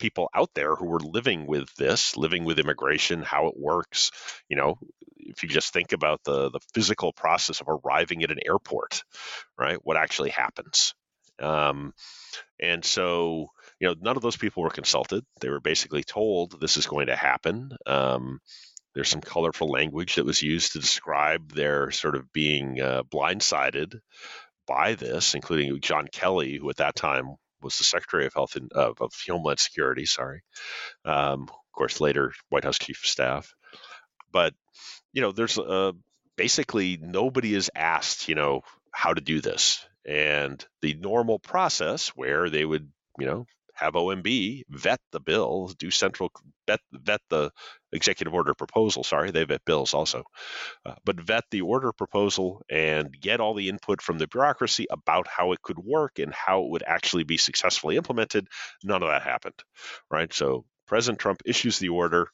people 0.00 0.28
out 0.34 0.50
there 0.54 0.74
who 0.74 0.86
were 0.86 1.00
living 1.00 1.46
with 1.46 1.72
this 1.76 2.16
living 2.16 2.44
with 2.44 2.58
immigration 2.58 3.22
how 3.22 3.46
it 3.46 3.54
works. 3.56 4.10
You 4.48 4.56
know 4.56 4.78
if 5.16 5.42
you 5.42 5.48
just 5.48 5.72
think 5.72 5.92
about 5.92 6.24
the 6.24 6.50
the 6.50 6.60
physical 6.74 7.12
process 7.12 7.60
of 7.60 7.68
arriving 7.68 8.24
at 8.24 8.32
an 8.32 8.40
airport 8.44 9.04
right 9.56 9.78
what 9.84 9.96
actually 9.96 10.30
happens. 10.30 10.94
Um, 11.40 11.94
and 12.58 12.84
so 12.84 13.50
you 13.80 13.88
know 13.88 13.94
none 14.00 14.16
of 14.16 14.22
those 14.22 14.36
people 14.36 14.62
were 14.62 14.70
consulted 14.70 15.24
they 15.40 15.50
were 15.50 15.60
basically 15.60 16.02
told 16.02 16.60
this 16.60 16.76
is 16.76 16.86
going 16.86 17.06
to 17.06 17.16
happen 17.16 17.70
um, 17.86 18.40
there's 18.94 19.08
some 19.08 19.20
colorful 19.20 19.70
language 19.70 20.16
that 20.16 20.26
was 20.26 20.42
used 20.42 20.72
to 20.72 20.80
describe 20.80 21.52
their 21.52 21.92
sort 21.92 22.16
of 22.16 22.32
being 22.32 22.80
uh, 22.80 23.04
blindsided 23.04 24.00
by 24.66 24.94
this, 24.94 25.34
including 25.34 25.80
John 25.80 26.08
Kelly, 26.10 26.56
who 26.56 26.68
at 26.68 26.76
that 26.76 26.96
time 26.96 27.36
was 27.62 27.78
the 27.78 27.84
Secretary 27.84 28.26
of 28.26 28.34
Health 28.34 28.56
and 28.56 28.72
of 28.72 28.98
Homeland 29.26 29.58
Security. 29.58 30.04
Sorry, 30.04 30.42
um, 31.04 31.42
of 31.42 31.72
course, 31.72 32.00
later 32.00 32.32
White 32.48 32.64
House 32.64 32.78
Chief 32.78 33.00
of 33.02 33.08
Staff. 33.08 33.54
But 34.30 34.54
you 35.12 35.22
know, 35.22 35.32
there's 35.32 35.58
uh, 35.58 35.92
basically 36.36 36.98
nobody 37.00 37.54
is 37.54 37.70
asked, 37.74 38.28
you 38.28 38.34
know, 38.34 38.62
how 38.92 39.14
to 39.14 39.20
do 39.20 39.40
this, 39.40 39.86
and 40.04 40.64
the 40.82 40.94
normal 40.94 41.38
process 41.38 42.08
where 42.08 42.50
they 42.50 42.64
would, 42.64 42.90
you 43.18 43.26
know, 43.26 43.46
have 43.78 43.94
OMB 43.94 44.62
vet 44.68 45.00
the 45.12 45.20
bill, 45.20 45.72
do 45.78 45.90
central 45.90 46.30
vet, 46.66 46.80
vet 46.92 47.20
the 47.30 47.50
executive 47.92 48.34
order 48.34 48.54
proposal. 48.54 49.04
Sorry, 49.04 49.30
they 49.30 49.44
vet 49.44 49.64
bills 49.64 49.94
also, 49.94 50.24
uh, 50.86 50.94
but 51.04 51.20
vet 51.20 51.44
the 51.50 51.62
order 51.62 51.92
proposal 51.92 52.62
and 52.68 53.14
get 53.20 53.40
all 53.40 53.54
the 53.54 53.68
input 53.68 54.02
from 54.02 54.18
the 54.18 54.26
bureaucracy 54.26 54.86
about 54.90 55.26
how 55.28 55.52
it 55.52 55.62
could 55.62 55.78
work 55.78 56.18
and 56.18 56.32
how 56.34 56.62
it 56.64 56.70
would 56.70 56.84
actually 56.86 57.24
be 57.24 57.36
successfully 57.36 57.96
implemented. 57.96 58.48
None 58.84 59.02
of 59.02 59.08
that 59.08 59.22
happened, 59.22 59.62
right? 60.10 60.32
So 60.32 60.64
President 60.86 61.20
Trump 61.20 61.42
issues 61.44 61.78
the 61.78 61.90
order, 61.90 62.28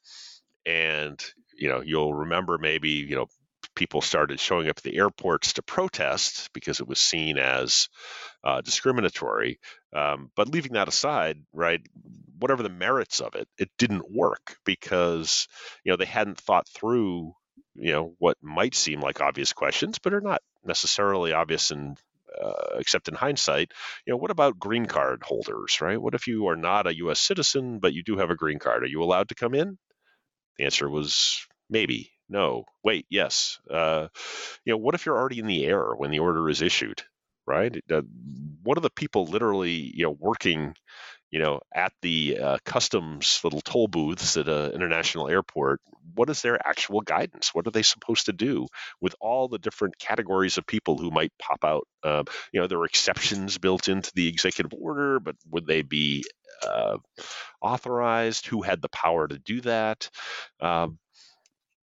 and 0.65 1.23
you 1.57 1.69
know 1.69 1.83
you'll 1.83 2.15
remember 2.15 2.59
maybe 2.59 2.91
you 2.91 3.17
know 3.17 3.27
people 3.75 4.01
started 4.01 4.39
showing 4.39 4.69
up 4.69 4.79
at 4.79 4.83
the 4.83 4.97
airports 4.97 5.55
to 5.55 5.63
protest 5.63 6.51
because 6.53 6.81
it 6.81 6.87
was 6.89 6.99
seen 6.99 7.39
as 7.39 7.89
uh, 8.45 8.61
discriminatory. 8.61 9.59
Um, 9.95 10.31
but 10.37 10.49
leaving 10.49 10.73
that 10.73 10.89
aside, 10.89 11.39
right, 11.53 11.81
whatever 12.39 12.63
the 12.63 12.69
merits 12.69 13.21
of 13.21 13.35
it, 13.37 13.49
it 13.59 13.71
didn't 13.79 14.11
work 14.11 14.57
because 14.65 15.47
you 15.85 15.93
know 15.93 15.97
they 15.97 16.05
hadn't 16.05 16.39
thought 16.41 16.69
through 16.69 17.35
you 17.75 17.93
know 17.93 18.15
what 18.19 18.37
might 18.43 18.75
seem 18.75 19.01
like 19.01 19.21
obvious 19.21 19.53
questions, 19.53 19.99
but 19.99 20.15
are 20.15 20.21
not 20.21 20.43
necessarily 20.65 21.33
obvious 21.33 21.71
in 21.71 21.97
uh, 22.43 22.79
except 22.79 23.07
in 23.09 23.15
hindsight, 23.15 23.73
you 24.05 24.13
know, 24.13 24.17
what 24.17 24.33
about 24.33 24.59
green 24.59 24.87
card 24.87 25.23
holders, 25.23 25.81
right? 25.81 26.01
What 26.01 26.15
if 26.15 26.27
you 26.27 26.49
are 26.49 26.57
not 26.57 26.87
a 26.89 26.97
U.S. 26.97 27.21
citizen, 27.21 27.79
but 27.79 27.93
you 27.93 28.03
do 28.03 28.17
have 28.17 28.31
a 28.31 28.35
green 28.37 28.59
card? 28.59 28.83
Are 28.83 28.87
you 28.87 29.03
allowed 29.05 29.29
to 29.29 29.37
come 29.37 29.55
in? 29.55 29.79
The 30.59 30.65
answer 30.65 30.89
was 30.91 31.47
maybe, 31.71 32.13
no, 32.29 32.65
wait, 32.85 33.07
yes. 33.11 33.61
Uh, 33.71 34.09
you 34.65 34.73
know, 34.73 34.79
what 34.79 34.95
if 34.95 35.07
you're 35.07 35.19
already 35.19 35.41
in 35.41 35.47
the 35.47 35.65
air 35.67 35.93
when 35.97 36.11
the 36.11 36.21
order 36.21 36.49
is 36.49 36.63
issued? 36.63 37.03
Right? 37.47 37.77
Uh, 37.91 38.03
what 38.63 38.79
are 38.79 38.83
the 38.83 38.91
people 38.91 39.27
literally, 39.27 39.73
you 39.73 40.05
know, 40.05 40.17
working, 40.19 40.75
you 41.31 41.41
know, 41.41 41.61
at 41.75 41.93
the 42.03 42.39
uh, 42.39 42.59
customs 42.65 43.41
little 43.45 43.61
toll 43.61 43.89
booths 43.89 44.37
at 44.37 44.49
an 44.49 44.73
international 44.73 45.29
airport? 45.29 45.81
What 46.15 46.31
is 46.31 46.43
their 46.43 46.59
actual 46.67 47.01
guidance? 47.01 47.55
What 47.55 47.67
are 47.67 47.73
they 47.73 47.83
supposed 47.83 48.27
to 48.27 48.33
do 48.33 48.67
with 49.01 49.15
all 49.21 49.49
the 49.49 49.59
different 49.59 49.99
categories 49.99 50.59
of 50.59 50.67
people 50.67 50.99
who 50.99 51.11
might 51.11 51.33
pop 51.39 51.65
out? 51.65 51.89
Uh, 52.03 52.25
you 52.53 52.61
know, 52.61 52.67
there 52.67 52.79
are 52.79 52.87
exceptions 52.87 53.59
built 53.59 53.89
into 53.89 54.13
the 54.15 54.29
executive 54.29 54.73
order, 54.79 55.21
but 55.21 55.37
would 55.51 55.67
they 55.67 55.83
be 55.83 56.25
uh, 56.67 56.99
authorized? 57.61 58.47
Who 58.47 58.63
had 58.63 58.83
the 58.83 58.89
power 58.89 59.27
to 59.27 59.39
do 59.39 59.61
that? 59.63 60.09
Um, 60.61 60.99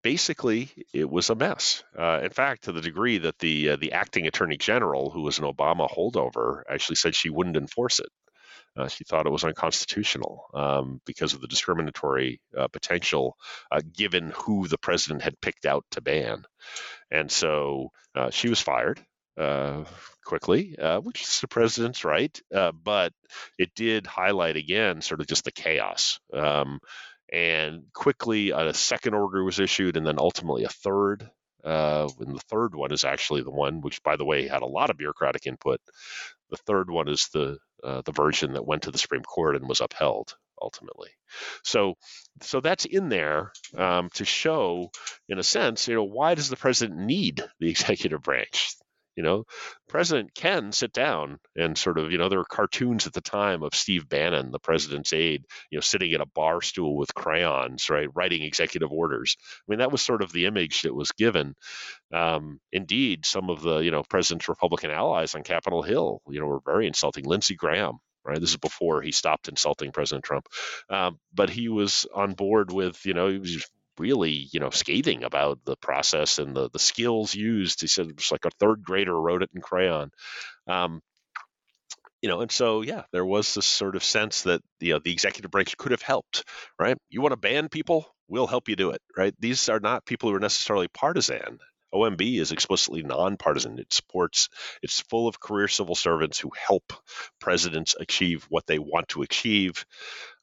basically 0.04 0.70
it 0.94 1.10
was 1.10 1.30
a 1.30 1.36
mess. 1.36 1.84
Uh, 1.98 2.20
in 2.24 2.30
fact, 2.30 2.64
to 2.64 2.72
the 2.72 2.82
degree 2.82 3.20
that 3.20 3.40
the 3.40 3.72
uh, 3.72 3.76
the 3.76 3.94
acting 3.94 4.28
attorney 4.28 4.58
general, 4.58 5.10
who 5.10 5.22
was 5.22 5.40
an 5.40 5.46
Obama 5.46 5.90
holdover, 5.90 6.64
actually 6.70 6.96
said 6.96 7.16
she 7.16 7.30
wouldn't 7.30 7.58
enforce 7.58 8.00
it. 8.00 8.10
Uh, 8.78 8.88
she 8.88 9.04
thought 9.04 9.26
it 9.26 9.32
was 9.32 9.44
unconstitutional 9.44 10.46
um, 10.54 11.02
because 11.06 11.34
of 11.34 11.42
the 11.42 11.48
discriminatory 11.48 12.40
uh, 12.58 12.68
potential 12.70 13.36
uh, 13.70 13.82
given 13.94 14.32
who 14.36 14.68
the 14.68 14.78
president 14.78 15.22
had 15.22 15.40
picked 15.42 15.66
out 15.66 15.84
to 15.92 16.02
ban. 16.02 16.44
And 17.10 17.30
so 17.30 17.90
uh, 18.16 18.30
she 18.30 18.48
was 18.48 18.62
fired 18.62 19.02
quickly, 20.24 20.76
which 21.02 21.24
is 21.24 21.42
the 21.42 21.48
president's 21.48 22.06
right. 22.06 22.40
but 22.84 23.12
it 23.58 23.72
did 23.76 24.06
highlight 24.06 24.56
again 24.56 25.02
sort 25.02 25.20
of 25.20 25.28
just 25.28 25.44
the 25.46 25.52
chaos. 25.52 26.20
Um, 26.32 26.80
and 27.32 27.84
quickly 27.94 28.52
a 28.52 28.74
second 28.74 29.14
order 29.14 29.44
was 29.44 29.60
issued, 29.60 29.98
and 29.98 30.06
then 30.06 30.20
ultimately 30.20 30.64
a 30.64 30.70
third. 30.70 31.30
Uh, 31.64 32.10
and 32.20 32.36
the 32.36 32.44
third 32.50 32.74
one 32.74 32.92
is 32.92 33.04
actually 33.04 33.44
the 33.44 33.52
one 33.52 33.82
which, 33.82 34.02
by 34.02 34.16
the 34.16 34.26
way, 34.26 34.48
had 34.48 34.64
a 34.64 34.68
lot 34.68 34.90
of 34.90 34.98
bureaucratic 34.98 35.46
input. 35.46 35.80
the 36.50 36.58
third 36.58 36.90
one 36.90 37.08
is 37.08 37.30
the 37.34 37.58
uh, 37.84 38.02
the 38.02 38.12
version 38.12 38.54
that 38.54 38.66
went 38.66 38.84
to 38.84 38.92
the 38.92 38.98
Supreme 38.98 39.24
Court 39.24 39.56
and 39.56 39.68
was 39.68 39.82
upheld 39.82 40.36
ultimately. 40.62 41.10
So, 41.64 41.96
so 42.42 42.62
that's 42.62 42.86
in 42.86 43.10
there 43.10 43.52
um, 43.76 44.10
to 44.14 44.26
show, 44.26 44.92
in 45.28 45.40
a 45.40 45.44
sense, 45.44 45.88
you 45.88 45.96
know, 45.96 46.04
why 46.04 46.36
does 46.36 46.50
the 46.50 46.56
president 46.56 47.00
need 47.00 47.44
the 47.60 47.70
executive 47.72 48.22
branch? 48.22 48.76
You 49.16 49.24
know, 49.24 49.44
president 49.90 50.34
can 50.34 50.72
sit 50.72 50.94
down 50.94 51.38
and 51.56 51.78
sort 51.78 51.98
of, 51.98 52.12
you 52.12 52.18
know, 52.18 52.30
there 52.30 52.40
were 52.40 52.46
cartoons 52.46 53.08
at 53.08 53.14
the 53.14 53.22
time 53.22 53.62
of 53.62 53.76
Steve 53.76 54.08
Bannon, 54.08 54.52
the 54.52 54.60
president's 54.60 55.12
aide, 55.12 55.44
you 55.70 55.78
know, 55.78 55.82
sitting 55.82 56.14
at 56.14 56.22
a 56.22 56.26
bar 56.26 56.62
stool 56.62 56.96
with 56.96 57.14
crayons, 57.14 57.90
right, 57.90 58.08
writing 58.16 58.44
executive 58.44 58.92
orders. 58.92 59.36
I 59.42 59.64
mean, 59.68 59.80
that 59.80 59.92
was 59.92 60.02
sort 60.02 60.22
of 60.22 60.32
the 60.32 60.46
image 60.46 60.84
that 60.84 60.96
was 60.96 61.12
given. 61.12 61.56
Um, 62.14 62.60
indeed, 62.72 63.26
some 63.26 63.50
of 63.50 63.62
the, 63.62 63.80
you 63.80 63.92
know, 63.92 64.04
president's 64.04 64.48
Republican 64.50 64.92
allies 64.92 65.36
on 65.36 65.44
Capitol 65.44 65.82
Hill, 65.82 66.22
you 66.30 66.40
know, 66.40 66.48
were 66.48 66.62
very 66.66 66.88
insulting. 66.88 67.26
Lindsey 67.26 67.56
Graham, 67.56 67.98
right? 68.24 68.40
This 68.40 68.52
is 68.52 68.58
before 68.58 69.02
he 69.02 69.12
stopped 69.12 69.50
insulting 69.50 69.92
President 69.92 70.24
Trump. 70.24 70.48
Um, 70.90 71.20
but 71.34 71.50
he 71.50 71.68
was 71.68 72.06
on 72.14 72.34
board 72.34 72.72
with, 72.72 73.06
you 73.06 73.14
know, 73.14 73.28
he 73.28 73.40
was 73.40 73.70
really, 74.02 74.50
you 74.54 74.60
know, 74.60 74.72
scathing 74.72 75.24
about 75.24 75.60
the 75.66 75.78
process 75.78 76.40
and 76.40 76.56
the 76.56 76.70
the 76.72 76.80
skills 76.80 77.36
used. 77.36 77.82
He 77.82 77.88
said 77.88 78.08
it 78.08 78.18
was 78.18 78.32
like 78.32 78.46
a 78.46 78.52
third 78.60 78.84
grader 78.84 79.20
wrote 79.20 79.44
it 79.44 79.52
in 79.56 79.62
crayon. 79.62 80.12
Um, 80.68 81.02
you 82.22 82.30
know, 82.30 82.42
and 82.42 82.52
so 82.52 82.82
yeah, 82.82 83.04
there 83.12 83.26
was 83.26 83.54
this 83.54 83.66
sort 83.66 83.96
of 83.96 84.04
sense 84.04 84.44
that 84.44 84.62
you 84.80 84.94
know 84.94 85.00
the 85.04 85.12
executive 85.12 85.52
branch 85.52 85.76
could 85.78 85.92
have 85.92 86.02
helped, 86.04 86.44
right? 86.80 86.98
You 87.10 87.22
want 87.22 87.32
to 87.34 87.38
ban 87.38 87.70
people, 87.70 88.06
we'll 88.28 88.48
help 88.48 88.70
you 88.70 88.76
do 88.76 88.92
it, 88.92 89.02
right? 89.18 89.34
These 89.40 89.70
are 89.70 89.80
not 89.80 90.06
people 90.06 90.30
who 90.30 90.36
are 90.36 90.40
necessarily 90.40 90.88
partisan. 90.88 91.60
OMB 91.94 92.40
is 92.40 92.52
explicitly 92.52 93.04
nonpartisan. 93.04 93.80
It 93.80 93.94
supports, 93.94 94.50
it's 94.82 95.02
full 95.02 95.28
of 95.28 95.40
career 95.40 95.68
civil 95.68 95.96
servants 95.96 96.40
who 96.40 96.52
help 96.56 96.94
presidents 97.40 97.96
achieve 98.00 98.46
what 98.50 98.66
they 98.68 98.80
want 98.80 99.10
to 99.10 99.22
achieve. 99.22 99.86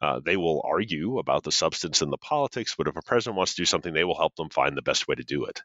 Uh, 0.00 0.20
they 0.24 0.36
will 0.36 0.62
argue 0.64 1.18
about 1.18 1.42
the 1.42 1.52
substance 1.52 2.02
and 2.02 2.12
the 2.12 2.18
politics, 2.18 2.74
but 2.76 2.88
if 2.88 2.96
a 2.96 3.02
president 3.02 3.36
wants 3.36 3.54
to 3.54 3.62
do 3.62 3.66
something, 3.66 3.92
they 3.92 4.04
will 4.04 4.16
help 4.16 4.34
them 4.36 4.50
find 4.50 4.76
the 4.76 4.82
best 4.82 5.08
way 5.08 5.14
to 5.14 5.24
do 5.24 5.44
it. 5.46 5.62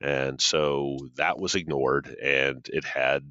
And 0.00 0.40
so 0.40 0.98
that 1.16 1.38
was 1.38 1.54
ignored, 1.54 2.06
and 2.22 2.64
it 2.72 2.84
had 2.84 3.24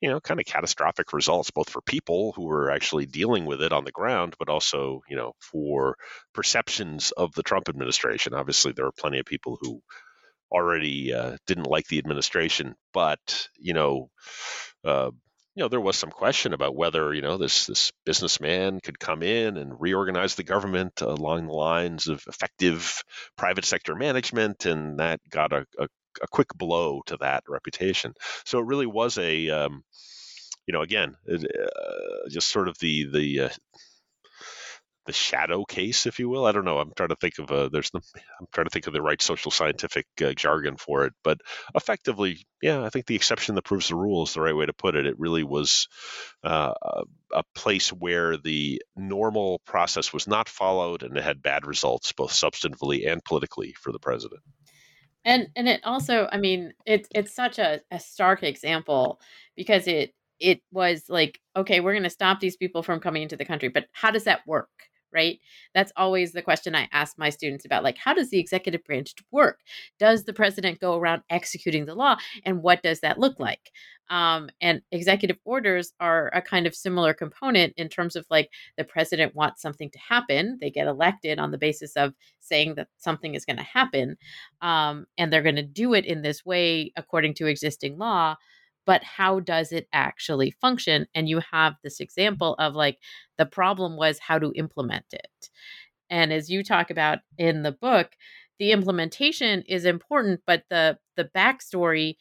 you 0.00 0.10
know, 0.10 0.20
kind 0.20 0.40
of 0.40 0.46
catastrophic 0.46 1.12
results, 1.12 1.52
both 1.52 1.70
for 1.70 1.80
people 1.80 2.32
who 2.32 2.42
were 2.42 2.70
actually 2.70 3.06
dealing 3.06 3.46
with 3.46 3.62
it 3.62 3.72
on 3.72 3.84
the 3.84 3.92
ground, 3.92 4.34
but 4.36 4.48
also, 4.48 5.02
you 5.08 5.16
know, 5.16 5.32
for 5.38 5.96
perceptions 6.34 7.12
of 7.12 7.32
the 7.34 7.44
Trump 7.44 7.68
administration. 7.68 8.34
Obviously, 8.34 8.72
there 8.72 8.86
are 8.86 8.92
plenty 8.92 9.20
of 9.20 9.26
people 9.26 9.58
who 9.60 9.80
already 10.52 11.14
uh, 11.14 11.38
didn't 11.48 11.66
like 11.68 11.88
the 11.88 11.98
administration, 11.98 12.76
but 12.94 13.48
you 13.58 13.74
know, 13.74 14.10
uh, 14.84 15.10
you 15.54 15.62
know, 15.62 15.68
there 15.68 15.80
was 15.80 15.96
some 15.96 16.10
question 16.10 16.54
about 16.54 16.76
whether 16.76 17.14
you 17.14 17.22
know 17.22 17.38
this 17.38 17.66
this 17.66 17.92
businessman 18.06 18.80
could 18.82 18.98
come 18.98 19.22
in 19.22 19.56
and 19.56 19.80
reorganize 19.80 20.34
the 20.36 20.44
government 20.44 21.00
along 21.02 21.46
the 21.46 21.54
lines 21.54 22.08
of 22.08 22.22
effective 22.28 23.02
private 23.36 23.64
sector 23.64 23.94
management, 23.96 24.66
and 24.66 24.98
that 25.00 25.20
got 25.30 25.52
a, 25.52 25.66
a, 25.78 25.88
a 26.22 26.28
quick 26.30 26.48
blow 26.56 27.02
to 27.06 27.16
that 27.18 27.44
reputation. 27.48 28.14
So 28.46 28.58
it 28.60 28.66
really 28.66 28.86
was 28.86 29.18
a 29.18 29.50
um, 29.50 29.84
you 30.66 30.72
know, 30.72 30.82
again, 30.82 31.16
it, 31.26 31.44
uh, 31.44 32.28
just 32.30 32.48
sort 32.48 32.68
of 32.68 32.78
the 32.80 33.06
the 33.12 33.40
uh, 33.40 33.48
the 35.06 35.12
shadow 35.12 35.64
case, 35.64 36.06
if 36.06 36.18
you 36.18 36.28
will. 36.28 36.46
I 36.46 36.52
don't 36.52 36.64
know. 36.64 36.78
I'm 36.78 36.92
trying 36.94 37.08
to 37.08 37.16
think 37.16 37.38
of 37.38 37.50
a 37.50 37.68
there's 37.68 37.90
the 37.90 38.00
I'm 38.40 38.46
trying 38.52 38.66
to 38.66 38.70
think 38.70 38.86
of 38.86 38.92
the 38.92 39.02
right 39.02 39.20
social 39.20 39.50
scientific 39.50 40.06
uh, 40.22 40.32
jargon 40.32 40.76
for 40.76 41.04
it, 41.04 41.12
but 41.24 41.40
effectively, 41.74 42.46
yeah, 42.62 42.82
I 42.82 42.90
think 42.90 43.06
the 43.06 43.16
exception 43.16 43.54
that 43.56 43.64
proves 43.64 43.88
the 43.88 43.96
rule 43.96 44.22
is 44.22 44.34
the 44.34 44.40
right 44.40 44.56
way 44.56 44.66
to 44.66 44.72
put 44.72 44.94
it. 44.94 45.06
It 45.06 45.18
really 45.18 45.44
was 45.44 45.88
uh, 46.44 46.74
a 47.32 47.42
place 47.54 47.88
where 47.88 48.36
the 48.36 48.82
normal 48.96 49.60
process 49.66 50.12
was 50.12 50.26
not 50.26 50.48
followed, 50.48 51.02
and 51.02 51.16
it 51.16 51.24
had 51.24 51.42
bad 51.42 51.66
results 51.66 52.12
both 52.12 52.32
substantively 52.32 53.10
and 53.10 53.24
politically 53.24 53.74
for 53.80 53.92
the 53.92 53.98
president. 53.98 54.40
And 55.24 55.48
and 55.56 55.68
it 55.68 55.80
also, 55.84 56.28
I 56.30 56.38
mean, 56.38 56.72
it's 56.86 57.08
it's 57.14 57.34
such 57.34 57.58
a, 57.58 57.80
a 57.90 58.00
stark 58.00 58.42
example 58.42 59.20
because 59.56 59.86
it 59.86 60.14
it 60.40 60.60
was 60.72 61.04
like, 61.08 61.40
okay, 61.56 61.80
we're 61.80 61.92
going 61.92 62.02
to 62.02 62.10
stop 62.10 62.40
these 62.40 62.56
people 62.56 62.82
from 62.82 62.98
coming 63.00 63.22
into 63.22 63.36
the 63.36 63.44
country, 63.44 63.68
but 63.68 63.86
how 63.92 64.10
does 64.10 64.24
that 64.24 64.46
work? 64.46 64.68
Right? 65.12 65.38
That's 65.74 65.92
always 65.96 66.32
the 66.32 66.42
question 66.42 66.74
I 66.74 66.88
ask 66.92 67.18
my 67.18 67.30
students 67.30 67.64
about 67.64 67.84
like 67.84 67.98
how 67.98 68.14
does 68.14 68.30
the 68.30 68.38
executive 68.38 68.84
branch 68.84 69.14
work? 69.30 69.60
Does 69.98 70.24
the 70.24 70.32
president 70.32 70.80
go 70.80 70.96
around 70.96 71.22
executing 71.30 71.86
the 71.86 71.94
law 71.94 72.16
and 72.44 72.62
what 72.62 72.82
does 72.82 73.00
that 73.00 73.18
look 73.18 73.38
like? 73.38 73.70
Um, 74.10 74.50
and 74.60 74.82
executive 74.90 75.38
orders 75.44 75.94
are 75.98 76.30
a 76.34 76.42
kind 76.42 76.66
of 76.66 76.74
similar 76.74 77.14
component 77.14 77.72
in 77.76 77.88
terms 77.88 78.14
of 78.14 78.26
like 78.28 78.50
the 78.76 78.84
president 78.84 79.34
wants 79.34 79.62
something 79.62 79.90
to 79.90 79.98
happen. 79.98 80.58
They 80.60 80.70
get 80.70 80.86
elected 80.86 81.38
on 81.38 81.50
the 81.50 81.56
basis 81.56 81.96
of 81.96 82.12
saying 82.40 82.74
that 82.74 82.88
something 82.98 83.34
is 83.34 83.46
going 83.46 83.56
to 83.56 83.62
happen. 83.62 84.16
Um, 84.60 85.06
and 85.16 85.32
they're 85.32 85.42
going 85.42 85.56
to 85.56 85.62
do 85.62 85.94
it 85.94 86.04
in 86.04 86.20
this 86.20 86.44
way 86.44 86.92
according 86.96 87.34
to 87.34 87.46
existing 87.46 87.96
law 87.96 88.36
but 88.86 89.04
how 89.04 89.40
does 89.40 89.72
it 89.72 89.88
actually 89.92 90.50
function? 90.60 91.06
And 91.14 91.28
you 91.28 91.40
have 91.52 91.74
this 91.82 92.00
example 92.00 92.54
of 92.58 92.74
like 92.74 92.98
the 93.38 93.46
problem 93.46 93.96
was 93.96 94.18
how 94.18 94.38
to 94.38 94.52
implement 94.56 95.06
it. 95.12 95.50
And 96.10 96.32
as 96.32 96.50
you 96.50 96.62
talk 96.62 96.90
about 96.90 97.20
in 97.38 97.62
the 97.62 97.72
book, 97.72 98.12
the 98.58 98.72
implementation 98.72 99.62
is 99.62 99.84
important, 99.84 100.40
but 100.46 100.64
the 100.70 100.98
the 101.16 101.30
backstory 101.36 102.16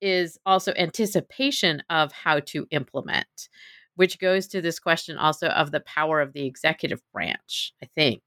is 0.00 0.38
also 0.44 0.72
anticipation 0.76 1.82
of 1.90 2.12
how 2.12 2.40
to 2.40 2.66
implement, 2.70 3.48
which 3.96 4.18
goes 4.18 4.46
to 4.48 4.60
this 4.60 4.78
question 4.78 5.16
also 5.18 5.48
of 5.48 5.70
the 5.70 5.80
power 5.80 6.20
of 6.20 6.32
the 6.32 6.46
executive 6.46 7.00
branch, 7.12 7.72
I 7.82 7.86
think. 7.94 8.22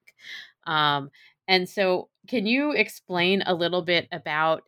Um, 0.65 1.09
and 1.47 1.67
so, 1.69 2.09
can 2.27 2.45
you 2.45 2.71
explain 2.73 3.41
a 3.45 3.53
little 3.53 3.81
bit 3.81 4.07
about 4.11 4.63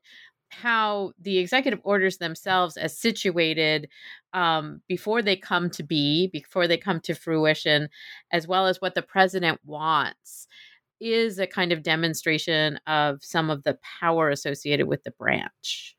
how 0.49 1.13
the 1.19 1.37
executive 1.37 1.79
orders 1.83 2.17
themselves 2.17 2.77
as 2.77 2.97
situated 2.97 3.87
um, 4.33 4.81
before 4.87 5.21
they 5.21 5.35
come 5.35 5.69
to 5.71 5.83
be 5.83 6.27
before 6.27 6.67
they 6.67 6.77
come 6.77 6.99
to 7.01 7.15
fruition 7.15 7.89
as 8.31 8.47
well 8.47 8.67
as 8.67 8.81
what 8.81 8.95
the 8.95 9.01
president 9.01 9.59
wants 9.65 10.47
is 10.99 11.39
a 11.39 11.47
kind 11.47 11.71
of 11.71 11.81
demonstration 11.81 12.79
of 12.85 13.23
some 13.23 13.49
of 13.49 13.63
the 13.63 13.77
power 14.01 14.29
associated 14.29 14.87
with 14.87 15.03
the 15.03 15.11
branch. 15.11 15.95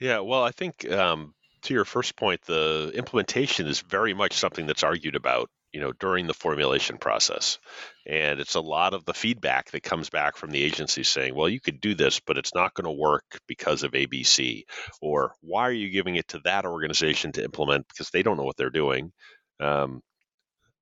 Yeah 0.00 0.20
well 0.20 0.42
i 0.42 0.50
think 0.50 0.90
um, 0.90 1.34
to 1.62 1.74
your 1.74 1.84
first 1.84 2.16
point 2.16 2.40
the 2.42 2.92
implementation 2.94 3.66
is 3.66 3.80
very 3.80 4.14
much 4.14 4.32
something 4.34 4.66
that's 4.66 4.84
argued 4.84 5.16
about 5.16 5.50
you 5.72 5.80
know 5.80 5.92
during 5.92 6.26
the 6.26 6.34
formulation 6.34 6.98
process 6.98 7.58
and 8.08 8.40
it's 8.40 8.54
a 8.54 8.60
lot 8.60 8.94
of 8.94 9.04
the 9.04 9.14
feedback 9.14 9.70
that 9.70 9.82
comes 9.82 10.10
back 10.10 10.36
from 10.36 10.50
the 10.50 10.62
agency 10.62 11.02
saying 11.04 11.34
well 11.34 11.48
you 11.48 11.60
could 11.60 11.80
do 11.80 11.94
this 11.94 12.20
but 12.20 12.38
it's 12.38 12.54
not 12.54 12.74
going 12.74 12.86
to 12.86 12.90
work 12.90 13.24
because 13.46 13.82
of 13.82 13.92
abc 13.92 14.64
or 15.00 15.34
why 15.40 15.62
are 15.62 15.72
you 15.72 15.90
giving 15.90 16.16
it 16.16 16.28
to 16.28 16.40
that 16.44 16.64
organization 16.64 17.32
to 17.32 17.44
implement 17.44 17.86
because 17.88 18.10
they 18.10 18.22
don't 18.22 18.36
know 18.36 18.44
what 18.44 18.56
they're 18.56 18.70
doing? 18.70 19.12
Um, 19.60 20.00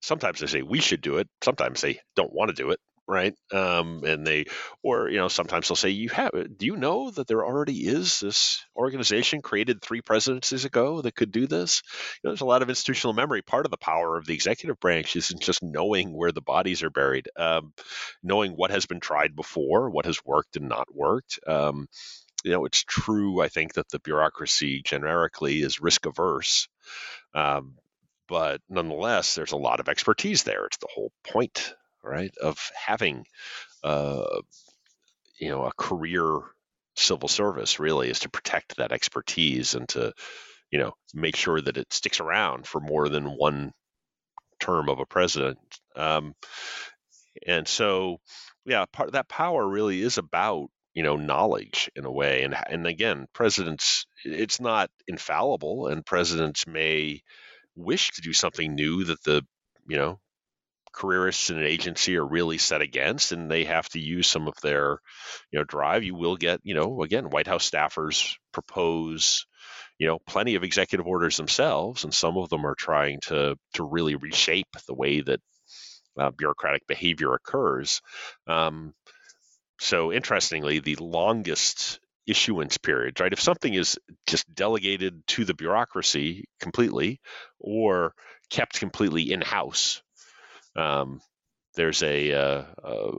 sometimes 0.03 0.41
they 0.41 0.47
say 0.47 0.63
we 0.63 0.81
should 0.81 1.01
do 1.01 1.19
it. 1.19 1.29
Sometimes 1.43 1.81
they 1.81 2.01
don't 2.15 2.33
want 2.33 2.49
to 2.51 2.55
do 2.55 2.71
it 2.71 2.81
right? 3.09 3.35
Um, 3.53 4.03
and 4.05 4.27
they, 4.27 4.47
or 4.83 5.09
you 5.09 5.19
know, 5.19 5.29
sometimes 5.29 5.69
they'll 5.69 5.77
say, 5.77 5.91
"You 5.91 6.09
have, 6.11 6.33
do 6.57 6.67
you 6.67 6.77
know 6.77 7.11
that 7.11 7.27
there 7.27 7.45
already 7.45 7.87
is 7.87 8.21
this 8.21 8.65
organization 8.77 9.43
created 9.43 9.81
three 9.81 10.01
presidencies 10.01 10.65
ago 10.65 11.03
that 11.03 11.15
could 11.15 11.31
do 11.33 11.47
this?" 11.47 11.83
You 12.23 12.29
know, 12.29 12.31
there's 12.33 12.41
a 12.41 12.47
lot 12.47 12.63
of 12.63 12.69
institutional 12.69 13.15
memory. 13.15 13.43
Part 13.43 13.65
of 13.67 13.71
the 13.71 13.77
power 13.77 14.17
of 14.17 14.27
the 14.27 14.35
executive 14.35 14.81
branch 14.81 15.17
isn't 15.17 15.43
just 15.43 15.63
knowing 15.63 16.13
where 16.13 16.33
the 16.33 16.43
bodies 16.43 16.83
are 16.83 16.91
buried, 16.91 17.29
um, 17.37 17.73
knowing 18.23 18.53
what 18.53 18.71
has 18.71 18.87
been 18.87 19.01
tried 19.01 19.37
before, 19.37 19.91
what 19.91 20.07
has 20.07 20.25
worked 20.25 20.57
and 20.57 20.69
not 20.69 20.89
worked. 20.95 21.39
Um, 21.47 21.89
you 22.45 22.53
know, 22.53 22.65
it's 22.65 22.85
true. 22.85 23.41
I 23.41 23.49
think 23.49 23.75
that 23.75 23.89
the 23.89 23.99
bureaucracy 23.99 24.83
generically 24.83 25.63
is 25.63 25.81
risk 25.81 26.07
averse. 26.07 26.69
Um, 27.35 27.77
but 28.29 28.61
nonetheless, 28.69 29.35
there's 29.35 29.53
a 29.53 29.57
lot 29.57 29.81
of 29.81 29.89
expertise 29.89 30.43
there. 30.43 30.67
It's 30.67 30.79
the 30.79 30.89
whole 30.93 31.13
point 31.29 31.75
right? 32.07 32.33
Of 32.43 32.59
having, 32.75 33.25
uh, 33.85 34.41
you 35.39 35.49
know, 35.51 35.65
a 35.65 35.73
career 35.77 36.41
civil 36.97 37.29
service 37.29 37.79
really 37.79 38.09
is 38.11 38.21
to 38.21 38.31
protect 38.31 38.77
that 38.77 38.93
expertise 38.93 39.75
and 39.75 39.89
to, 39.91 40.13
you 40.71 40.79
know, 40.79 40.93
make 41.15 41.37
sure 41.37 41.61
that 41.61 41.77
it 41.77 41.93
sticks 41.93 42.21
around 42.21 42.67
for 42.67 42.81
more 42.81 43.09
than 43.09 43.27
one 43.27 43.73
term 44.61 44.89
of 44.89 45.01
a 45.01 45.07
president. 45.07 45.59
Um, 45.95 46.35
and 47.47 47.67
so, 47.69 48.19
yeah, 48.65 48.85
part 48.93 49.13
that 49.13 49.29
power 49.29 49.67
really 49.67 50.01
is 50.03 50.19
about 50.19 50.69
you 50.95 51.03
know 51.03 51.17
knowledge 51.17 51.91
in 51.95 52.07
a 52.07 52.11
way 52.11 52.43
and 52.43 52.57
and 52.71 52.87
again 52.87 53.27
presidents 53.35 54.07
it's 54.25 54.61
not 54.61 54.91
infallible 55.07 55.89
and 55.89 56.07
presidents 56.07 56.67
may 56.67 57.21
wish 57.77 58.11
to 58.13 58.23
do 58.23 58.33
something 58.33 58.75
new 58.75 59.05
that 59.05 59.23
the 59.25 59.43
you 59.87 59.99
know 59.99 60.19
careerists 60.97 61.51
in 61.51 61.59
an 61.59 61.65
agency 61.65 62.17
are 62.17 62.27
really 62.27 62.59
set 62.59 62.81
against 62.81 63.33
and 63.33 63.51
they 63.51 63.65
have 63.65 63.89
to 63.91 64.01
use 64.01 64.27
some 64.27 64.49
of 64.49 64.55
their 64.63 64.99
you 65.51 65.59
know 65.59 65.65
drive 65.65 66.03
you 66.05 66.15
will 66.15 66.37
get 66.37 66.61
you 66.65 66.75
know 66.75 67.03
again 67.03 67.31
white 67.31 67.47
house 67.47 67.69
staffers 67.69 68.37
propose 68.53 69.47
you 69.99 70.07
know, 70.07 70.19
plenty 70.27 70.55
of 70.57 70.65
executive 70.65 71.07
orders 71.07 71.37
themselves, 71.37 72.05
and 72.05 72.13
some 72.13 72.37
of 72.37 72.49
them 72.49 72.67
are 72.67 72.75
trying 72.75 73.21
to 73.29 73.57
to 73.75 73.85
really 73.85 74.15
reshape 74.15 74.69
the 74.87 74.95
way 74.95 75.21
that 75.21 75.41
uh, 76.19 76.31
bureaucratic 76.31 76.87
behavior 76.87 77.35
occurs. 77.35 78.01
Um, 78.47 78.95
so 79.79 80.13
interestingly, 80.13 80.81
the 80.81 80.97
longest 80.97 82.01
issuance 82.27 82.77
periods, 82.77 83.21
right? 83.21 83.33
If 83.33 83.41
something 83.41 83.73
is 83.73 83.99
just 84.27 84.53
delegated 84.53 85.27
to 85.29 85.45
the 85.45 85.55
bureaucracy 85.55 86.45
completely 86.61 87.21
or 87.59 88.15
kept 88.51 88.81
completely 88.81 89.33
in 89.33 89.41
house, 89.41 90.03
um, 90.77 91.21
there's 91.75 92.03
a, 92.03 92.33
uh, 92.33 92.65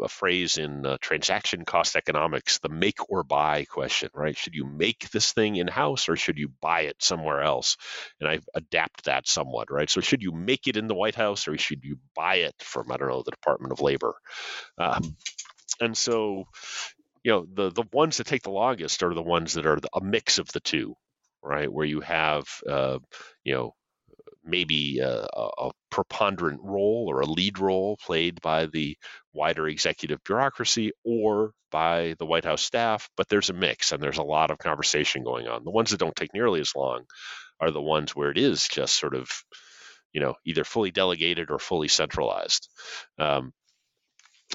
a 0.04 0.10
phrase 0.10 0.58
in 0.58 0.86
uh, 0.86 0.98
transaction 1.00 1.64
cost 1.64 1.96
economics, 1.96 2.58
the 2.58 2.70
make 2.70 3.10
or 3.10 3.24
buy 3.24 3.66
question, 3.66 4.10
right? 4.16 4.36
Should 4.36 4.56
you 4.56 4.66
make 4.66 5.10
this 5.12 5.32
thing 5.34 5.58
in 5.58 5.68
house 5.68 6.10
or 6.10 6.16
should 6.16 6.40
you 6.40 6.50
buy 6.60 6.82
it 6.82 6.96
somewhere 7.00 7.42
else? 7.42 7.78
And 8.20 8.28
I 8.28 8.40
adapt 8.56 9.06
that 9.06 9.28
somewhat, 9.28 9.72
right? 9.72 9.90
So 9.90 10.02
should 10.02 10.24
you 10.24 10.32
make 10.32 10.68
it 10.68 10.76
in 10.76 10.88
the 10.88 10.96
White 10.96 11.16
House 11.16 11.48
or 11.48 11.58
should 11.58 11.84
you 11.84 12.00
buy 12.16 12.38
it 12.38 12.56
from, 12.60 12.92
I 12.92 12.98
don't 12.98 13.10
know, 13.10 13.22
the 13.22 13.32
Department 13.32 13.74
of 13.74 13.82
Labor? 13.82 14.16
Um, 14.80 15.16
and 15.80 15.96
so 15.96 16.46
you 17.24 17.32
know 17.32 17.46
the 17.54 17.72
the 17.72 17.84
ones 17.92 18.18
that 18.18 18.28
take 18.28 18.44
the 18.44 18.52
longest 18.52 19.04
are 19.04 19.14
the 19.14 19.22
ones 19.22 19.54
that 19.54 19.66
are 19.66 19.80
a 19.94 20.02
mix 20.02 20.40
of 20.40 20.48
the 20.54 20.60
two 20.60 20.96
right 21.44 21.72
where 21.72 21.86
you 21.86 22.00
have 22.02 22.46
uh, 22.70 23.00
you 23.44 23.54
know 23.54 23.76
maybe 24.48 25.00
a, 25.00 25.26
a, 25.34 25.72
preponderant 25.90 26.60
role 26.62 27.06
or 27.10 27.22
a 27.22 27.26
lead 27.26 27.60
role 27.60 27.98
played 28.06 28.40
by 28.42 28.66
the 28.68 28.96
wider 29.34 29.68
executive 29.68 30.24
bureaucracy 30.24 30.92
or 31.04 31.52
by 31.72 32.14
the 32.20 32.26
White 32.26 32.46
House 32.46 32.62
staff, 32.62 33.10
but 33.16 33.28
there's 33.30 33.50
a 33.50 33.54
mix 33.54 33.92
and 33.92 34.04
there's 34.04 34.18
a 34.18 34.24
lot 34.24 34.52
of 34.52 34.58
conversation 34.58 35.24
going 35.24 35.48
on. 35.48 35.64
The 35.64 35.72
ones 35.72 35.92
that 35.92 36.00
don't 36.00 36.16
take 36.16 36.34
nearly 36.34 36.60
as 36.60 36.74
long 36.76 37.06
are 37.60 37.72
the 37.72 37.82
ones 37.82 38.16
where 38.16 38.30
it 38.30 38.38
is 38.38 38.68
just 38.68 38.96
sort 38.96 39.16
of, 39.16 39.30
you 40.14 40.22
know, 40.22 40.36
either 40.46 40.64
fully 40.64 40.92
delegated 40.92 41.50
or 41.50 41.58
fully 41.58 41.88
centralized. 41.88 42.70
Um, 43.18 43.54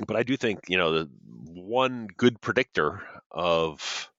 but 0.07 0.17
I 0.17 0.23
do 0.23 0.37
think 0.37 0.61
you 0.69 0.79
know 0.79 0.93
the 0.93 1.11
one 1.47 2.09
good 2.17 2.41
predictor 2.41 3.03
of 3.31 4.11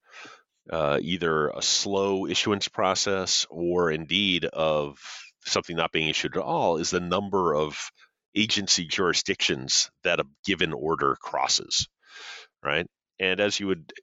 uh, 0.70 1.00
either 1.02 1.50
a 1.50 1.62
slow 1.62 2.26
issuance 2.26 2.68
process 2.68 3.46
or 3.50 3.92
indeed 3.92 4.46
of 4.46 4.98
something 5.46 5.76
not 5.76 5.92
being 5.92 6.10
issued 6.10 6.38
at 6.38 6.44
all 6.44 6.78
is 6.78 6.90
the 6.90 7.00
number 7.00 7.56
of 7.56 7.92
agency 8.36 8.86
jurisdictions 8.86 9.90
that 10.04 10.20
a 10.20 10.26
given 10.46 10.74
order 10.74 11.16
crosses, 11.22 11.88
right? 12.64 12.88
And 13.20 13.40
as 13.40 13.60
you 13.60 13.68
would 13.68 13.94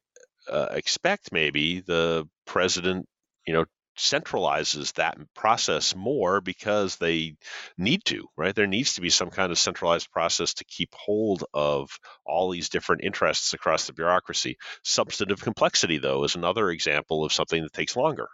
uh, 0.49 0.68
expect, 0.70 1.32
maybe 1.32 1.80
the 1.80 2.28
president, 2.47 3.07
you 3.47 3.55
know, 3.55 3.64
centralizes 3.99 4.95
that 4.95 5.18
process 5.34 5.95
more 5.95 6.41
because 6.41 6.97
they 6.97 7.36
need 7.76 8.03
to, 8.07 8.26
right? 8.36 8.55
There 8.55 8.66
needs 8.66 8.95
to 8.95 9.01
be 9.01 9.11
some 9.11 9.30
kind 9.30 9.53
of 9.53 9.59
centralized 9.59 10.11
process 10.11 10.55
to 10.55 10.64
keep 10.64 10.95
hold 10.95 11.45
of 11.53 11.91
all 12.24 12.51
these 12.51 12.70
different 12.70 13.05
interests 13.05 13.53
across 13.53 13.86
the 13.86 13.93
bureaucracy. 13.93 14.57
Substantive 14.84 15.43
complexity, 15.43 15.99
though, 15.99 16.24
is 16.24 16.34
another 16.34 16.70
example 16.70 17.24
of 17.24 17.32
something 17.32 17.62
that 17.62 17.72
takes 17.72 17.97
longer. 17.97 18.28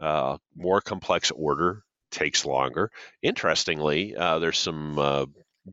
Uh, 0.00 0.38
more 0.56 0.80
complex 0.80 1.30
order 1.30 1.84
takes 2.14 2.46
longer. 2.46 2.90
Interestingly, 3.22 4.16
uh, 4.16 4.38
there's 4.38 4.58
some 4.58 4.98
uh, 4.98 5.26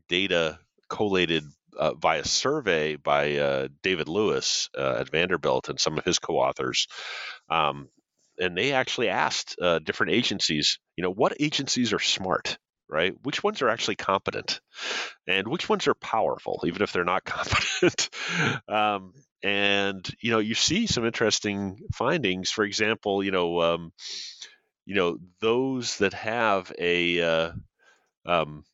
data 0.08 0.58
collated 0.88 1.44
uh, 1.78 1.94
via 1.94 2.24
survey 2.24 2.96
by 2.96 3.36
uh, 3.38 3.68
David 3.82 4.08
Lewis 4.08 4.68
uh, 4.76 4.96
at 5.00 5.10
Vanderbilt 5.10 5.70
and 5.70 5.80
some 5.80 5.98
of 5.98 6.04
his 6.04 6.18
co-authors 6.18 6.86
um, 7.48 7.88
and 8.38 8.56
they 8.56 8.72
actually 8.72 9.08
asked 9.08 9.56
uh, 9.60 9.78
different 9.78 10.12
agencies, 10.12 10.78
you 10.96 11.02
know, 11.02 11.12
what 11.12 11.36
agencies 11.40 11.92
are 11.92 11.98
smart, 11.98 12.58
right? 12.88 13.14
Which 13.22 13.44
ones 13.44 13.62
are 13.62 13.68
actually 13.68 13.96
competent, 13.96 14.60
and 15.26 15.48
which 15.48 15.68
ones 15.68 15.86
are 15.86 15.94
powerful, 15.94 16.62
even 16.66 16.82
if 16.82 16.92
they're 16.92 17.04
not 17.04 17.24
competent. 17.26 18.10
um, 18.68 19.12
and 19.42 20.08
you 20.20 20.30
know, 20.30 20.38
you 20.38 20.54
see 20.54 20.86
some 20.86 21.04
interesting 21.04 21.78
findings. 21.94 22.50
For 22.50 22.64
example, 22.64 23.22
you 23.22 23.32
know, 23.32 23.60
um, 23.60 23.92
you 24.84 24.94
know, 24.94 25.18
those 25.40 25.98
that 25.98 26.14
have 26.14 26.72
a 26.78 27.20
uh, 27.22 27.52
um, 28.26 28.64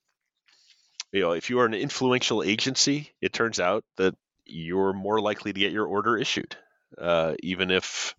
you 1.12 1.20
know, 1.20 1.32
if 1.32 1.50
you 1.50 1.60
are 1.60 1.66
an 1.66 1.74
influential 1.74 2.42
agency, 2.42 3.10
it 3.20 3.32
turns 3.32 3.60
out 3.60 3.84
that 3.96 4.14
you're 4.44 4.92
more 4.92 5.20
likely 5.20 5.52
to 5.52 5.60
get 5.60 5.72
your 5.72 5.86
order 5.86 6.16
issued 6.16 6.56
uh, 6.96 7.34
even 7.42 7.70
if 7.70 8.14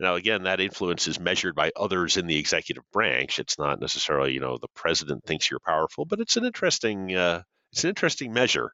now 0.00 0.14
again 0.14 0.44
that 0.44 0.60
influence 0.60 1.06
is 1.06 1.20
measured 1.20 1.54
by 1.54 1.70
others 1.76 2.16
in 2.16 2.26
the 2.26 2.38
executive 2.38 2.82
branch. 2.92 3.38
It's 3.38 3.58
not 3.58 3.80
necessarily 3.80 4.32
you 4.32 4.40
know 4.40 4.58
the 4.58 4.68
president 4.74 5.24
thinks 5.24 5.50
you're 5.50 5.60
powerful, 5.60 6.04
but 6.04 6.20
it's 6.20 6.36
an 6.36 6.44
interesting 6.44 7.14
uh, 7.14 7.42
it's 7.72 7.84
an 7.84 7.90
interesting 7.90 8.32
measure, 8.32 8.72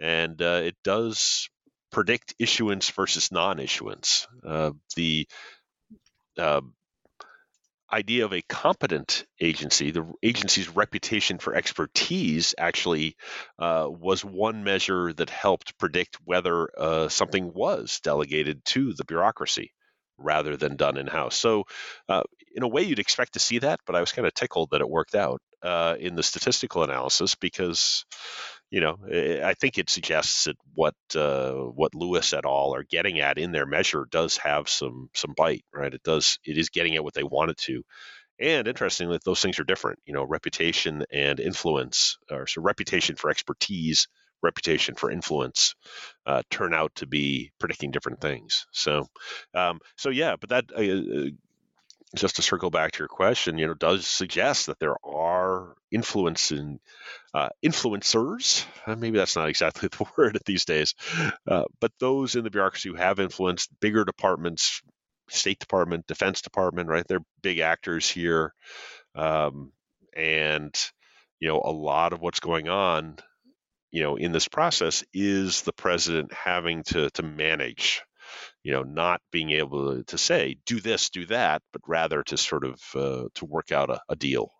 and 0.00 0.40
uh, 0.42 0.62
it 0.64 0.76
does 0.82 1.48
predict 1.92 2.34
issuance 2.38 2.90
versus 2.90 3.30
non-issuance. 3.30 4.26
Uh, 4.44 4.72
the 4.96 5.28
uh, 6.38 6.60
idea 7.94 8.24
of 8.24 8.32
a 8.32 8.42
competent 8.42 9.24
agency, 9.40 9.92
the 9.92 10.12
agency's 10.22 10.68
reputation 10.68 11.38
for 11.38 11.54
expertise 11.54 12.54
actually 12.58 13.16
uh, 13.58 13.86
was 13.88 14.24
one 14.24 14.64
measure 14.64 15.12
that 15.12 15.30
helped 15.30 15.78
predict 15.78 16.18
whether 16.24 16.68
uh, 16.76 17.08
something 17.08 17.52
was 17.54 18.00
delegated 18.00 18.64
to 18.64 18.92
the 18.94 19.04
bureaucracy 19.04 19.72
rather 20.18 20.56
than 20.56 20.76
done 20.76 20.96
in 20.96 21.06
house. 21.06 21.36
So, 21.36 21.64
uh, 22.08 22.22
in 22.54 22.62
a 22.62 22.68
way, 22.68 22.82
you'd 22.82 22.98
expect 22.98 23.34
to 23.34 23.40
see 23.40 23.58
that, 23.60 23.80
but 23.86 23.96
I 23.96 24.00
was 24.00 24.12
kind 24.12 24.26
of 24.26 24.34
tickled 24.34 24.70
that 24.70 24.80
it 24.80 24.88
worked 24.88 25.14
out 25.14 25.40
uh, 25.62 25.96
in 25.98 26.14
the 26.14 26.22
statistical 26.22 26.84
analysis 26.84 27.34
because 27.34 28.04
you 28.74 28.80
know, 28.80 28.98
eh, 29.08 29.40
I 29.40 29.54
think 29.54 29.78
it 29.78 29.88
suggests 29.88 30.44
that 30.44 30.56
what 30.74 30.96
uh, 31.14 31.52
what 31.52 31.94
Lewis 31.94 32.32
et 32.32 32.44
al. 32.44 32.74
are 32.74 32.82
getting 32.82 33.20
at 33.20 33.38
in 33.38 33.52
their 33.52 33.66
measure 33.66 34.04
does 34.10 34.36
have 34.38 34.68
some 34.68 35.10
some 35.14 35.32
bite, 35.36 35.64
right? 35.72 35.94
It 35.94 36.02
does 36.02 36.40
it 36.44 36.58
is 36.58 36.70
getting 36.70 36.96
at 36.96 37.04
what 37.04 37.14
they 37.14 37.22
want 37.22 37.52
it 37.52 37.56
to. 37.58 37.84
And 38.40 38.66
interestingly, 38.66 39.20
those 39.24 39.40
things 39.40 39.60
are 39.60 39.64
different. 39.64 40.00
You 40.06 40.14
know, 40.14 40.24
reputation 40.24 41.04
and 41.12 41.38
influence, 41.38 42.18
or 42.32 42.48
so 42.48 42.62
reputation 42.62 43.14
for 43.14 43.30
expertise, 43.30 44.08
reputation 44.42 44.96
for 44.96 45.08
influence, 45.08 45.76
uh, 46.26 46.42
turn 46.50 46.74
out 46.74 46.92
to 46.96 47.06
be 47.06 47.52
predicting 47.60 47.92
different 47.92 48.20
things. 48.20 48.66
So, 48.72 49.06
um, 49.54 49.78
so 49.96 50.10
yeah, 50.10 50.34
but 50.40 50.50
that 50.50 50.64
uh, 50.76 50.80
uh 50.80 51.30
just 52.16 52.36
to 52.36 52.42
circle 52.42 52.70
back 52.70 52.92
to 52.92 52.98
your 53.00 53.08
question, 53.08 53.58
you 53.58 53.66
know, 53.66 53.74
does 53.74 54.06
suggest 54.06 54.66
that 54.66 54.78
there 54.78 54.96
are 55.04 55.74
influencing 55.90 56.78
uh, 57.32 57.48
influencers. 57.64 58.64
Uh, 58.86 58.94
maybe 58.94 59.18
that's 59.18 59.36
not 59.36 59.48
exactly 59.48 59.88
the 59.92 60.06
word 60.16 60.38
these 60.46 60.64
days, 60.64 60.94
uh, 61.48 61.64
but 61.80 61.92
those 61.98 62.36
in 62.36 62.44
the 62.44 62.50
bureaucracy 62.50 62.88
who 62.88 62.94
have 62.94 63.18
influenced 63.18 63.68
bigger 63.80 64.04
departments, 64.04 64.80
State 65.28 65.58
Department, 65.58 66.06
Defense 66.06 66.42
Department, 66.42 66.88
right? 66.88 67.04
They're 67.08 67.24
big 67.42 67.58
actors 67.58 68.08
here, 68.08 68.54
um, 69.14 69.72
and 70.14 70.74
you 71.40 71.48
know, 71.48 71.60
a 71.64 71.72
lot 71.72 72.12
of 72.12 72.20
what's 72.20 72.40
going 72.40 72.68
on, 72.68 73.16
you 73.90 74.02
know, 74.02 74.16
in 74.16 74.32
this 74.32 74.48
process 74.48 75.04
is 75.12 75.62
the 75.62 75.72
president 75.72 76.32
having 76.32 76.84
to 76.84 77.10
to 77.10 77.22
manage 77.22 78.02
you 78.64 78.72
know 78.72 78.82
not 78.82 79.20
being 79.30 79.50
able 79.52 80.02
to, 80.02 80.18
say 80.18 80.56
do 80.66 80.80
this 80.80 81.10
do 81.10 81.26
that 81.26 81.62
but 81.72 81.82
rather 81.86 82.22
to 82.24 82.36
sort 82.36 82.64
of 82.64 82.80
uh, 82.96 83.28
to 83.34 83.44
work 83.44 83.70
out 83.70 83.90
a, 83.90 84.00
a 84.08 84.16
deal. 84.16 84.50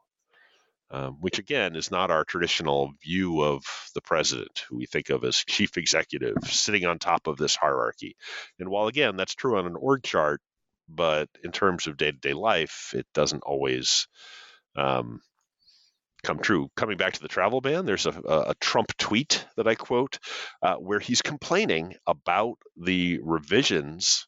Um, 0.91 1.17
which 1.21 1.39
again 1.41 1.75
is 1.75 1.91
not 1.91 2.13
our 2.13 2.25
traditional 2.25 2.93
view 3.03 3.43
of 3.43 3.65
the 3.95 4.03
president 4.03 4.65
who 4.69 4.77
we 4.77 4.87
think 4.87 5.09
of 5.09 5.25
as 5.25 5.39
chief 5.39 5.77
executive 5.77 6.37
sitting 6.45 6.85
on 6.85 6.99
top 6.99 7.27
of 7.27 7.37
this 7.37 7.57
hierarchy. 7.57 8.15
And 8.61 8.69
while 8.69 8.87
again 8.87 9.17
that's 9.17 9.35
true 9.35 9.59
on 9.59 9.67
an 9.67 9.77
org 9.77 10.05
chart 10.05 10.41
but 10.89 11.29
in 11.43 11.51
terms 11.51 11.87
of 11.87 11.97
day-to-day 11.97 12.35
life 12.35 12.93
it 12.95 13.07
doesn't 13.15 13.43
always 13.45 14.07
um, 14.77 15.21
come 16.25 16.39
true. 16.39 16.69
Coming 16.77 16.97
back 16.97 17.15
to 17.15 17.23
the 17.23 17.29
travel 17.29 17.61
ban, 17.61 17.87
there's 17.87 18.07
a, 18.07 18.11
a 18.11 18.55
Trump 18.61 18.97
tweet 18.99 19.47
that 19.57 19.69
I 19.69 19.75
quote 19.75 20.19
uh, 20.63 20.77
where 20.77 21.01
he's 21.01 21.23
complaining 21.23 21.95
about 22.07 22.57
the 22.77 23.21
revisions 23.23 24.27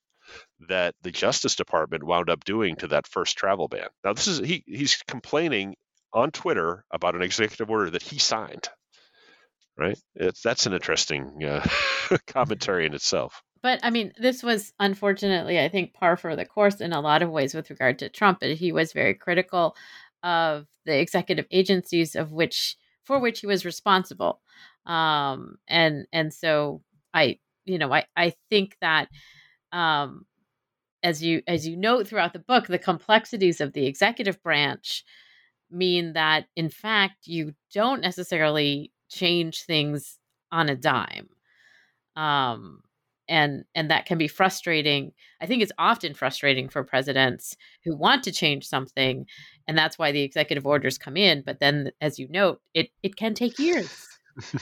that 0.69 0.95
the 1.03 1.11
Justice 1.11 1.57
Department 1.57 2.05
wound 2.05 2.31
up 2.31 2.45
doing 2.45 2.77
to 2.77 2.89
that 2.89 3.07
first 3.07 3.37
travel 3.37 3.69
ban. 3.69 3.89
Now, 4.05 4.13
this 4.13 4.27
is 4.27 4.39
he 4.39 4.65
he's 4.67 4.97
complaining 5.07 5.77
on 6.13 6.31
Twitter 6.31 6.85
about 6.91 7.15
an 7.15 7.23
executive 7.23 7.71
order 7.71 7.91
that 7.91 8.03
he 8.03 8.19
signed. 8.19 8.69
Right? 9.79 9.99
It's, 10.15 10.41
that's 10.41 10.65
an 10.65 10.73
interesting 10.73 11.45
uh, 11.45 11.67
commentary 12.27 12.87
in 12.87 12.95
itself. 12.95 13.43
But 13.63 13.81
I 13.83 13.91
mean, 13.91 14.13
this 14.19 14.43
was 14.43 14.73
unfortunately, 14.79 15.61
I 15.61 15.69
think, 15.69 15.93
par 15.93 16.17
for 16.17 16.37
the 16.37 16.45
course 16.45 16.81
in 16.81 16.93
a 16.93 17.01
lot 17.01 17.23
of 17.23 17.31
ways 17.31 17.55
with 17.55 17.69
regard 17.69 17.99
to 17.99 18.09
Trump. 18.09 18.43
He 18.43 18.73
was 18.73 18.93
very 18.93 19.15
critical 19.15 19.77
of 20.23 20.67
the 20.85 20.99
executive 20.99 21.47
agencies 21.51 22.15
of 22.17 22.33
which 22.33 22.77
for 23.05 23.19
which 23.21 23.41
he 23.41 23.47
was 23.47 23.65
responsible. 23.65 24.41
Um, 24.87 25.59
and 25.69 26.07
and 26.13 26.33
so 26.33 26.83
I, 27.15 27.39
you 27.65 27.79
know, 27.79 27.93
I 27.93 28.05
I 28.17 28.35
think 28.51 28.77
that, 28.81 29.09
um, 29.73 30.27
as 31.03 31.23
you 31.23 31.43
as 31.47 31.67
you 31.67 31.77
note 31.77 32.09
throughout 32.09 32.33
the 32.33 32.39
book, 32.41 32.67
the 32.67 32.79
complexities 32.79 33.61
of 33.61 33.73
the 33.73 33.87
executive 33.87 34.43
branch 34.43 35.05
mean 35.71 36.13
that 36.15 36.47
in 36.57 36.69
fact 36.71 37.27
you 37.27 37.55
don't 37.75 38.01
necessarily 38.03 38.93
change 39.11 39.63
things 39.65 40.19
on 40.53 40.69
a 40.69 40.77
dime. 40.77 41.29
Um, 42.17 42.83
and 43.29 43.65
and 43.75 43.91
that 43.91 44.07
can 44.07 44.19
be 44.19 44.29
frustrating. 44.29 45.13
I 45.41 45.47
think 45.47 45.63
it's 45.63 45.73
often 45.79 46.15
frustrating 46.15 46.69
for 46.69 46.85
presidents 46.85 47.57
who 47.85 47.97
want 47.97 48.25
to 48.25 48.33
change 48.33 48.67
something, 48.67 49.27
and 49.67 49.77
that's 49.77 49.99
why 49.99 50.13
the 50.13 50.23
executive 50.23 50.67
orders 50.67 50.99
come 50.99 51.17
in. 51.17 51.43
But 51.45 51.61
then, 51.61 51.93
as 52.01 52.19
you 52.19 52.29
note, 52.29 52.61
it 52.75 52.91
it 53.03 53.17
can 53.17 53.35
take 53.35 53.59
years. 53.59 54.07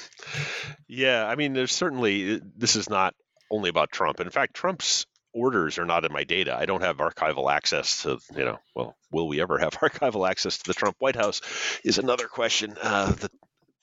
yeah, 0.89 1.27
I 1.27 1.35
mean, 1.35 1.53
there's 1.53 1.73
certainly 1.73 2.41
this 2.57 2.77
is 2.77 2.89
not 2.89 3.15
only 3.51 3.71
about 3.71 3.93
Trump. 3.93 4.21
In 4.21 4.31
fact, 4.31 4.55
Trump's 4.55 5.07
orders 5.35 5.79
are 5.79 5.85
not 5.85 6.05
in 6.05 6.13
my 6.13 6.25
data. 6.25 6.57
I 6.57 6.65
don't 6.65 6.83
have 6.83 6.99
archival 6.99 7.53
access 7.53 8.03
to, 8.03 8.19
you 8.37 8.45
know, 8.45 8.59
well, 8.75 8.97
will 9.11 9.29
we 9.29 9.41
ever 9.41 9.59
have 9.59 9.73
archival 9.81 10.29
access 10.29 10.59
to 10.59 10.65
the 10.67 10.75
Trump 10.75 10.97
White 11.01 11.17
House 11.17 11.41
is 11.85 11.99
another 11.99 12.29
question. 12.29 12.77
Uh, 12.81 13.13
the, 13.13 13.31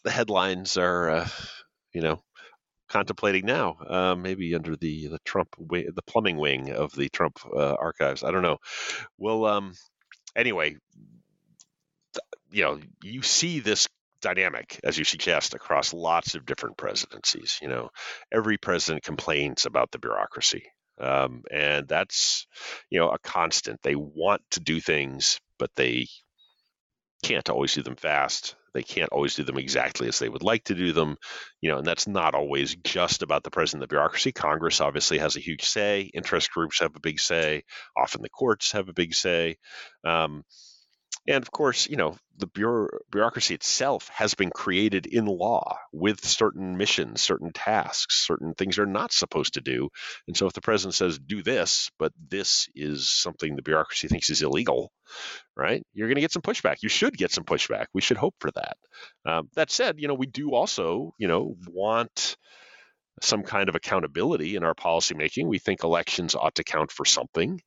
the 0.04 0.12
headlines 0.12 0.78
are, 0.78 1.10
uh, 1.10 1.28
you 1.94 2.02
know, 2.02 2.24
contemplating 2.92 3.46
now, 3.46 3.78
uh, 3.88 4.16
maybe 4.16 4.54
under 4.54 4.76
the 4.76 5.08
the 5.08 5.20
Trump 5.26 5.56
wing, 5.58 5.90
the 5.96 6.02
plumbing 6.04 6.38
wing 6.38 6.72
of 6.72 6.94
the 6.94 7.10
Trump 7.10 7.40
uh, 7.46 7.74
archives. 7.74 8.24
I 8.24 8.32
don't 8.32 8.42
know. 8.44 8.58
Well, 9.18 9.46
um, 9.46 9.74
anyway, 10.36 10.76
you 12.52 12.64
know, 12.64 12.80
you 13.02 13.22
see 13.22 13.62
this 13.62 13.88
dynamic, 14.22 14.80
as 14.84 14.98
you 14.98 15.06
suggest, 15.06 15.54
across 15.54 15.94
lots 15.94 16.36
of 16.36 16.46
different 16.46 16.78
presidencies. 16.78 17.58
You 17.62 17.70
know, 17.70 17.90
every 18.32 18.58
president 18.58 19.04
complains 19.04 19.66
about 19.66 19.92
the 19.92 20.00
bureaucracy. 20.00 20.66
Um, 21.00 21.44
and 21.50 21.88
that's, 21.88 22.46
you 22.90 23.00
know, 23.00 23.10
a 23.10 23.18
constant. 23.20 23.80
They 23.82 23.96
want 23.96 24.42
to 24.52 24.60
do 24.60 24.80
things, 24.80 25.40
but 25.58 25.72
they 25.76 26.08
can't 27.22 27.50
always 27.50 27.74
do 27.74 27.84
them 27.84 27.96
fast. 27.96 28.56
They 28.74 28.84
can't 28.84 29.12
always 29.12 29.36
do 29.36 29.44
them 29.44 29.58
exactly 29.58 30.08
as 30.08 30.20
they 30.20 30.30
would 30.30 30.44
like 30.44 30.64
to 30.66 30.76
do 30.76 30.94
them, 30.94 31.18
you 31.60 31.70
know, 31.70 31.78
and 31.80 31.86
that's 31.86 32.08
not 32.08 32.36
always 32.36 32.76
just 32.76 33.22
about 33.22 33.44
the 33.44 33.52
president 33.52 33.84
of 33.84 33.90
the 33.90 33.94
bureaucracy. 33.94 34.32
Congress 34.32 34.80
obviously 34.80 35.18
has 35.18 35.36
a 35.36 35.42
huge 35.42 35.64
say. 35.64 36.10
Interest 36.14 36.50
groups 36.52 36.80
have 36.80 36.96
a 36.96 37.02
big 37.02 37.20
say. 37.20 37.64
Often 37.98 38.22
the 38.22 38.30
courts 38.30 38.72
have 38.72 38.88
a 38.88 38.94
big 38.94 39.14
say. 39.14 39.58
Um, 40.06 40.44
and 41.28 41.44
of 41.44 41.52
course, 41.52 41.88
you 41.88 41.98
know, 41.98 42.16
the 42.38 42.48
bureaucracy 43.12 43.54
itself 43.54 44.10
has 44.10 44.34
been 44.34 44.50
created 44.50 45.06
in 45.06 45.26
law 45.26 45.78
with 45.94 46.26
certain 46.26 46.78
missions, 46.78 47.22
certain 47.22 47.52
tasks, 47.54 48.26
certain 48.26 48.56
things 48.56 48.76
they're 48.76 48.86
not 48.88 49.12
supposed 49.12 49.54
to 49.54 49.62
do. 49.62 49.90
And 50.28 50.36
so 50.36 50.48
if 50.48 50.54
the 50.54 50.62
president 50.62 50.96
says, 50.96 51.20
do 51.20 51.44
this, 51.44 51.92
but 52.00 52.12
this 52.30 52.68
is 52.74 53.10
something 53.10 53.56
the 53.56 53.62
bureaucracy 53.62 54.08
thinks 54.08 54.32
is 54.32 54.42
illegal, 54.42 54.92
right? 55.56 55.84
You're 55.94 56.08
going 56.08 56.16
to 56.16 56.22
get 56.22 56.32
some 56.32 56.42
pushback. 56.42 56.78
You 56.82 56.90
should 56.90 57.16
get 57.16 57.32
some 57.32 57.44
pushback. 57.44 57.86
We 57.94 58.02
should 58.02 58.18
hope 58.18 58.36
for 58.40 58.50
that. 58.52 58.78
Um, 59.26 59.50
that 59.56 59.70
said, 59.70 60.00
you 60.00 60.08
know, 60.08 60.16
we 60.16 60.26
do 60.26 60.54
also, 60.56 61.14
you 61.20 61.28
know, 61.28 61.56
want 61.68 62.38
some 63.22 63.44
kind 63.44 63.70
of 63.70 63.76
accountability 63.76 64.56
in 64.56 64.64
our 64.64 64.74
policymaking. 64.74 65.46
We 65.46 65.60
think 65.60 65.84
elections 65.84 66.34
ought 66.34 66.56
to 66.56 66.64
count 66.64 66.92
for 66.92 67.06
something. 67.06 67.62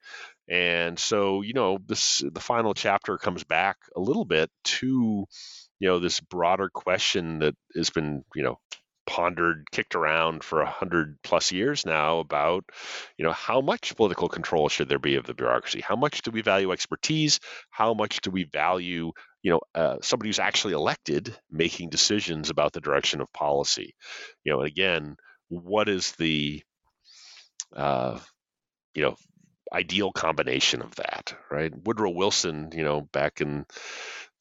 And 0.48 0.98
so, 0.98 1.42
you 1.42 1.54
know, 1.54 1.78
this 1.86 2.22
the 2.32 2.40
final 2.40 2.74
chapter 2.74 3.16
comes 3.18 3.44
back 3.44 3.76
a 3.96 4.00
little 4.00 4.24
bit 4.24 4.50
to, 4.64 5.24
you 5.78 5.88
know, 5.88 5.98
this 5.98 6.20
broader 6.20 6.68
question 6.68 7.38
that 7.40 7.54
has 7.74 7.90
been, 7.90 8.24
you 8.34 8.42
know, 8.42 8.58
pondered, 9.06 9.66
kicked 9.70 9.94
around 9.94 10.42
for 10.44 10.60
a 10.60 10.70
hundred 10.70 11.16
plus 11.22 11.52
years 11.52 11.84
now 11.86 12.18
about, 12.20 12.64
you 13.18 13.24
know, 13.24 13.32
how 13.32 13.60
much 13.60 13.96
political 13.96 14.28
control 14.28 14.68
should 14.68 14.88
there 14.88 14.98
be 14.98 15.16
of 15.16 15.26
the 15.26 15.34
bureaucracy? 15.34 15.80
How 15.80 15.96
much 15.96 16.22
do 16.22 16.30
we 16.30 16.42
value 16.42 16.72
expertise? 16.72 17.40
How 17.70 17.94
much 17.94 18.20
do 18.20 18.30
we 18.30 18.44
value, 18.44 19.12
you 19.42 19.50
know, 19.50 19.60
uh, 19.74 19.96
somebody 20.02 20.28
who's 20.28 20.38
actually 20.38 20.74
elected 20.74 21.36
making 21.50 21.90
decisions 21.90 22.50
about 22.50 22.72
the 22.72 22.80
direction 22.80 23.20
of 23.20 23.32
policy? 23.32 23.94
You 24.44 24.52
know, 24.52 24.58
and 24.60 24.68
again, 24.68 25.16
what 25.48 25.88
is 25.88 26.12
the, 26.12 26.62
uh, 27.76 28.18
you 28.94 29.02
know, 29.02 29.16
ideal 29.72 30.12
combination 30.12 30.82
of 30.82 30.94
that, 30.96 31.34
right? 31.50 31.72
Woodrow 31.84 32.10
Wilson, 32.10 32.70
you 32.74 32.84
know, 32.84 33.02
back 33.12 33.40
in 33.40 33.64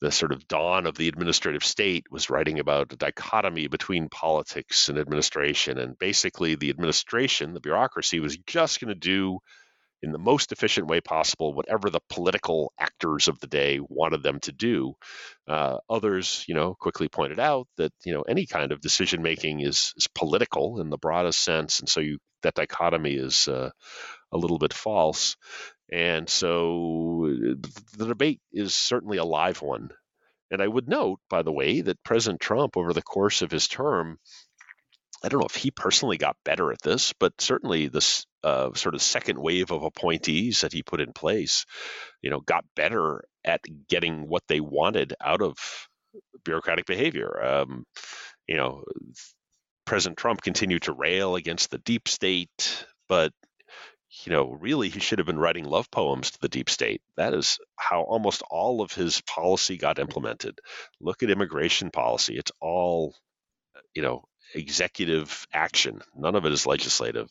the 0.01 0.11
sort 0.11 0.33
of 0.33 0.47
dawn 0.47 0.85
of 0.85 0.95
the 0.95 1.07
administrative 1.07 1.63
state 1.63 2.05
was 2.11 2.29
writing 2.29 2.59
about 2.59 2.91
a 2.91 2.97
dichotomy 2.97 3.67
between 3.67 4.09
politics 4.09 4.89
and 4.89 4.99
administration. 4.99 5.77
And 5.77 5.97
basically, 5.97 6.55
the 6.55 6.69
administration, 6.69 7.53
the 7.53 7.61
bureaucracy, 7.61 8.19
was 8.19 8.37
just 8.45 8.81
going 8.81 8.89
to 8.89 8.95
do 8.99 9.39
in 10.03 10.11
the 10.11 10.19
most 10.19 10.51
efficient 10.51 10.87
way 10.87 10.99
possible 10.99 11.53
whatever 11.53 11.89
the 11.89 12.01
political 12.09 12.73
actors 12.77 13.29
of 13.29 13.39
the 13.39 13.47
day 13.47 13.79
wanted 13.81 14.21
them 14.21 14.39
to 14.41 14.51
do. 14.51 14.93
Uh, 15.47 15.77
others, 15.89 16.43
you 16.47 16.53
know, 16.53 16.75
quickly 16.75 17.07
pointed 17.07 17.39
out 17.39 17.67
that 17.77 17.93
you 18.05 18.13
know 18.13 18.23
any 18.23 18.45
kind 18.45 18.73
of 18.73 18.81
decision 18.81 19.21
making 19.21 19.61
is 19.61 19.93
is 19.95 20.07
political 20.13 20.81
in 20.81 20.89
the 20.89 20.97
broadest 20.97 21.41
sense, 21.41 21.79
and 21.79 21.87
so 21.87 22.01
you 22.01 22.17
that 22.43 22.55
dichotomy 22.55 23.13
is 23.13 23.47
uh, 23.47 23.69
a 24.33 24.37
little 24.37 24.57
bit 24.57 24.73
false. 24.73 25.37
And 25.91 26.29
so 26.29 27.27
the 27.97 28.05
debate 28.07 28.41
is 28.51 28.73
certainly 28.73 29.17
a 29.17 29.25
live 29.25 29.61
one. 29.61 29.91
And 30.51 30.61
I 30.61 30.67
would 30.67 30.87
note, 30.87 31.19
by 31.29 31.41
the 31.41 31.51
way, 31.51 31.81
that 31.81 32.03
President 32.03 32.41
Trump, 32.41 32.77
over 32.77 32.93
the 32.93 33.01
course 33.01 33.41
of 33.41 33.51
his 33.51 33.67
term, 33.67 34.19
I 35.23 35.29
don't 35.29 35.39
know 35.39 35.47
if 35.47 35.55
he 35.55 35.71
personally 35.71 36.17
got 36.17 36.35
better 36.43 36.71
at 36.71 36.81
this, 36.81 37.13
but 37.13 37.39
certainly 37.39 37.87
this 37.87 38.25
uh, 38.43 38.73
sort 38.73 38.93
of 38.93 39.01
second 39.01 39.39
wave 39.39 39.71
of 39.71 39.83
appointees 39.83 40.61
that 40.61 40.73
he 40.73 40.83
put 40.83 40.99
in 40.99 41.13
place, 41.13 41.65
you 42.21 42.29
know, 42.29 42.41
got 42.41 42.65
better 42.75 43.23
at 43.45 43.61
getting 43.87 44.27
what 44.27 44.43
they 44.47 44.59
wanted 44.59 45.13
out 45.23 45.41
of 45.41 45.57
bureaucratic 46.43 46.85
behavior. 46.85 47.41
Um, 47.41 47.85
you 48.47 48.57
know, 48.57 48.83
President 49.85 50.17
Trump 50.17 50.41
continued 50.41 50.83
to 50.83 50.93
rail 50.93 51.35
against 51.35 51.71
the 51.71 51.77
deep 51.77 52.07
state, 52.07 52.85
but 53.07 53.31
you 54.25 54.31
know, 54.31 54.51
really 54.51 54.89
he 54.89 54.99
should 54.99 55.19
have 55.19 55.25
been 55.25 55.39
writing 55.39 55.65
love 55.65 55.89
poems 55.89 56.31
to 56.31 56.39
the 56.41 56.49
deep 56.49 56.69
state. 56.69 57.01
That 57.17 57.33
is 57.33 57.57
how 57.75 58.01
almost 58.01 58.43
all 58.49 58.81
of 58.81 58.93
his 58.93 59.21
policy 59.21 59.77
got 59.77 59.99
implemented. 59.99 60.59
Look 61.01 61.23
at 61.23 61.29
immigration 61.29 61.89
policy. 61.89 62.37
It's 62.37 62.51
all, 62.61 63.15
you 63.93 64.01
know, 64.01 64.23
executive 64.53 65.47
action. 65.51 66.01
None 66.15 66.35
of 66.35 66.45
it 66.45 66.51
is 66.51 66.67
legislative. 66.67 67.29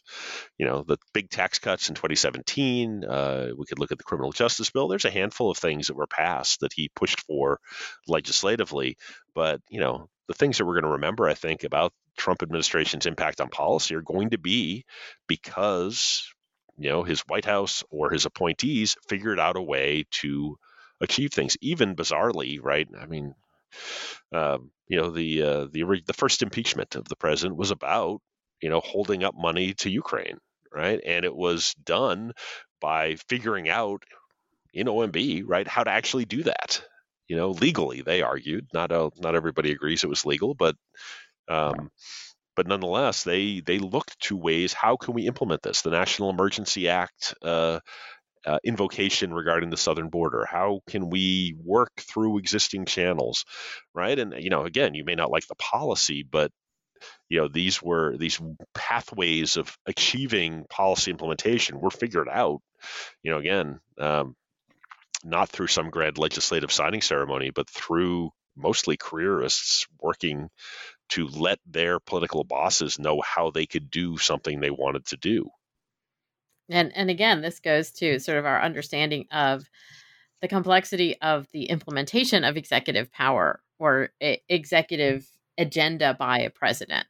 You 0.59 0.67
know, 0.67 0.85
the 0.87 0.99
big 1.15 1.31
tax 1.31 1.59
cuts 1.59 1.89
in 1.89 1.95
2017, 1.95 3.05
uh, 3.05 3.49
we 3.57 3.67
could 3.67 3.79
look 3.79 3.93
at 3.93 3.99
the 3.99 4.05
criminal 4.05 4.33
justice 4.33 4.71
bill. 4.71 4.89
There's 4.89 5.05
a 5.05 5.11
handful 5.11 5.51
of 5.51 5.59
things 5.59 5.87
that 5.87 5.97
were 5.97 6.09
passed 6.09 6.61
that 6.61 6.73
he 6.73 6.91
pushed 6.97 7.21
for 7.23 7.61
legislatively. 8.09 8.97
But, 9.35 9.61
you 9.69 9.81
know, 9.81 10.09
the 10.27 10.35
things 10.35 10.59
that 10.59 10.65
we're 10.65 10.81
going 10.81 10.85
to 10.85 10.91
remember, 10.91 11.29
I 11.29 11.35
think, 11.35 11.65
about 11.65 11.93
Trump 12.17 12.43
administration's 12.43 13.07
impact 13.07 13.41
on 13.41 13.49
policy 13.49 13.95
are 13.95 14.03
going 14.03 14.31
to 14.31 14.39
be 14.39 14.85
because 15.29 16.25
you 16.79 16.89
know 16.89 17.03
his 17.03 17.21
White 17.21 17.45
House 17.45 17.85
or 17.91 18.11
his 18.11 18.27
appointees 18.27 18.97
figured 19.09 19.39
out 19.41 19.57
a 19.57 19.63
way 19.63 20.05
to 20.23 20.59
achieve 21.01 21.33
things. 21.33 21.57
Even 21.61 21.97
bizarrely, 21.97 22.59
right? 22.63 22.89
I 22.99 23.07
mean, 23.07 23.35
um, 24.33 24.71
you 24.89 24.99
know 25.01 25.11
the 25.11 25.43
uh, 25.43 25.67
the 25.71 26.03
the 26.07 26.15
first 26.15 26.43
impeachment 26.43 26.95
of 26.95 27.09
the 27.09 27.17
president 27.17 27.57
was 27.57 27.71
about 27.71 28.21
you 28.61 28.69
know 28.69 28.81
holding 28.81 29.25
up 29.25 29.35
money 29.37 29.75
to 29.75 29.91
Ukraine, 29.91 30.39
right? 30.73 31.01
And 31.05 31.25
it 31.25 31.35
was 31.35 31.75
done 31.85 32.33
by 32.81 33.17
figuring 33.29 33.69
out 33.69 34.03
in 34.75 34.87
OMB, 34.89 35.45
right, 35.47 35.69
how 35.69 35.85
to 35.85 35.91
actually 35.91 36.25
do 36.25 36.43
that. 36.45 36.83
You 37.29 37.37
know, 37.37 37.51
legally, 37.51 38.03
they 38.03 38.23
argued. 38.23 38.67
Not 38.75 38.93
a, 38.93 39.11
not 39.19 39.35
everybody 39.35 39.73
agrees 39.73 40.05
it 40.05 40.11
was 40.11 40.27
legal, 40.27 40.55
but 40.55 40.77
um, 41.49 41.91
but 42.57 42.67
nonetheless, 42.67 43.25
they 43.25 43.61
they 43.61 43.79
looked 43.79 44.19
to 44.21 44.37
ways 44.37 44.73
how 44.73 44.97
can 44.97 45.15
we 45.15 45.27
implement 45.27 45.63
this? 45.63 45.83
The 45.83 45.91
National 45.91 46.31
Emergency 46.31 46.89
Act 46.89 47.35
uh, 47.43 47.81
uh, 48.47 48.59
invocation 48.65 49.33
regarding 49.33 49.71
the 49.71 49.77
southern 49.77 50.09
border. 50.09 50.45
How 50.45 50.81
can 50.89 51.11
we 51.11 51.55
work 51.63 51.93
through 51.99 52.39
existing 52.39 52.87
channels, 52.87 53.45
right? 53.95 54.19
And 54.19 54.35
you 54.39 54.51
know, 54.51 54.65
again, 54.65 54.95
you 54.95 55.05
may 55.05 55.15
not 55.15 55.31
like 55.31 55.47
the 55.47 55.55
policy, 55.57 56.23
but 56.23 56.51
you 57.29 57.41
know 57.41 57.49
these 57.49 57.83
were 57.83 58.17
these 58.17 58.41
pathways 58.75 59.57
of 59.57 59.77
achieving 59.87 60.65
policy 60.69 61.11
implementation 61.11 61.81
were 61.81 61.91
figured 61.91 62.29
out. 62.31 62.61
You 63.23 63.33
know, 63.33 63.39
again. 63.39 63.81
Um, 63.99 64.37
not 65.25 65.49
through 65.49 65.69
some 65.69 65.91
grand 65.91 66.19
legislative 66.19 66.73
signing 66.73 67.01
ceremony, 67.01 67.51
but 67.51 67.71
through 67.71 68.31
mostly 68.57 68.97
careerists 68.97 69.87
working 70.01 70.49
to 71.11 71.27
let 71.29 71.59
their 71.67 72.01
political 72.01 72.45
bosses 72.45 72.99
know 72.99 73.21
how 73.21 73.51
they 73.51 73.67
could 73.67 73.91
do 73.91 74.17
something 74.19 74.61
they 74.61 74.71
wanted 74.71 75.07
to 75.07 75.17
do. 75.17 75.49
And 76.69 76.93
and 76.97 77.11
again, 77.11 77.43
this 77.43 77.61
goes 77.61 77.91
to 77.93 78.19
sort 78.19 78.39
of 78.39 78.47
our 78.47 78.63
understanding 78.63 79.27
of 79.31 79.65
the 80.41 80.49
complexity 80.49 81.21
of 81.21 81.47
the 81.53 81.65
implementation 81.65 82.45
of 82.45 82.57
executive 82.57 83.13
power 83.13 83.61
or 83.79 84.11
executive 84.49 85.29
agenda 85.59 86.15
by 86.19 86.41
a 86.41 86.51
president, 86.51 87.07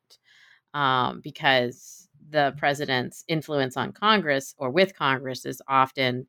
um, 0.75 1.21
because 1.23 2.09
the 2.31 2.55
president's 2.59 3.25
influence 3.29 3.77
on 3.77 3.93
Congress 3.93 4.55
or 4.59 4.71
with 4.71 4.97
Congress 4.97 5.45
is 5.45 5.63
often, 5.69 6.27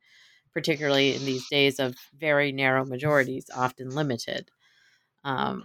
particularly 0.52 1.14
in 1.14 1.24
these 1.24 1.48
days 1.48 1.80
of 1.80 1.96
very 2.16 2.52
narrow 2.52 2.84
majorities, 2.84 3.46
often 3.54 3.90
limited. 3.90 4.50
Um, 5.24 5.64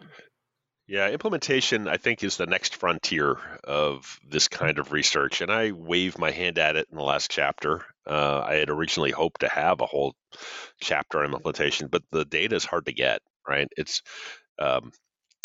yeah, 0.89 1.07
implementation, 1.09 1.87
I 1.87 1.97
think, 1.97 2.23
is 2.23 2.37
the 2.37 2.47
next 2.47 2.75
frontier 2.75 3.37
of 3.63 4.19
this 4.27 4.47
kind 4.47 4.79
of 4.79 4.91
research. 4.91 5.41
And 5.41 5.51
I 5.51 5.71
waved 5.71 6.17
my 6.17 6.31
hand 6.31 6.57
at 6.57 6.75
it 6.75 6.87
in 6.89 6.97
the 6.97 7.03
last 7.03 7.29
chapter. 7.29 7.85
Uh, 8.07 8.39
I 8.43 8.55
had 8.55 8.71
originally 8.71 9.11
hoped 9.11 9.41
to 9.41 9.49
have 9.49 9.81
a 9.81 9.85
whole 9.85 10.15
chapter 10.81 11.19
on 11.19 11.25
implementation, 11.25 11.89
but 11.89 12.01
the 12.11 12.25
data 12.25 12.55
is 12.55 12.65
hard 12.65 12.87
to 12.87 12.93
get, 12.93 13.21
right? 13.47 13.67
It's, 13.77 14.01
um, 14.57 14.91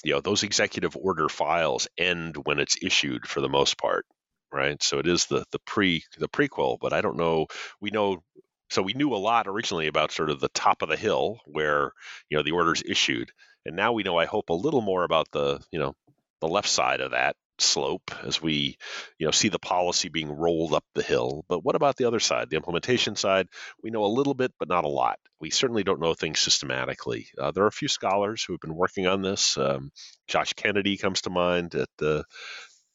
you 0.03 0.15
know, 0.15 0.23
those 0.23 0.45
executive 0.45 0.97
order 0.97 1.29
files 1.29 1.89
end 1.99 2.37
when 2.45 2.59
it's 2.59 2.79
issued 2.81 3.27
for 3.27 3.43
the 3.43 3.49
most 3.51 3.77
part, 3.77 4.07
right? 4.51 4.83
So 4.83 4.99
it 4.99 5.07
is 5.07 5.27
the 5.27 5.45
the 5.53 5.61
pre 5.67 6.05
the 6.19 6.29
prequel, 6.29 6.79
but 6.81 6.95
I 6.95 7.03
don't 7.03 7.19
know. 7.19 7.49
We 7.83 7.91
know 7.91 8.23
so 8.71 8.81
we 8.81 8.95
knew 8.95 9.13
a 9.13 9.17
lot 9.17 9.47
originally 9.47 9.89
about 9.89 10.11
sort 10.11 10.31
of 10.31 10.41
the 10.41 10.49
top 10.49 10.81
of 10.81 10.89
the 10.89 10.97
hill 10.97 11.41
where 11.45 11.93
you 12.31 12.39
know 12.39 12.43
the 12.43 12.53
orders 12.53 12.83
issued 12.85 13.31
and 13.67 13.77
now 13.77 13.93
we 13.93 14.03
know, 14.03 14.19
I 14.19 14.27
hope, 14.27 14.51
a 14.51 14.55
little 14.55 14.81
more 14.81 15.05
about 15.05 15.31
the, 15.33 15.61
you 15.71 15.79
know, 15.79 15.95
the 16.41 16.49
left 16.49 16.69
side 16.69 17.01
of 17.01 17.13
that 17.13 17.37
slope 17.59 18.11
as 18.25 18.43
we, 18.43 18.77
you 19.19 19.27
know, 19.27 19.31
see 19.31 19.49
the 19.49 19.59
policy 19.59 20.09
being 20.09 20.31
rolled 20.31 20.75
up 20.75 20.85
the 20.95 21.03
hill. 21.03 21.45
But 21.49 21.65
what 21.65 21.77
about 21.77 21.97
the 21.97 22.07
other 22.07 22.21
side, 22.21 22.51
the 22.51 22.57
implementation 22.57 23.17
side? 23.17 23.49
We 23.83 23.91
know 23.91 24.05
a 24.05 24.07
little 24.07 24.35
bit, 24.35 24.53
but 24.59 24.69
not 24.69 24.85
a 24.85 24.89
lot. 24.89 25.19
We 25.41 25.51
certainly 25.51 25.85
don't 25.85 26.01
know 26.01 26.15
things 26.15 26.41
systematically. 26.41 27.29
Uh, 27.39 27.53
there 27.53 27.65
are 27.65 27.69
a 27.69 27.73
few 27.73 27.89
scholars 27.89 28.45
who 28.45 28.55
have 28.55 28.61
been 28.61 28.75
working 28.75 29.07
on 29.07 29.23
this. 29.23 29.57
Um, 29.57 29.91
Josh 30.27 30.53
Kennedy 30.55 30.97
comes 30.97 31.23
to 31.23 31.31
mind 31.31 31.75
at 31.75 31.89
the 31.99 32.25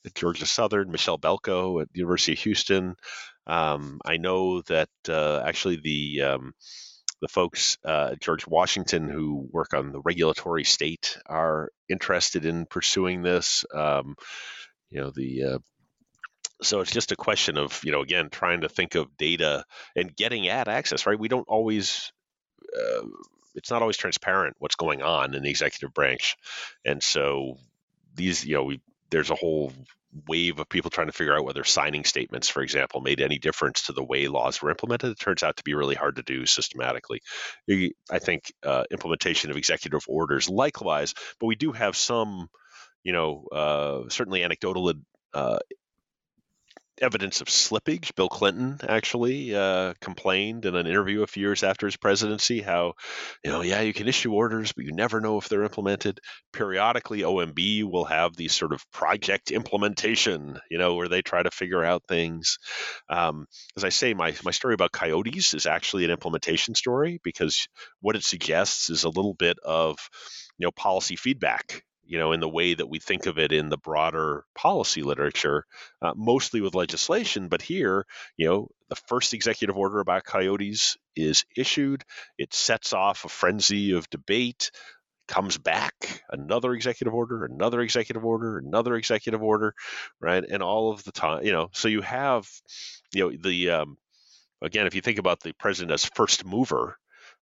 at 0.06 0.16
Georgia 0.16 0.46
Southern, 0.46 0.92
Michelle 0.92 1.20
Belco 1.20 1.82
at 1.82 1.92
the 1.92 2.00
University 2.00 2.34
of 2.34 2.40
Houston. 2.40 2.96
Um, 3.48 4.00
I 4.06 4.18
know 4.18 4.62
that 4.64 4.90
uh, 5.10 5.42
actually 5.46 5.78
the 5.78 6.22
um, 6.22 6.54
the 7.22 7.28
folks 7.28 7.78
uh, 7.86 8.16
George 8.20 8.48
Washington 8.48 9.10
who 9.10 9.48
work 9.52 9.74
on 9.74 9.92
the 9.92 10.02
regulatory 10.02 10.64
state 10.64 11.18
are 11.26 11.70
interested 11.90 12.46
in 12.46 12.66
pursuing 12.66 13.22
this. 13.22 13.66
Um, 13.74 14.16
you 14.90 15.02
know 15.02 15.12
the 15.12 15.44
uh, 15.44 15.58
so 16.62 16.82
it's 16.82 16.92
just 16.92 17.12
a 17.12 17.16
question 17.16 17.58
of 17.58 17.80
you 17.84 17.92
know 17.92 18.02
again 18.02 18.30
trying 18.30 18.62
to 18.62 18.70
think 18.70 18.96
of 18.96 19.16
data 19.18 19.64
and 19.96 20.16
getting 20.16 20.48
at 20.48 20.68
access 20.68 21.06
right 21.06 21.20
we 21.20 21.28
don't 21.28 21.48
always 21.48 22.12
uh, 22.76 23.06
it's 23.56 23.72
not 23.72 23.82
always 23.82 23.98
transparent 23.98 24.56
what's 24.60 24.76
going 24.76 25.02
on 25.02 25.34
in 25.34 25.44
the 25.44 25.50
executive 25.50 25.94
branch 25.94 26.36
and 26.86 27.02
so 27.02 27.58
these 28.16 28.46
you 28.46 28.56
know 28.56 28.64
we 28.64 28.82
there's 29.10 29.32
a 29.32 29.36
whole 29.36 29.72
wave 30.28 30.60
of 30.60 30.70
people 30.70 30.90
trying 30.90 31.08
to 31.08 31.14
figure 31.14 31.36
out 31.36 31.46
whether 31.46 31.64
signing 31.64 32.04
statements, 32.04 32.50
for 32.50 32.62
example, 32.62 33.02
made 33.02 33.22
any 33.22 33.38
difference 33.38 33.84
to 33.84 33.94
the 33.94 34.04
way 34.04 34.28
laws 34.28 34.62
were 34.62 34.72
implemented. 34.72 35.12
It 35.12 35.20
turns 35.20 35.44
out 35.44 35.58
to 35.58 35.64
be 35.64 35.74
really 35.74 35.96
hard 35.96 36.16
to 36.16 36.24
do 36.24 36.46
systematically. 36.46 37.22
I 37.70 38.20
think 38.20 38.52
uh, 38.66 38.84
implementation 38.92 39.52
of 39.52 39.58
executive 39.58 40.04
orders, 40.08 40.50
likewise, 40.50 41.14
but 41.40 41.48
we 41.48 41.56
do 41.56 41.72
have 41.72 41.96
some, 41.96 42.50
you 43.04 43.14
know, 43.14 43.46
uh, 43.52 44.10
certainly 44.10 44.44
anecdotal 44.44 44.94
uh, 45.34 45.60
evidence 47.02 47.42
of 47.42 47.48
slippage. 47.48 48.16
Bill 48.16 48.30
Clinton 48.30 48.80
actually 48.88 49.56
uh, 49.56 49.94
complained 50.02 50.66
in 50.66 50.76
an 50.76 50.88
interview 50.88 51.24
a 51.24 51.28
few 51.28 51.42
years 51.42 51.64
after 51.64 51.88
his 51.88 51.98
presidency 51.98 52.62
how, 52.62 52.94
you 53.44 53.52
know, 53.52 53.62
yeah, 53.62 53.82
you 53.82 53.94
can 53.94 54.08
issue 54.08 54.34
orders, 54.34 54.72
but 54.74 54.86
you 54.86 54.92
never 54.92 55.22
know 55.22 55.38
if 55.38 55.50
they're 55.50 55.64
implemented. 55.64 56.20
Periodically, 56.54 57.22
OMB 57.22 57.84
will 57.84 58.06
have 58.06 58.36
these 58.36 58.54
sort 58.54 58.74
of 58.74 58.84
project 58.92 59.52
implementation, 59.52 60.60
you 60.70 60.78
know, 60.78 60.96
where 60.96 61.08
they 61.08 61.22
try 61.22 61.42
to 61.42 61.52
figure 61.52 61.84
out 61.84 62.04
things. 62.08 62.58
Um, 63.10 63.46
as 63.76 63.84
I 63.84 63.90
say, 63.90 64.14
my, 64.14 64.34
my 64.44 64.52
story 64.52 64.74
about 64.74 64.92
coyotes 64.92 65.54
is 65.54 65.66
actually 65.66 66.06
an 66.06 66.12
implementation 66.12 66.76
story 66.76 67.20
because 67.24 67.68
what 68.02 68.16
it 68.16 68.24
suggests 68.24 68.90
is 68.90 69.04
a 69.04 69.10
little 69.10 69.34
bit 69.34 69.58
of, 69.64 69.98
you 70.58 70.66
know, 70.66 70.72
policy 70.72 71.16
feedback 71.16 71.84
you 72.10 72.20
know, 72.20 72.34
in 72.34 72.42
the 72.42 72.50
way 72.50 72.74
that 72.74 72.90
we 72.90 73.00
think 73.00 73.28
of 73.28 73.40
it 73.40 73.54
in 73.54 73.70
the 73.70 73.78
broader 73.78 74.46
policy 74.56 75.04
literature, 75.04 75.66
uh, 76.02 76.14
mostly 76.16 76.62
with 76.62 76.76
legislation. 76.76 77.50
But 77.50 77.62
here, 77.62 78.06
you 78.38 78.48
know, 78.48 78.70
the 78.90 78.98
first 79.08 79.34
executive 79.34 79.78
order 79.78 80.00
about 80.02 80.26
coyotes 80.26 80.98
is 81.16 81.46
issued. 81.56 82.04
It 82.38 82.54
sets 82.54 82.94
off 82.94 83.26
a 83.26 83.30
frenzy 83.30 83.94
of 83.94 84.10
debate. 84.10 84.72
Comes 85.28 85.60
back 85.60 86.24
another 86.32 86.74
executive 86.74 87.14
order, 87.14 87.46
another 87.46 87.82
executive 87.82 88.26
order, 88.26 88.58
another 88.58 88.96
executive 88.96 89.44
order, 89.44 89.76
right? 90.20 90.44
And 90.44 90.64
all 90.64 90.92
of 90.92 91.04
the 91.04 91.12
time, 91.12 91.46
you 91.46 91.52
know, 91.52 91.70
so 91.74 91.88
you 91.88 92.02
have, 92.02 92.50
you 93.14 93.24
know, 93.30 93.38
the 93.40 93.70
um, 93.72 93.98
again, 94.62 94.88
if 94.88 94.96
you 94.96 95.02
think 95.02 95.20
about 95.20 95.42
the 95.42 95.54
president 95.54 95.94
as 95.94 96.06
first 96.06 96.46
mover, 96.46 96.99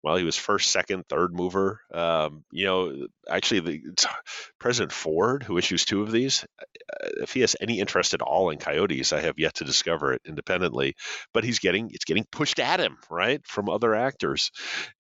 well, 0.05 0.17
he 0.17 0.25
was 0.25 0.37
first, 0.37 0.71
second, 0.71 1.07
third 1.09 1.33
mover. 1.33 1.81
Um, 1.93 2.45
you 2.53 2.67
know, 2.67 3.07
actually, 3.27 3.61
the, 3.61 3.81
President 4.61 4.93
Ford, 4.93 5.43
who 5.43 5.57
issues 5.57 5.87
two 5.87 6.03
of 6.03 6.13
these, 6.13 6.45
uh, 6.61 7.09
if 7.23 7.33
he 7.33 7.41
has 7.41 7.57
any 7.59 7.81
interest 7.81 8.13
at 8.13 8.21
all 8.21 8.51
in 8.51 8.59
coyotes, 8.59 9.15
I 9.15 9.23
have 9.23 9.39
yet 9.39 9.55
to 9.55 9.65
discover 9.65 10.13
it 10.13 10.21
independently. 10.27 10.95
But 11.33 11.45
he's 11.45 11.59
getting 11.59 11.89
it's 11.91 12.05
getting 12.05 12.27
pushed 12.31 12.61
at 12.61 12.81
him, 12.81 12.99
right, 13.09 13.41
from 13.47 13.71
other 13.71 13.95
actors, 13.95 14.51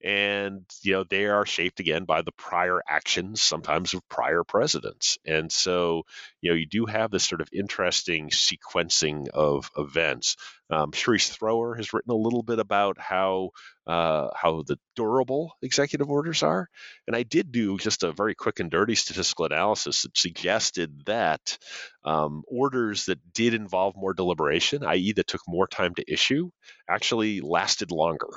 and 0.03 0.63
you 0.83 0.95
know 0.95 1.05
they 1.05 1.27
are 1.27 1.45
shaped 1.45 1.81
again 1.81 2.05
by 2.05 2.23
the 2.23 2.33
prior 2.33 2.81
actions, 2.89 3.43
sometimes 3.43 3.93
of 3.93 4.09
prior 4.09 4.43
presidents, 4.43 5.19
and 5.27 5.53
so 5.53 6.05
you 6.45 6.51
know 6.51 6.57
you 6.57 6.67
do 6.67 6.85
have 6.85 7.11
this 7.11 7.25
sort 7.25 7.41
of 7.41 7.49
interesting 7.55 8.29
sequencing 8.29 9.29
of 9.31 9.71
events. 9.79 10.37
Um, 10.71 10.93
Sharece 10.93 11.31
Thrower 11.31 11.75
has 11.75 11.95
written 11.95 12.13
a 12.13 12.17
little 12.17 12.43
bit 12.43 12.59
about 12.59 12.99
how 13.01 13.51
uh, 13.87 14.29
how 14.37 14.63
the 14.67 14.79
durable 14.95 15.55
executive 15.63 16.11
orders 16.11 16.43
are. 16.43 16.69
And 17.07 17.17
I 17.17 17.23
did 17.23 17.51
do 17.51 17.79
just 17.79 18.03
a 18.03 18.13
very 18.13 18.35
quick 18.35 18.61
and 18.61 18.71
dirty 18.71 18.95
statistical 18.95 19.47
analysis 19.47 20.03
that 20.03 20.19
suggested 20.19 21.05
that 21.07 21.57
um, 22.05 22.43
orders 22.47 23.07
that 23.07 23.21
did 23.33 23.55
involve 23.55 23.97
more 23.97 24.13
deliberation, 24.13 24.85
i.e., 24.85 25.13
that 25.13 25.27
took 25.27 25.43
more 25.49 25.67
time 25.67 25.95
to 25.95 26.13
issue, 26.13 26.51
actually 26.89 27.41
lasted 27.41 27.91
longer 27.91 28.29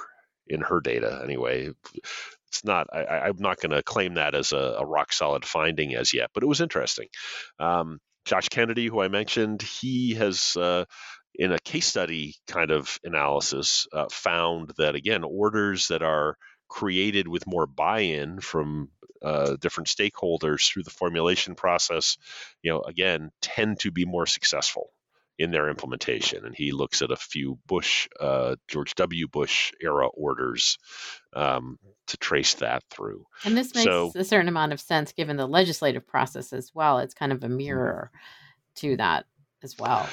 in 0.47 0.61
her 0.61 0.79
data 0.79 1.19
anyway. 1.23 1.71
It's 2.49 2.63
not, 2.63 2.87
I, 2.93 3.27
am 3.27 3.37
not 3.39 3.59
going 3.59 3.71
to 3.71 3.83
claim 3.83 4.15
that 4.15 4.33
as 4.33 4.53
a, 4.53 4.77
a, 4.79 4.85
rock 4.85 5.11
solid 5.11 5.43
finding 5.43 5.95
as 5.95 6.13
yet, 6.13 6.29
but 6.33 6.43
it 6.43 6.47
was 6.47 6.61
interesting. 6.61 7.07
Um, 7.59 7.99
Josh 8.25 8.49
Kennedy, 8.49 8.87
who 8.87 9.01
I 9.01 9.09
mentioned, 9.09 9.61
he 9.61 10.13
has 10.15 10.55
uh, 10.55 10.85
in 11.35 11.51
a 11.51 11.59
case 11.59 11.85
study 11.85 12.35
kind 12.47 12.71
of 12.71 12.99
analysis, 13.03 13.87
uh, 13.93 14.07
found 14.09 14.73
that 14.77 14.95
again, 14.95 15.23
orders 15.23 15.87
that 15.89 16.01
are 16.01 16.37
created 16.67 17.27
with 17.27 17.47
more 17.47 17.67
buy-in 17.67 18.39
from 18.39 18.89
uh, 19.21 19.55
different 19.59 19.87
stakeholders 19.87 20.67
through 20.67 20.83
the 20.83 20.89
formulation 20.89 21.55
process, 21.55 22.17
you 22.61 22.71
know, 22.71 22.81
again, 22.81 23.31
tend 23.41 23.79
to 23.79 23.91
be 23.91 24.05
more 24.05 24.25
successful 24.25 24.91
in 25.39 25.51
their 25.51 25.69
implementation. 25.69 26.45
And 26.45 26.55
he 26.55 26.71
looks 26.71 27.01
at 27.01 27.11
a 27.11 27.15
few 27.15 27.59
Bush, 27.67 28.07
uh, 28.19 28.55
George 28.67 28.95
W. 28.95 29.27
Bush 29.27 29.71
era 29.81 30.07
orders 30.07 30.77
um, 31.37 31.77
to 32.07 32.17
trace 32.17 32.55
that 32.55 32.83
through. 32.89 33.25
And 33.45 33.55
this 33.55 33.75
makes 33.75 33.85
so, 33.85 34.11
a 34.15 34.23
certain 34.23 34.47
amount 34.47 34.73
of 34.73 34.79
sense 34.79 35.11
given 35.11 35.37
the 35.37 35.47
legislative 35.47 36.07
process 36.07 36.51
as 36.51 36.71
well. 36.73 36.99
It's 36.99 37.13
kind 37.13 37.31
of 37.31 37.43
a 37.43 37.49
mirror 37.49 38.11
to 38.77 38.97
that 38.97 39.25
as 39.63 39.77
well. 39.77 40.07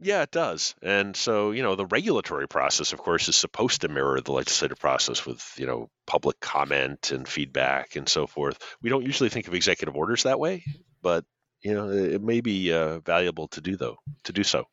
Yeah, 0.00 0.22
it 0.22 0.30
does. 0.30 0.74
And 0.82 1.16
so, 1.16 1.52
you 1.52 1.62
know, 1.62 1.76
the 1.76 1.86
regulatory 1.86 2.48
process, 2.48 2.92
of 2.92 2.98
course, 2.98 3.28
is 3.28 3.36
supposed 3.36 3.82
to 3.82 3.88
mirror 3.88 4.20
the 4.20 4.32
legislative 4.32 4.78
process 4.78 5.24
with, 5.24 5.42
you 5.56 5.66
know, 5.66 5.88
public 6.06 6.40
comment 6.40 7.10
and 7.10 7.28
feedback 7.28 7.96
and 7.96 8.08
so 8.08 8.26
forth. 8.26 8.58
We 8.82 8.90
don't 8.90 9.06
usually 9.06 9.30
think 9.30 9.46
of 9.46 9.54
executive 9.54 9.96
orders 9.96 10.24
that 10.24 10.40
way, 10.40 10.64
but, 11.00 11.24
you 11.62 11.74
know, 11.74 11.90
it 11.90 12.22
may 12.22 12.40
be 12.40 12.72
uh, 12.72 13.00
valuable 13.00 13.48
to 13.48 13.60
do, 13.60 13.76
though, 13.76 13.96
to 14.24 14.32
do 14.32 14.42
so. 14.42 14.64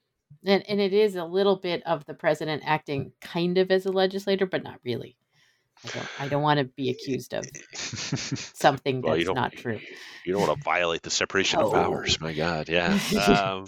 And, 0.45 0.67
and 0.67 0.81
it 0.81 0.93
is 0.93 1.15
a 1.15 1.25
little 1.25 1.57
bit 1.57 1.83
of 1.85 2.05
the 2.05 2.13
president 2.13 2.63
acting 2.65 3.13
kind 3.21 3.57
of 3.57 3.69
as 3.71 3.85
a 3.85 3.91
legislator, 3.91 4.45
but 4.45 4.63
not 4.63 4.79
really. 4.83 5.17
I 5.83 5.89
don't, 5.89 6.07
I 6.19 6.27
don't 6.27 6.43
want 6.43 6.59
to 6.59 6.65
be 6.65 6.89
accused 6.89 7.33
of 7.33 7.45
something 7.73 9.01
well, 9.01 9.15
that's 9.15 9.29
not 9.29 9.53
true. 9.53 9.79
You 10.25 10.33
don't 10.33 10.47
want 10.47 10.57
to 10.57 10.63
violate 10.63 11.01
the 11.01 11.09
separation 11.09 11.59
oh. 11.59 11.67
of 11.67 11.73
powers. 11.73 12.21
My 12.21 12.33
God, 12.33 12.69
yeah. 12.69 12.99
Um, 13.31 13.65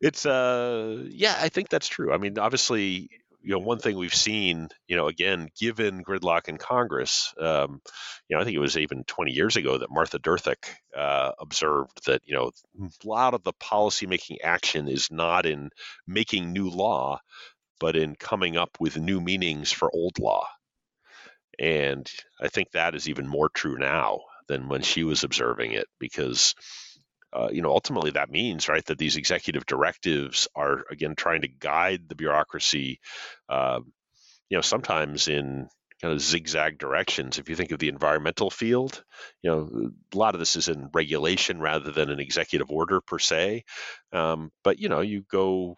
it's 0.00 0.26
uh, 0.26 1.04
yeah, 1.08 1.36
I 1.40 1.48
think 1.48 1.68
that's 1.68 1.88
true. 1.88 2.12
I 2.12 2.18
mean, 2.18 2.38
obviously, 2.38 3.10
you 3.42 3.52
know, 3.52 3.58
one 3.58 3.78
thing 3.78 3.96
we've 3.96 4.14
seen, 4.14 4.68
you 4.86 4.96
know, 4.96 5.06
again, 5.06 5.48
given 5.58 6.04
gridlock 6.04 6.48
in 6.48 6.58
Congress, 6.58 7.32
um, 7.38 7.80
you 8.28 8.36
know, 8.36 8.40
I 8.40 8.44
think 8.44 8.56
it 8.56 8.60
was 8.60 8.76
even 8.76 9.04
20 9.04 9.32
years 9.32 9.56
ago 9.56 9.78
that 9.78 9.90
Martha 9.90 10.18
Derthick 10.18 10.76
uh, 10.96 11.32
observed 11.38 12.06
that, 12.06 12.22
you 12.24 12.34
know, 12.34 12.50
a 12.80 13.08
lot 13.08 13.34
of 13.34 13.42
the 13.42 13.52
policymaking 13.54 14.38
action 14.42 14.88
is 14.88 15.08
not 15.10 15.46
in 15.46 15.70
making 16.06 16.52
new 16.52 16.68
law, 16.68 17.20
but 17.78 17.96
in 17.96 18.14
coming 18.14 18.56
up 18.56 18.76
with 18.78 18.98
new 18.98 19.20
meanings 19.20 19.72
for 19.72 19.90
old 19.92 20.18
law. 20.18 20.46
And 21.60 22.10
I 22.40 22.48
think 22.48 22.72
that 22.72 22.94
is 22.96 23.08
even 23.08 23.28
more 23.28 23.50
true 23.50 23.78
now 23.78 24.20
than 24.48 24.68
when 24.68 24.82
she 24.82 25.04
was 25.04 25.24
observing 25.24 25.72
it 25.72 25.86
because 26.00 26.54
uh, 27.32 27.48
you 27.52 27.62
know, 27.62 27.70
ultimately 27.70 28.10
that 28.12 28.30
means, 28.30 28.68
right, 28.68 28.84
that 28.86 28.98
these 28.98 29.16
executive 29.16 29.64
directives 29.66 30.48
are 30.56 30.84
again 30.90 31.14
trying 31.14 31.42
to 31.42 31.48
guide 31.48 32.08
the 32.08 32.16
bureaucracy, 32.16 32.98
uh, 33.48 33.80
you 34.48 34.56
know, 34.56 34.62
sometimes 34.62 35.28
in 35.28 35.68
kind 36.02 36.14
of 36.14 36.20
zigzag 36.20 36.78
directions. 36.78 37.38
If 37.38 37.48
you 37.48 37.56
think 37.56 37.72
of 37.72 37.78
the 37.78 37.88
environmental 37.88 38.50
field, 38.50 39.04
you 39.42 39.50
know, 39.50 39.90
a 40.14 40.16
lot 40.16 40.34
of 40.34 40.40
this 40.40 40.56
is 40.56 40.68
in 40.68 40.90
regulation 40.94 41.60
rather 41.60 41.92
than 41.92 42.10
an 42.10 42.20
executive 42.20 42.70
order 42.70 43.00
per 43.00 43.18
se. 43.18 43.64
Um, 44.12 44.50
but 44.64 44.78
you 44.78 44.88
know, 44.88 45.00
you 45.00 45.24
go 45.30 45.76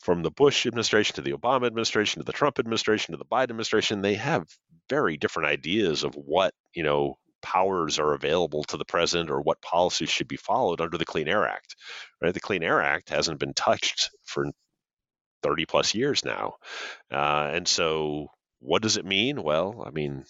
from 0.00 0.22
the 0.22 0.30
Bush 0.30 0.66
administration 0.66 1.16
to 1.16 1.22
the 1.22 1.32
Obama 1.32 1.66
administration 1.66 2.20
to 2.20 2.24
the 2.24 2.32
Trump 2.32 2.58
administration 2.58 3.12
to 3.12 3.18
the 3.18 3.24
Biden 3.24 3.44
administration, 3.44 4.02
they 4.02 4.14
have 4.14 4.46
very 4.88 5.16
different 5.16 5.48
ideas 5.48 6.04
of 6.04 6.14
what 6.14 6.54
you 6.74 6.82
know 6.82 7.18
powers 7.42 7.98
are 7.98 8.14
available 8.14 8.64
to 8.64 8.76
the 8.76 8.84
president 8.84 9.30
or 9.30 9.40
what 9.40 9.60
policies 9.62 10.10
should 10.10 10.28
be 10.28 10.36
followed 10.36 10.80
under 10.80 10.98
the 10.98 11.04
Clean 11.04 11.28
Air 11.28 11.46
Act. 11.46 11.76
Right, 12.20 12.34
the 12.34 12.40
Clean 12.40 12.62
Air 12.62 12.80
Act 12.80 13.10
hasn't 13.10 13.40
been 13.40 13.54
touched 13.54 14.10
for 14.24 14.46
30 15.42 15.66
plus 15.66 15.94
years 15.94 16.24
now, 16.24 16.54
uh, 17.12 17.50
and 17.52 17.68
so 17.68 18.28
what 18.60 18.82
does 18.82 18.96
it 18.96 19.04
mean? 19.04 19.42
Well, 19.42 19.84
I 19.86 19.90
mean, 19.90 20.24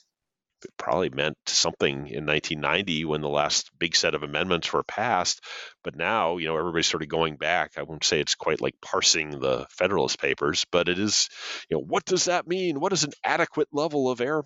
it 0.64 0.70
probably 0.76 1.10
meant 1.10 1.36
something 1.46 2.08
in 2.08 2.26
1990 2.26 3.04
when 3.04 3.20
the 3.20 3.28
last 3.28 3.70
big 3.78 3.94
set 3.94 4.14
of 4.14 4.22
amendments 4.22 4.72
were 4.72 4.82
passed. 4.82 5.42
But 5.84 5.96
now, 5.96 6.38
you 6.38 6.46
know, 6.46 6.56
everybody's 6.56 6.86
sort 6.86 7.02
of 7.02 7.08
going 7.08 7.36
back. 7.36 7.72
I 7.76 7.82
won't 7.82 8.04
say 8.04 8.20
it's 8.20 8.34
quite 8.34 8.60
like 8.60 8.74
parsing 8.80 9.38
the 9.38 9.66
Federalist 9.70 10.20
Papers, 10.20 10.64
but 10.70 10.88
it 10.88 10.98
is, 10.98 11.28
you 11.68 11.76
know, 11.76 11.82
what 11.82 12.04
does 12.04 12.26
that 12.26 12.46
mean? 12.46 12.80
What 12.80 12.92
is 12.92 13.04
an 13.04 13.12
adequate 13.24 13.68
level 13.72 14.10
of 14.10 14.20
air 14.20 14.42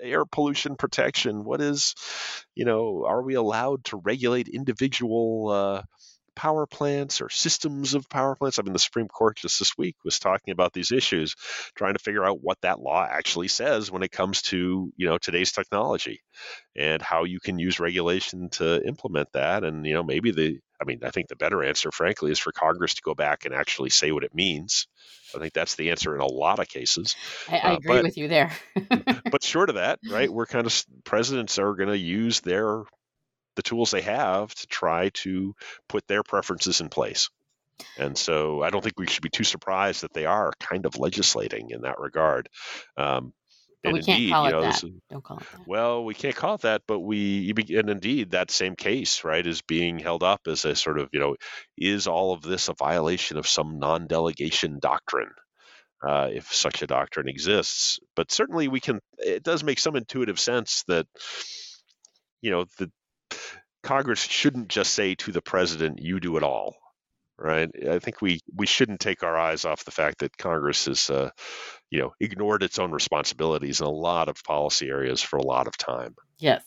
air 0.00 0.24
pollution 0.24 0.76
protection? 0.76 1.44
What 1.44 1.60
is, 1.60 1.94
you 2.54 2.64
know, 2.64 3.04
are 3.06 3.22
we 3.22 3.34
allowed 3.34 3.84
to 3.86 3.96
regulate 3.98 4.48
individual 4.48 5.50
uh, 5.50 5.82
power 6.40 6.64
plants 6.64 7.20
or 7.20 7.28
systems 7.28 7.92
of 7.92 8.08
power 8.08 8.34
plants. 8.34 8.58
I 8.58 8.62
mean, 8.62 8.72
the 8.72 8.78
Supreme 8.78 9.08
Court 9.08 9.36
just 9.36 9.58
this 9.58 9.76
week 9.76 9.94
was 10.06 10.18
talking 10.18 10.52
about 10.52 10.72
these 10.72 10.90
issues, 10.90 11.34
trying 11.74 11.92
to 11.92 11.98
figure 11.98 12.24
out 12.24 12.38
what 12.40 12.56
that 12.62 12.80
law 12.80 13.06
actually 13.06 13.48
says 13.48 13.90
when 13.90 14.02
it 14.02 14.10
comes 14.10 14.40
to 14.44 14.90
you 14.96 15.06
know 15.06 15.18
today's 15.18 15.52
technology 15.52 16.22
and 16.74 17.02
how 17.02 17.24
you 17.24 17.40
can 17.40 17.58
use 17.58 17.78
regulation 17.78 18.48
to 18.52 18.82
implement 18.86 19.30
that. 19.34 19.64
And 19.64 19.84
you 19.84 19.92
know, 19.92 20.02
maybe 20.02 20.30
the 20.30 20.58
I 20.80 20.86
mean, 20.86 21.00
I 21.04 21.10
think 21.10 21.28
the 21.28 21.36
better 21.36 21.62
answer, 21.62 21.90
frankly, 21.92 22.32
is 22.32 22.38
for 22.38 22.52
Congress 22.52 22.94
to 22.94 23.02
go 23.02 23.14
back 23.14 23.44
and 23.44 23.54
actually 23.54 23.90
say 23.90 24.10
what 24.10 24.24
it 24.24 24.34
means. 24.34 24.86
I 25.36 25.40
think 25.40 25.52
that's 25.52 25.74
the 25.74 25.90
answer 25.90 26.14
in 26.14 26.22
a 26.22 26.26
lot 26.26 26.58
of 26.58 26.68
cases. 26.68 27.16
I, 27.50 27.58
I 27.58 27.72
uh, 27.72 27.76
agree 27.76 27.96
but, 27.96 28.04
with 28.04 28.16
you 28.16 28.28
there. 28.28 28.52
but 29.30 29.44
short 29.44 29.68
of 29.68 29.74
that, 29.74 29.98
right, 30.10 30.32
we're 30.32 30.46
kind 30.46 30.66
of 30.66 30.84
presidents 31.04 31.58
are 31.58 31.74
going 31.74 31.90
to 31.90 31.98
use 31.98 32.40
their 32.40 32.84
the 33.60 33.68
tools 33.68 33.90
they 33.90 34.00
have 34.00 34.54
to 34.54 34.66
try 34.66 35.10
to 35.10 35.54
put 35.86 36.06
their 36.08 36.22
preferences 36.22 36.80
in 36.80 36.88
place. 36.88 37.28
And 37.98 38.16
so 38.16 38.62
I 38.62 38.70
don't 38.70 38.82
think 38.82 38.98
we 38.98 39.06
should 39.06 39.22
be 39.22 39.28
too 39.28 39.44
surprised 39.44 40.02
that 40.02 40.14
they 40.14 40.24
are 40.24 40.52
kind 40.58 40.86
of 40.86 40.96
legislating 40.96 41.70
in 41.70 41.82
that 41.82 42.00
regard. 42.00 42.48
Um, 42.96 43.34
can't 43.84 44.04
call 44.30 44.46
it 44.46 44.50
know, 44.52 44.62
that. 44.62 44.82
Don't 45.10 45.24
call 45.24 45.38
it 45.38 45.44
that. 45.52 45.66
Well, 45.66 46.04
we 46.04 46.14
can't 46.14 46.36
call 46.36 46.54
it 46.54 46.62
that, 46.62 46.82
but 46.86 47.00
we 47.00 47.52
and 47.70 47.90
indeed 47.90 48.30
that 48.30 48.50
same 48.50 48.76
case, 48.76 49.24
right, 49.24 49.46
is 49.46 49.60
being 49.62 49.98
held 49.98 50.22
up 50.22 50.40
as 50.46 50.64
a 50.64 50.74
sort 50.74 50.98
of, 50.98 51.08
you 51.12 51.20
know, 51.20 51.36
is 51.76 52.06
all 52.06 52.32
of 52.32 52.42
this 52.42 52.68
a 52.68 52.74
violation 52.74 53.36
of 53.36 53.46
some 53.46 53.78
non-delegation 53.78 54.78
doctrine? 54.80 55.32
Uh, 56.02 56.30
if 56.32 56.50
such 56.50 56.80
a 56.80 56.86
doctrine 56.86 57.28
exists, 57.28 58.00
but 58.16 58.32
certainly 58.32 58.68
we 58.68 58.80
can. 58.80 59.00
It 59.18 59.42
does 59.42 59.62
make 59.62 59.78
some 59.78 59.96
intuitive 59.96 60.40
sense 60.40 60.82
that, 60.88 61.06
you 62.40 62.50
know, 62.50 62.64
the 62.78 62.90
Congress 63.82 64.22
shouldn't 64.22 64.68
just 64.68 64.94
say 64.94 65.14
to 65.16 65.32
the 65.32 65.42
president, 65.42 66.00
"You 66.00 66.20
do 66.20 66.36
it 66.36 66.42
all." 66.42 66.76
Right? 67.38 67.70
I 67.88 67.98
think 67.98 68.20
we 68.20 68.40
we 68.54 68.66
shouldn't 68.66 69.00
take 69.00 69.22
our 69.22 69.36
eyes 69.36 69.64
off 69.64 69.84
the 69.84 69.90
fact 69.90 70.18
that 70.18 70.36
Congress 70.36 70.84
has, 70.84 71.08
uh, 71.08 71.30
you 71.90 72.00
know, 72.00 72.12
ignored 72.20 72.62
its 72.62 72.78
own 72.78 72.92
responsibilities 72.92 73.80
in 73.80 73.86
a 73.86 73.90
lot 73.90 74.28
of 74.28 74.44
policy 74.44 74.88
areas 74.88 75.22
for 75.22 75.38
a 75.38 75.42
lot 75.42 75.66
of 75.66 75.76
time. 75.78 76.14
Yes, 76.38 76.62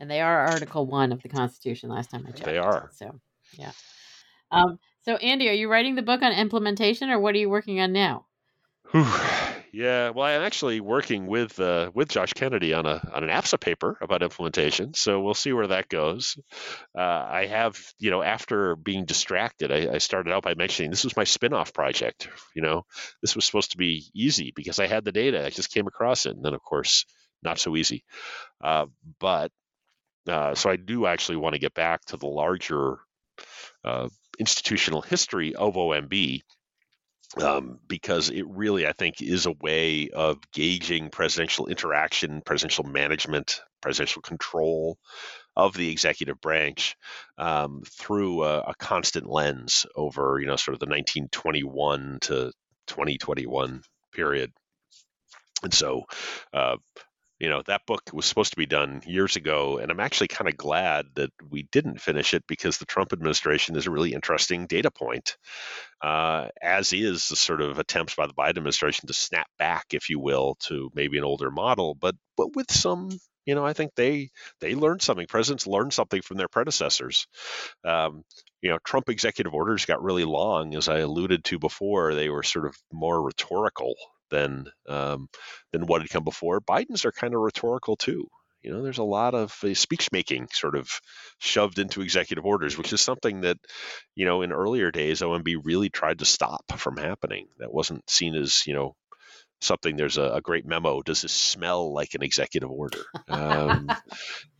and 0.00 0.10
they 0.10 0.20
are 0.20 0.48
Article 0.48 0.86
One 0.86 1.12
of 1.12 1.22
the 1.22 1.28
Constitution. 1.28 1.90
Last 1.90 2.10
time 2.10 2.24
I 2.26 2.32
checked, 2.32 2.44
they 2.44 2.58
are. 2.58 2.90
So, 2.94 3.20
yeah. 3.56 3.70
Um, 4.50 4.80
so, 5.02 5.14
Andy, 5.16 5.48
are 5.48 5.52
you 5.52 5.70
writing 5.70 5.94
the 5.94 6.02
book 6.02 6.22
on 6.22 6.32
implementation, 6.32 7.10
or 7.10 7.20
what 7.20 7.34
are 7.34 7.38
you 7.38 7.48
working 7.48 7.80
on 7.80 7.92
now? 7.92 8.26
Yeah, 9.74 10.10
well, 10.10 10.24
I'm 10.24 10.42
actually 10.42 10.78
working 10.78 11.26
with 11.26 11.58
uh, 11.58 11.90
with 11.92 12.08
Josh 12.08 12.32
Kennedy 12.32 12.72
on 12.74 12.86
a 12.86 13.10
on 13.12 13.24
an 13.24 13.28
APSA 13.28 13.58
paper 13.58 13.98
about 14.00 14.22
implementation, 14.22 14.94
so 14.94 15.20
we'll 15.20 15.34
see 15.34 15.52
where 15.52 15.66
that 15.66 15.88
goes. 15.88 16.38
Uh, 16.96 17.00
I 17.00 17.46
have, 17.46 17.76
you 17.98 18.12
know, 18.12 18.22
after 18.22 18.76
being 18.76 19.04
distracted, 19.04 19.72
I, 19.72 19.94
I, 19.94 19.98
started 19.98 20.32
out 20.32 20.44
by 20.44 20.54
mentioning 20.54 20.92
this 20.92 21.02
was 21.02 21.16
my 21.16 21.24
spin-off 21.24 21.74
project. 21.74 22.28
You 22.54 22.62
know, 22.62 22.86
this 23.20 23.34
was 23.34 23.46
supposed 23.46 23.72
to 23.72 23.76
be 23.76 24.04
easy 24.14 24.52
because 24.54 24.78
I 24.78 24.86
had 24.86 25.04
the 25.04 25.10
data, 25.10 25.44
I 25.44 25.50
just 25.50 25.72
came 25.72 25.88
across 25.88 26.26
it, 26.26 26.36
and 26.36 26.44
then 26.44 26.54
of 26.54 26.62
course, 26.62 27.04
not 27.42 27.58
so 27.58 27.74
easy. 27.74 28.04
Uh, 28.62 28.86
but 29.18 29.50
uh, 30.28 30.54
so 30.54 30.70
I 30.70 30.76
do 30.76 31.06
actually 31.06 31.38
want 31.38 31.54
to 31.54 31.60
get 31.60 31.74
back 31.74 32.04
to 32.06 32.16
the 32.16 32.28
larger 32.28 32.98
uh, 33.84 34.08
institutional 34.38 35.02
history 35.02 35.56
of 35.56 35.74
OMB 35.74 36.42
um, 37.40 37.78
because 37.88 38.30
it 38.30 38.46
really, 38.48 38.86
I 38.86 38.92
think, 38.92 39.20
is 39.20 39.46
a 39.46 39.54
way 39.60 40.08
of 40.10 40.38
gauging 40.52 41.10
presidential 41.10 41.66
interaction, 41.66 42.42
presidential 42.42 42.84
management, 42.84 43.60
presidential 43.80 44.22
control 44.22 44.98
of 45.56 45.74
the 45.74 45.90
executive 45.90 46.40
branch 46.40 46.96
um, 47.38 47.82
through 47.86 48.44
a, 48.44 48.60
a, 48.60 48.74
constant 48.74 49.28
lens 49.28 49.86
over, 49.94 50.38
you 50.40 50.46
know, 50.46 50.56
sort 50.56 50.74
of 50.74 50.80
the 50.80 50.86
1921 50.86 52.18
to 52.22 52.52
2021 52.86 53.82
period. 54.12 54.52
And 55.62 55.72
so, 55.72 56.04
uh, 56.52 56.76
you 57.38 57.48
know 57.48 57.62
that 57.66 57.86
book 57.86 58.02
was 58.12 58.26
supposed 58.26 58.52
to 58.52 58.56
be 58.56 58.66
done 58.66 59.02
years 59.06 59.36
ago 59.36 59.78
and 59.78 59.90
i'm 59.90 60.00
actually 60.00 60.28
kind 60.28 60.48
of 60.48 60.56
glad 60.56 61.06
that 61.14 61.30
we 61.50 61.64
didn't 61.64 62.00
finish 62.00 62.34
it 62.34 62.44
because 62.46 62.78
the 62.78 62.86
trump 62.86 63.12
administration 63.12 63.76
is 63.76 63.86
a 63.86 63.90
really 63.90 64.12
interesting 64.12 64.66
data 64.66 64.90
point 64.90 65.36
uh, 66.02 66.48
as 66.60 66.92
is 66.92 67.28
the 67.28 67.36
sort 67.36 67.62
of 67.62 67.78
attempts 67.78 68.14
by 68.14 68.26
the 68.26 68.34
biden 68.34 68.50
administration 68.50 69.06
to 69.06 69.14
snap 69.14 69.46
back 69.58 69.86
if 69.92 70.10
you 70.10 70.18
will 70.18 70.56
to 70.60 70.90
maybe 70.94 71.18
an 71.18 71.24
older 71.24 71.50
model 71.50 71.94
but 71.94 72.14
but 72.36 72.54
with 72.54 72.70
some 72.70 73.10
you 73.46 73.54
know 73.54 73.64
i 73.64 73.72
think 73.72 73.92
they 73.94 74.30
they 74.60 74.74
learned 74.74 75.02
something. 75.02 75.26
Presidents 75.26 75.66
learned 75.66 75.92
something 75.92 76.22
from 76.22 76.36
their 76.36 76.48
predecessors. 76.48 77.26
Um, 77.84 78.22
you 78.62 78.70
know 78.70 78.78
trump 78.84 79.08
executive 79.08 79.54
orders 79.54 79.84
got 79.84 80.02
really 80.02 80.24
long 80.24 80.74
as 80.74 80.88
i 80.88 80.98
alluded 80.98 81.44
to 81.44 81.58
before. 81.58 82.14
They 82.14 82.30
were 82.30 82.42
sort 82.42 82.66
of 82.66 82.76
more 82.92 83.20
rhetorical 83.20 83.94
than 84.34 84.66
um, 84.88 85.28
than 85.72 85.86
what 85.86 86.02
had 86.02 86.10
come 86.10 86.24
before. 86.24 86.60
Biden's 86.60 87.04
are 87.04 87.12
kind 87.12 87.34
of 87.34 87.40
rhetorical 87.40 87.96
too. 87.96 88.26
You 88.62 88.72
know, 88.72 88.82
there's 88.82 88.98
a 88.98 89.04
lot 89.04 89.34
of 89.34 89.54
uh, 89.62 89.74
speech 89.74 90.10
making 90.10 90.48
sort 90.50 90.74
of 90.74 90.88
shoved 91.38 91.78
into 91.78 92.00
executive 92.00 92.46
orders, 92.46 92.78
which 92.78 92.92
is 92.94 93.00
something 93.00 93.42
that, 93.42 93.58
you 94.14 94.24
know, 94.24 94.40
in 94.40 94.52
earlier 94.52 94.90
days, 94.90 95.20
OMB 95.20 95.60
really 95.64 95.90
tried 95.90 96.20
to 96.20 96.24
stop 96.24 96.64
from 96.78 96.96
happening. 96.96 97.46
That 97.58 97.74
wasn't 97.74 98.08
seen 98.08 98.34
as, 98.34 98.66
you 98.66 98.72
know, 98.72 98.96
something. 99.60 99.96
There's 99.96 100.16
a, 100.16 100.36
a 100.36 100.40
great 100.40 100.64
memo. 100.66 101.02
Does 101.02 101.20
this 101.20 101.32
smell 101.32 101.92
like 101.92 102.14
an 102.14 102.22
executive 102.22 102.70
order? 102.70 103.04
Um, 103.28 103.88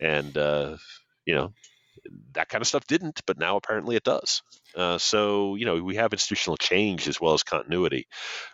and, 0.00 0.36
uh, 0.36 0.76
you 1.24 1.34
know, 1.34 1.52
that 2.32 2.48
kind 2.48 2.62
of 2.62 2.68
stuff 2.68 2.86
didn't, 2.86 3.20
but 3.26 3.38
now 3.38 3.56
apparently 3.56 3.96
it 3.96 4.04
does. 4.04 4.42
Uh, 4.76 4.98
so 4.98 5.54
you 5.54 5.64
know 5.64 5.82
we 5.82 5.96
have 5.96 6.12
institutional 6.12 6.56
change 6.56 7.06
as 7.08 7.20
well 7.20 7.34
as 7.34 7.42
continuity. 7.42 8.06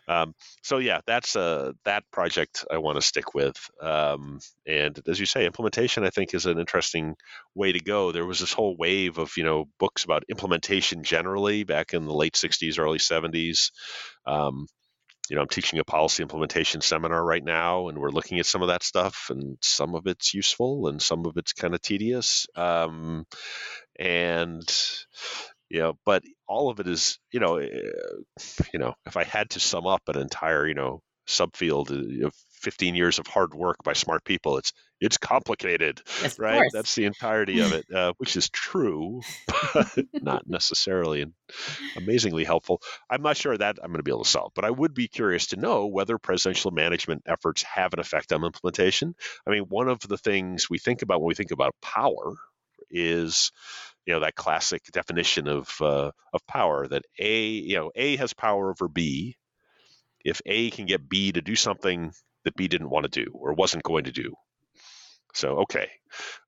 Um, 0.09 0.35
so 0.63 0.79
yeah, 0.79 1.01
that's 1.07 1.37
uh, 1.37 1.73
that 1.85 2.05
project 2.13 2.65
I 2.71 2.79
want 2.79 2.97
to 2.97 3.03
stick 3.03 3.35
with. 3.35 3.57
Um, 3.81 4.41
and 4.67 4.99
as 5.09 5.19
you 5.19 5.27
say, 5.27 5.47
implementation 5.47 6.05
I 6.05 6.11
think 6.11 6.35
is 6.35 6.47
an 6.47 6.59
interesting 6.59 7.15
way 7.55 7.73
to 7.73 7.81
go. 7.81 8.13
There 8.13 8.27
was 8.27 8.41
this 8.41 8.53
whole 8.53 8.77
wave 8.77 9.19
of 9.19 9.33
you 9.37 9.45
know 9.45 9.67
books 9.79 10.05
about 10.05 10.25
implementation 10.29 11.03
generally 11.03 11.65
back 11.65 11.95
in 11.95 12.05
the 12.05 12.15
late 12.15 12.35
'60s, 12.35 12.79
early 12.79 12.99
'70s. 12.99 13.71
Um, 14.27 14.67
you 15.29 15.37
know, 15.37 15.43
I'm 15.43 15.49
teaching 15.49 15.79
a 15.79 15.85
policy 15.85 16.23
implementation 16.23 16.81
seminar 16.81 17.25
right 17.25 17.45
now, 17.45 17.89
and 17.89 17.99
we're 17.99 18.11
looking 18.11 18.41
at 18.41 18.47
some 18.47 18.63
of 18.63 18.69
that 18.69 18.83
stuff, 18.83 19.27
and 19.31 19.57
some 19.63 19.95
of 19.95 20.07
it's 20.07 20.35
useful, 20.35 20.89
and 20.89 21.01
some 21.01 21.27
of 21.27 21.37
it's 21.37 21.53
kind 21.53 21.75
of 21.75 21.81
tedious. 21.81 22.47
Um, 22.57 23.27
and 23.99 24.63
you 25.69 25.81
know, 25.81 25.95
but 26.05 26.23
all 26.49 26.71
of 26.71 26.81
it 26.81 26.89
is, 26.89 27.19
you 27.33 27.41
know, 27.41 27.57
eh, 27.57 27.69
you 28.73 28.81
know, 28.81 28.95
if 29.07 29.17
I 29.17 29.25
had 29.25 29.51
to 29.51 29.61
sum 29.61 29.87
up 29.87 30.03
an 30.09 30.19
entire, 30.19 30.67
you 30.67 30.75
know, 30.75 31.01
subfield 31.29 31.91
uh, 31.93 32.27
of 32.27 32.35
15 32.61 32.95
years 32.95 33.19
of 33.19 33.27
hard 33.27 33.55
work 33.55 33.77
by 33.85 33.93
smart 33.93 34.25
people, 34.25 34.59
it's 34.59 34.73
it's 35.01 35.17
complicated, 35.17 36.03
yes, 36.23 36.39
right? 36.39 36.71
That's 36.73 36.95
the 36.95 37.07
entirety 37.07 37.61
of 37.61 37.73
it, 37.73 37.87
uh, 37.91 38.13
which 38.19 38.37
is 38.37 38.51
true, 38.51 39.23
but 39.73 39.89
not 40.13 40.47
necessarily 40.47 41.25
amazingly 41.97 42.45
helpful. 42.45 42.83
I'm 43.09 43.23
not 43.23 43.39
sure 43.39 43.57
that 43.57 43.79
I'm 43.83 43.91
going 43.91 43.99
to 43.99 44.03
be 44.03 44.11
able 44.11 44.25
to 44.25 44.31
solve, 44.31 44.53
but 44.55 44.67
I 44.67 44.71
would 44.71 44.93
be 44.93 45.09
curious 45.09 45.49
to 45.49 45.57
know 45.57 45.87
whether 45.87 46.19
presidential 46.19 46.71
management 46.71 47.23
efforts 47.27 47.63
have 47.63 47.95
an 47.95 48.01
effect 48.01 48.33
on 48.33 48.45
implementation. 48.45 49.15
I 49.47 49.51
mean, 49.51 49.63
one 49.63 49.89
of 49.89 50.01
the 50.01 50.19
things 50.19 50.69
we 50.69 50.79
think 50.79 51.01
about 51.03 51.21
when 51.21 51.29
we 51.29 51.35
think 51.35 51.51
about 51.51 51.75
power 51.81 52.35
is 52.91 53.53
you 54.07 54.15
know 54.15 54.21
that 54.21 54.35
classic 54.35 54.83
definition 54.93 55.49
of 55.49 55.75
uh, 55.81 56.11
of 56.33 56.47
power 56.47 56.87
that 56.89 57.05
A 57.19 57.47
you 57.47 57.77
know 57.77 57.91
A 57.95 58.17
has 58.17 58.33
power 58.33 58.71
over 58.71 58.89
B 58.89 59.37
if 60.25 60.43
A 60.47 60.71
can 60.71 60.87
get 60.87 61.09
B 61.09 61.33
to 61.33 61.41
do 61.41 61.57
something 61.57 62.13
that 62.45 62.57
B 62.57 62.69
didn't 62.69 62.91
want 62.91 63.11
to 63.11 63.25
do 63.25 63.31
or 63.35 63.53
wasn't 63.53 63.85
going 63.85 64.05
to 64.05 64.13
do. 64.13 64.35
So 65.35 65.61
okay, 65.61 65.91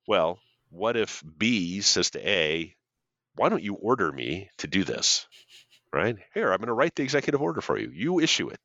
well, 0.07 0.38
what 0.70 0.97
if 0.97 1.22
B 1.38 1.80
says 1.80 2.11
to 2.11 2.28
A, 2.28 2.74
why 3.36 3.49
don't 3.49 3.62
you 3.62 3.74
order 3.74 4.11
me 4.11 4.49
to 4.59 4.66
do 4.66 4.84
this? 4.84 5.26
Right 5.93 6.16
here, 6.32 6.51
I'm 6.51 6.59
going 6.59 6.68
to 6.68 6.72
write 6.72 6.95
the 6.95 7.03
executive 7.03 7.43
order 7.43 7.61
for 7.61 7.78
you. 7.78 7.90
You 7.93 8.20
issue 8.20 8.49
it 8.49 8.59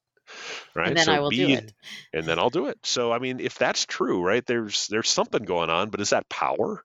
right? 0.76 0.90
And 0.90 0.98
then 0.98 1.06
so 1.06 1.14
I 1.14 1.20
will 1.20 1.30
B, 1.30 1.46
do 1.46 1.54
it. 1.54 1.74
and 2.14 2.26
then 2.26 2.40
I'll 2.40 2.50
do 2.50 2.68
it. 2.68 2.78
So 2.84 3.12
I 3.12 3.20
mean, 3.20 3.40
if 3.40 3.56
that's 3.56 3.86
true, 3.86 4.22
right? 4.22 4.46
There's 4.46 4.88
there's 4.88 5.10
something 5.10 5.44
going 5.44 5.70
on, 5.70 5.90
but 5.90 6.02
is 6.02 6.12
that 6.12 6.30
power? 6.30 6.84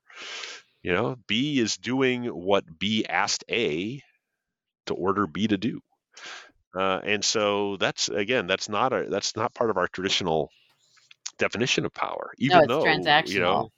You 0.81 0.93
know, 0.93 1.15
B 1.27 1.59
is 1.59 1.77
doing 1.77 2.25
what 2.25 2.65
B 2.79 3.05
asked 3.05 3.45
A 3.49 4.01
to 4.87 4.93
order 4.93 5.27
B 5.27 5.47
to 5.47 5.57
do, 5.57 5.81
uh, 6.75 6.99
and 7.03 7.23
so 7.23 7.77
that's 7.77 8.09
again, 8.09 8.47
that's 8.47 8.69
not 8.69 8.93
a 8.93 9.05
that's 9.09 9.35
not 9.35 9.53
part 9.53 9.69
of 9.69 9.77
our 9.77 9.87
traditional 9.87 10.49
definition 11.37 11.85
of 11.85 11.93
power. 11.93 12.31
Even 12.37 12.59
it's 12.59 12.67
though 12.67 12.83
transactional. 12.83 13.29
you 13.29 13.39
know, 13.39 13.71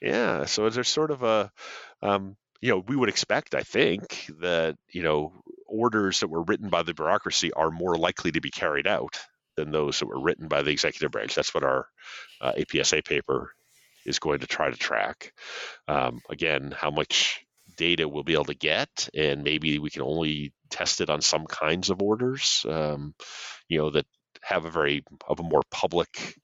yeah. 0.00 0.44
So 0.44 0.68
there's 0.70 0.88
sort 0.88 1.10
of 1.10 1.22
a 1.22 1.50
um, 2.02 2.36
you 2.60 2.70
know, 2.70 2.84
we 2.86 2.96
would 2.96 3.08
expect, 3.08 3.54
I 3.54 3.62
think, 3.62 4.30
that 4.40 4.76
you 4.90 5.02
know 5.02 5.32
orders 5.66 6.20
that 6.20 6.28
were 6.28 6.42
written 6.42 6.68
by 6.68 6.82
the 6.82 6.94
bureaucracy 6.94 7.52
are 7.52 7.70
more 7.70 7.96
likely 7.96 8.32
to 8.32 8.40
be 8.40 8.50
carried 8.50 8.86
out 8.86 9.18
than 9.56 9.70
those 9.70 9.98
that 9.98 10.06
were 10.06 10.20
written 10.20 10.48
by 10.48 10.62
the 10.62 10.70
executive 10.70 11.10
branch. 11.10 11.34
That's 11.34 11.52
what 11.52 11.64
our 11.64 11.86
uh, 12.40 12.52
APSA 12.52 13.04
paper 13.04 13.52
is 14.06 14.18
going 14.18 14.40
to 14.40 14.46
try 14.46 14.70
to 14.70 14.76
track. 14.76 15.32
Um, 15.86 16.20
again, 16.30 16.72
how 16.76 16.90
much 16.90 17.44
data 17.78 18.06
we'll 18.08 18.24
be 18.24 18.34
able 18.34 18.44
to 18.44 18.54
get, 18.54 19.08
and 19.14 19.42
maybe 19.42 19.78
we 19.78 19.88
can 19.88 20.02
only 20.02 20.52
test 20.68 21.00
it 21.00 21.08
on 21.08 21.22
some 21.22 21.46
kinds 21.46 21.88
of 21.88 22.02
orders, 22.02 22.66
um, 22.68 23.14
you 23.68 23.78
know, 23.78 23.90
that 23.90 24.06
have 24.42 24.66
a 24.66 24.70
very 24.70 25.02
of 25.26 25.40
a 25.40 25.42
more 25.42 25.62
public, 25.70 26.36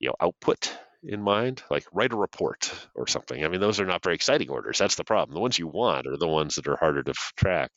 you 0.00 0.08
know, 0.08 0.14
output 0.20 0.76
in 1.06 1.22
mind, 1.22 1.62
like 1.70 1.84
write 1.92 2.12
a 2.12 2.16
report 2.16 2.72
or 2.94 3.06
something. 3.06 3.44
I 3.44 3.48
mean, 3.48 3.60
those 3.60 3.78
are 3.78 3.86
not 3.86 4.02
very 4.02 4.14
exciting 4.14 4.48
orders. 4.48 4.78
That's 4.78 4.96
the 4.96 5.04
problem. 5.04 5.34
The 5.34 5.40
ones 5.40 5.58
you 5.58 5.68
want 5.68 6.06
are 6.06 6.16
the 6.16 6.28
ones 6.28 6.54
that 6.54 6.66
are 6.66 6.76
harder 6.76 7.02
to 7.02 7.14
track. 7.36 7.70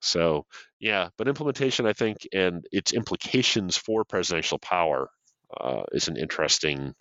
So, 0.00 0.46
yeah, 0.80 1.10
but 1.18 1.28
implementation, 1.28 1.86
I 1.86 1.92
think, 1.92 2.26
and 2.32 2.66
its 2.72 2.92
implications 2.92 3.76
for 3.76 4.04
presidential 4.04 4.58
power 4.58 5.08
uh, 5.58 5.82
is 5.92 6.08
an 6.08 6.16
interesting 6.16 6.94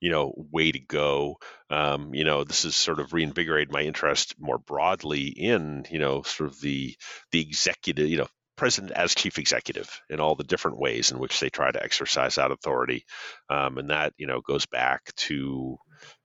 you 0.00 0.10
know 0.10 0.32
way 0.36 0.72
to 0.72 0.78
go. 0.80 1.36
Um, 1.70 2.14
you 2.14 2.24
know 2.24 2.44
this 2.44 2.62
has 2.64 2.76
sort 2.76 3.00
of 3.00 3.12
reinvigorated 3.12 3.72
my 3.72 3.82
interest 3.82 4.34
more 4.38 4.58
broadly 4.58 5.26
in 5.28 5.84
you 5.90 5.98
know 5.98 6.22
sort 6.22 6.50
of 6.50 6.60
the 6.60 6.96
the 7.32 7.40
executive 7.40 8.08
you 8.08 8.18
know 8.18 8.28
president 8.56 8.92
as 8.92 9.14
chief 9.14 9.38
executive 9.38 10.00
in 10.08 10.20
all 10.20 10.36
the 10.36 10.44
different 10.44 10.78
ways 10.78 11.10
in 11.10 11.18
which 11.18 11.40
they 11.40 11.50
try 11.50 11.70
to 11.70 11.82
exercise 11.82 12.36
that 12.36 12.52
authority. 12.52 13.04
Um, 13.50 13.78
and 13.78 13.90
that 13.90 14.12
you 14.16 14.26
know 14.26 14.40
goes 14.40 14.66
back 14.66 15.14
to 15.16 15.76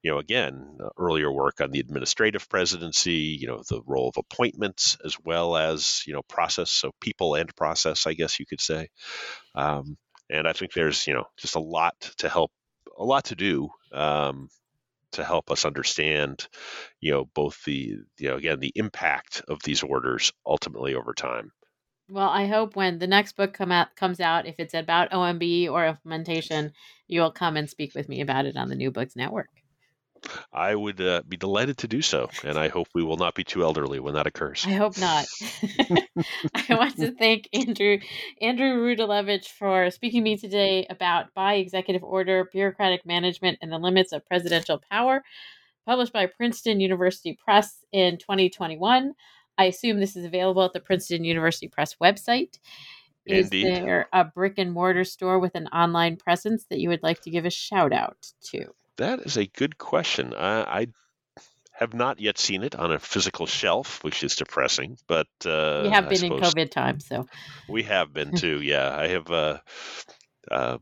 you 0.03 0.11
know 0.11 0.19
again 0.19 0.77
earlier 0.97 1.31
work 1.31 1.61
on 1.61 1.71
the 1.71 1.79
administrative 1.79 2.47
presidency 2.49 3.37
you 3.39 3.47
know 3.47 3.63
the 3.69 3.81
role 3.85 4.09
of 4.09 4.17
appointments 4.17 4.97
as 5.05 5.15
well 5.23 5.55
as 5.55 6.03
you 6.05 6.13
know 6.13 6.21
process 6.23 6.69
so 6.69 6.91
people 7.01 7.35
and 7.35 7.55
process 7.55 8.05
i 8.07 8.13
guess 8.13 8.39
you 8.39 8.45
could 8.45 8.61
say. 8.61 8.87
Um, 9.55 9.97
and 10.29 10.47
i 10.47 10.53
think 10.53 10.73
there's 10.73 11.07
you 11.07 11.13
know 11.13 11.25
just 11.37 11.55
a 11.55 11.59
lot 11.59 11.95
to 12.19 12.29
help 12.29 12.51
a 12.99 13.05
lot 13.05 13.25
to 13.25 13.35
do 13.35 13.69
um, 13.91 14.49
to 15.13 15.23
help 15.23 15.49
us 15.51 15.65
understand 15.65 16.47
you 16.99 17.11
know 17.11 17.25
both 17.33 17.63
the 17.65 17.95
you 18.17 18.29
know 18.29 18.35
again 18.35 18.59
the 18.59 18.73
impact 18.75 19.41
of 19.47 19.61
these 19.63 19.81
orders 19.83 20.31
ultimately 20.45 20.93
over 20.93 21.13
time 21.13 21.51
Well, 22.09 22.29
I 22.29 22.47
hope 22.47 22.75
when 22.75 22.99
the 22.99 23.07
next 23.07 23.35
book 23.37 23.53
come 23.53 23.71
out 23.71 23.95
comes 23.95 24.19
out, 24.19 24.47
if 24.47 24.55
it's 24.59 24.73
about 24.73 25.11
OMB 25.11 25.69
or 25.69 25.85
implementation, 25.85 26.73
you 27.07 27.21
will 27.21 27.31
come 27.31 27.55
and 27.55 27.69
speak 27.69 27.93
with 27.95 28.09
me 28.09 28.21
about 28.21 28.45
it 28.45 28.57
on 28.57 28.67
the 28.69 28.75
New 28.75 28.91
Books 28.91 29.15
Network. 29.15 29.49
I 30.53 30.75
would 30.75 30.99
uh, 31.01 31.21
be 31.27 31.37
delighted 31.37 31.77
to 31.79 31.87
do 31.87 32.01
so, 32.01 32.29
and 32.43 32.57
I 32.57 32.67
hope 32.67 32.87
we 32.93 33.03
will 33.03 33.17
not 33.17 33.35
be 33.35 33.43
too 33.43 33.63
elderly 33.63 33.99
when 33.99 34.13
that 34.15 34.27
occurs. 34.27 34.65
I 34.65 34.71
hope 34.71 34.97
not. 34.97 35.25
I 36.69 36.75
want 36.75 36.97
to 36.97 37.11
thank 37.11 37.49
Andrew 37.53 37.99
Andrew 38.41 38.75
Rudalevige 38.77 39.47
for 39.47 39.89
speaking 39.91 40.21
to 40.21 40.23
me 40.23 40.37
today 40.37 40.85
about 40.89 41.33
by 41.33 41.55
executive 41.55 42.03
order, 42.03 42.49
bureaucratic 42.51 43.05
management, 43.05 43.59
and 43.61 43.71
the 43.71 43.77
limits 43.77 44.11
of 44.11 44.25
presidential 44.25 44.81
power, 44.89 45.23
published 45.85 46.13
by 46.13 46.25
Princeton 46.25 46.79
University 46.79 47.37
Press 47.43 47.83
in 47.91 48.17
2021. 48.17 49.13
I 49.57 49.65
assume 49.65 49.99
this 49.99 50.15
is 50.15 50.25
available 50.25 50.63
at 50.63 50.73
the 50.73 50.79
Princeton 50.79 51.23
University 51.23 51.67
Press 51.67 51.95
website. 52.01 52.59
Is 53.25 53.47
Indeed. 53.47 53.75
there 53.75 54.07
a 54.11 54.23
brick 54.23 54.55
and 54.57 54.71
mortar 54.71 55.03
store 55.03 55.37
with 55.39 55.53
an 55.55 55.67
online 55.67 56.17
presence 56.17 56.65
that 56.69 56.79
you 56.79 56.89
would 56.89 57.03
like 57.03 57.21
to 57.21 57.29
give 57.29 57.45
a 57.45 57.49
shout 57.49 57.93
out 57.93 58.31
to? 58.45 58.73
That 58.99 59.21
is 59.21 59.37
a 59.37 59.45
good 59.47 59.77
question. 59.77 60.33
I, 60.33 60.81
I 60.81 60.87
have 61.71 61.93
not 61.93 62.19
yet 62.19 62.37
seen 62.37 62.63
it 62.63 62.75
on 62.75 62.91
a 62.91 62.99
physical 62.99 63.45
shelf, 63.47 64.03
which 64.03 64.23
is 64.25 64.35
depressing. 64.35 64.97
But 65.07 65.27
uh, 65.45 65.83
We 65.83 65.89
have 65.89 66.09
been 66.09 66.25
in 66.25 66.31
COVID 66.33 66.69
times, 66.69 67.07
so 67.07 67.25
We 67.69 67.83
have 67.83 68.13
been 68.13 68.33
too. 68.33 68.61
Yeah, 68.61 68.93
I 68.93 69.07
have 69.07 69.31
uh, 69.31 69.59
uh, 70.51 70.77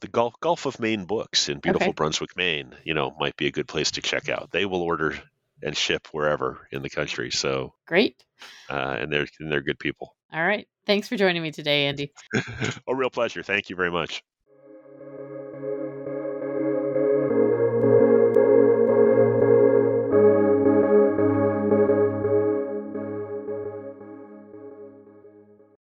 the 0.00 0.08
Gulf 0.08 0.34
Gulf 0.40 0.64
of 0.64 0.80
Maine 0.80 1.04
books 1.04 1.50
in 1.50 1.58
beautiful 1.58 1.88
Okay. 1.88 1.94
Brunswick, 1.94 2.36
Maine. 2.36 2.74
You 2.84 2.94
know, 2.94 3.14
might 3.20 3.36
be 3.36 3.46
a 3.48 3.52
good 3.52 3.68
place 3.68 3.90
to 3.92 4.00
check 4.00 4.30
out. 4.30 4.50
They 4.50 4.64
will 4.64 4.80
order 4.82 5.18
and 5.62 5.76
ship 5.76 6.08
wherever 6.12 6.66
in 6.72 6.80
the 6.80 6.90
country. 6.90 7.30
So, 7.30 7.74
great. 7.86 8.24
uh, 8.70 8.96
and 8.98 9.12
they're 9.12 9.26
and 9.40 9.52
they're 9.52 9.60
good 9.60 9.78
people. 9.78 10.16
All 10.32 10.42
right. 10.42 10.66
Thanks 10.86 11.08
for 11.08 11.16
joining 11.16 11.42
me 11.42 11.50
today, 11.50 11.86
Andy. 11.88 12.12
a 12.88 12.94
real 12.94 13.10
pleasure. 13.10 13.42
Thank 13.42 13.68
you 13.68 13.76
very 13.76 13.90
much. 13.90 14.22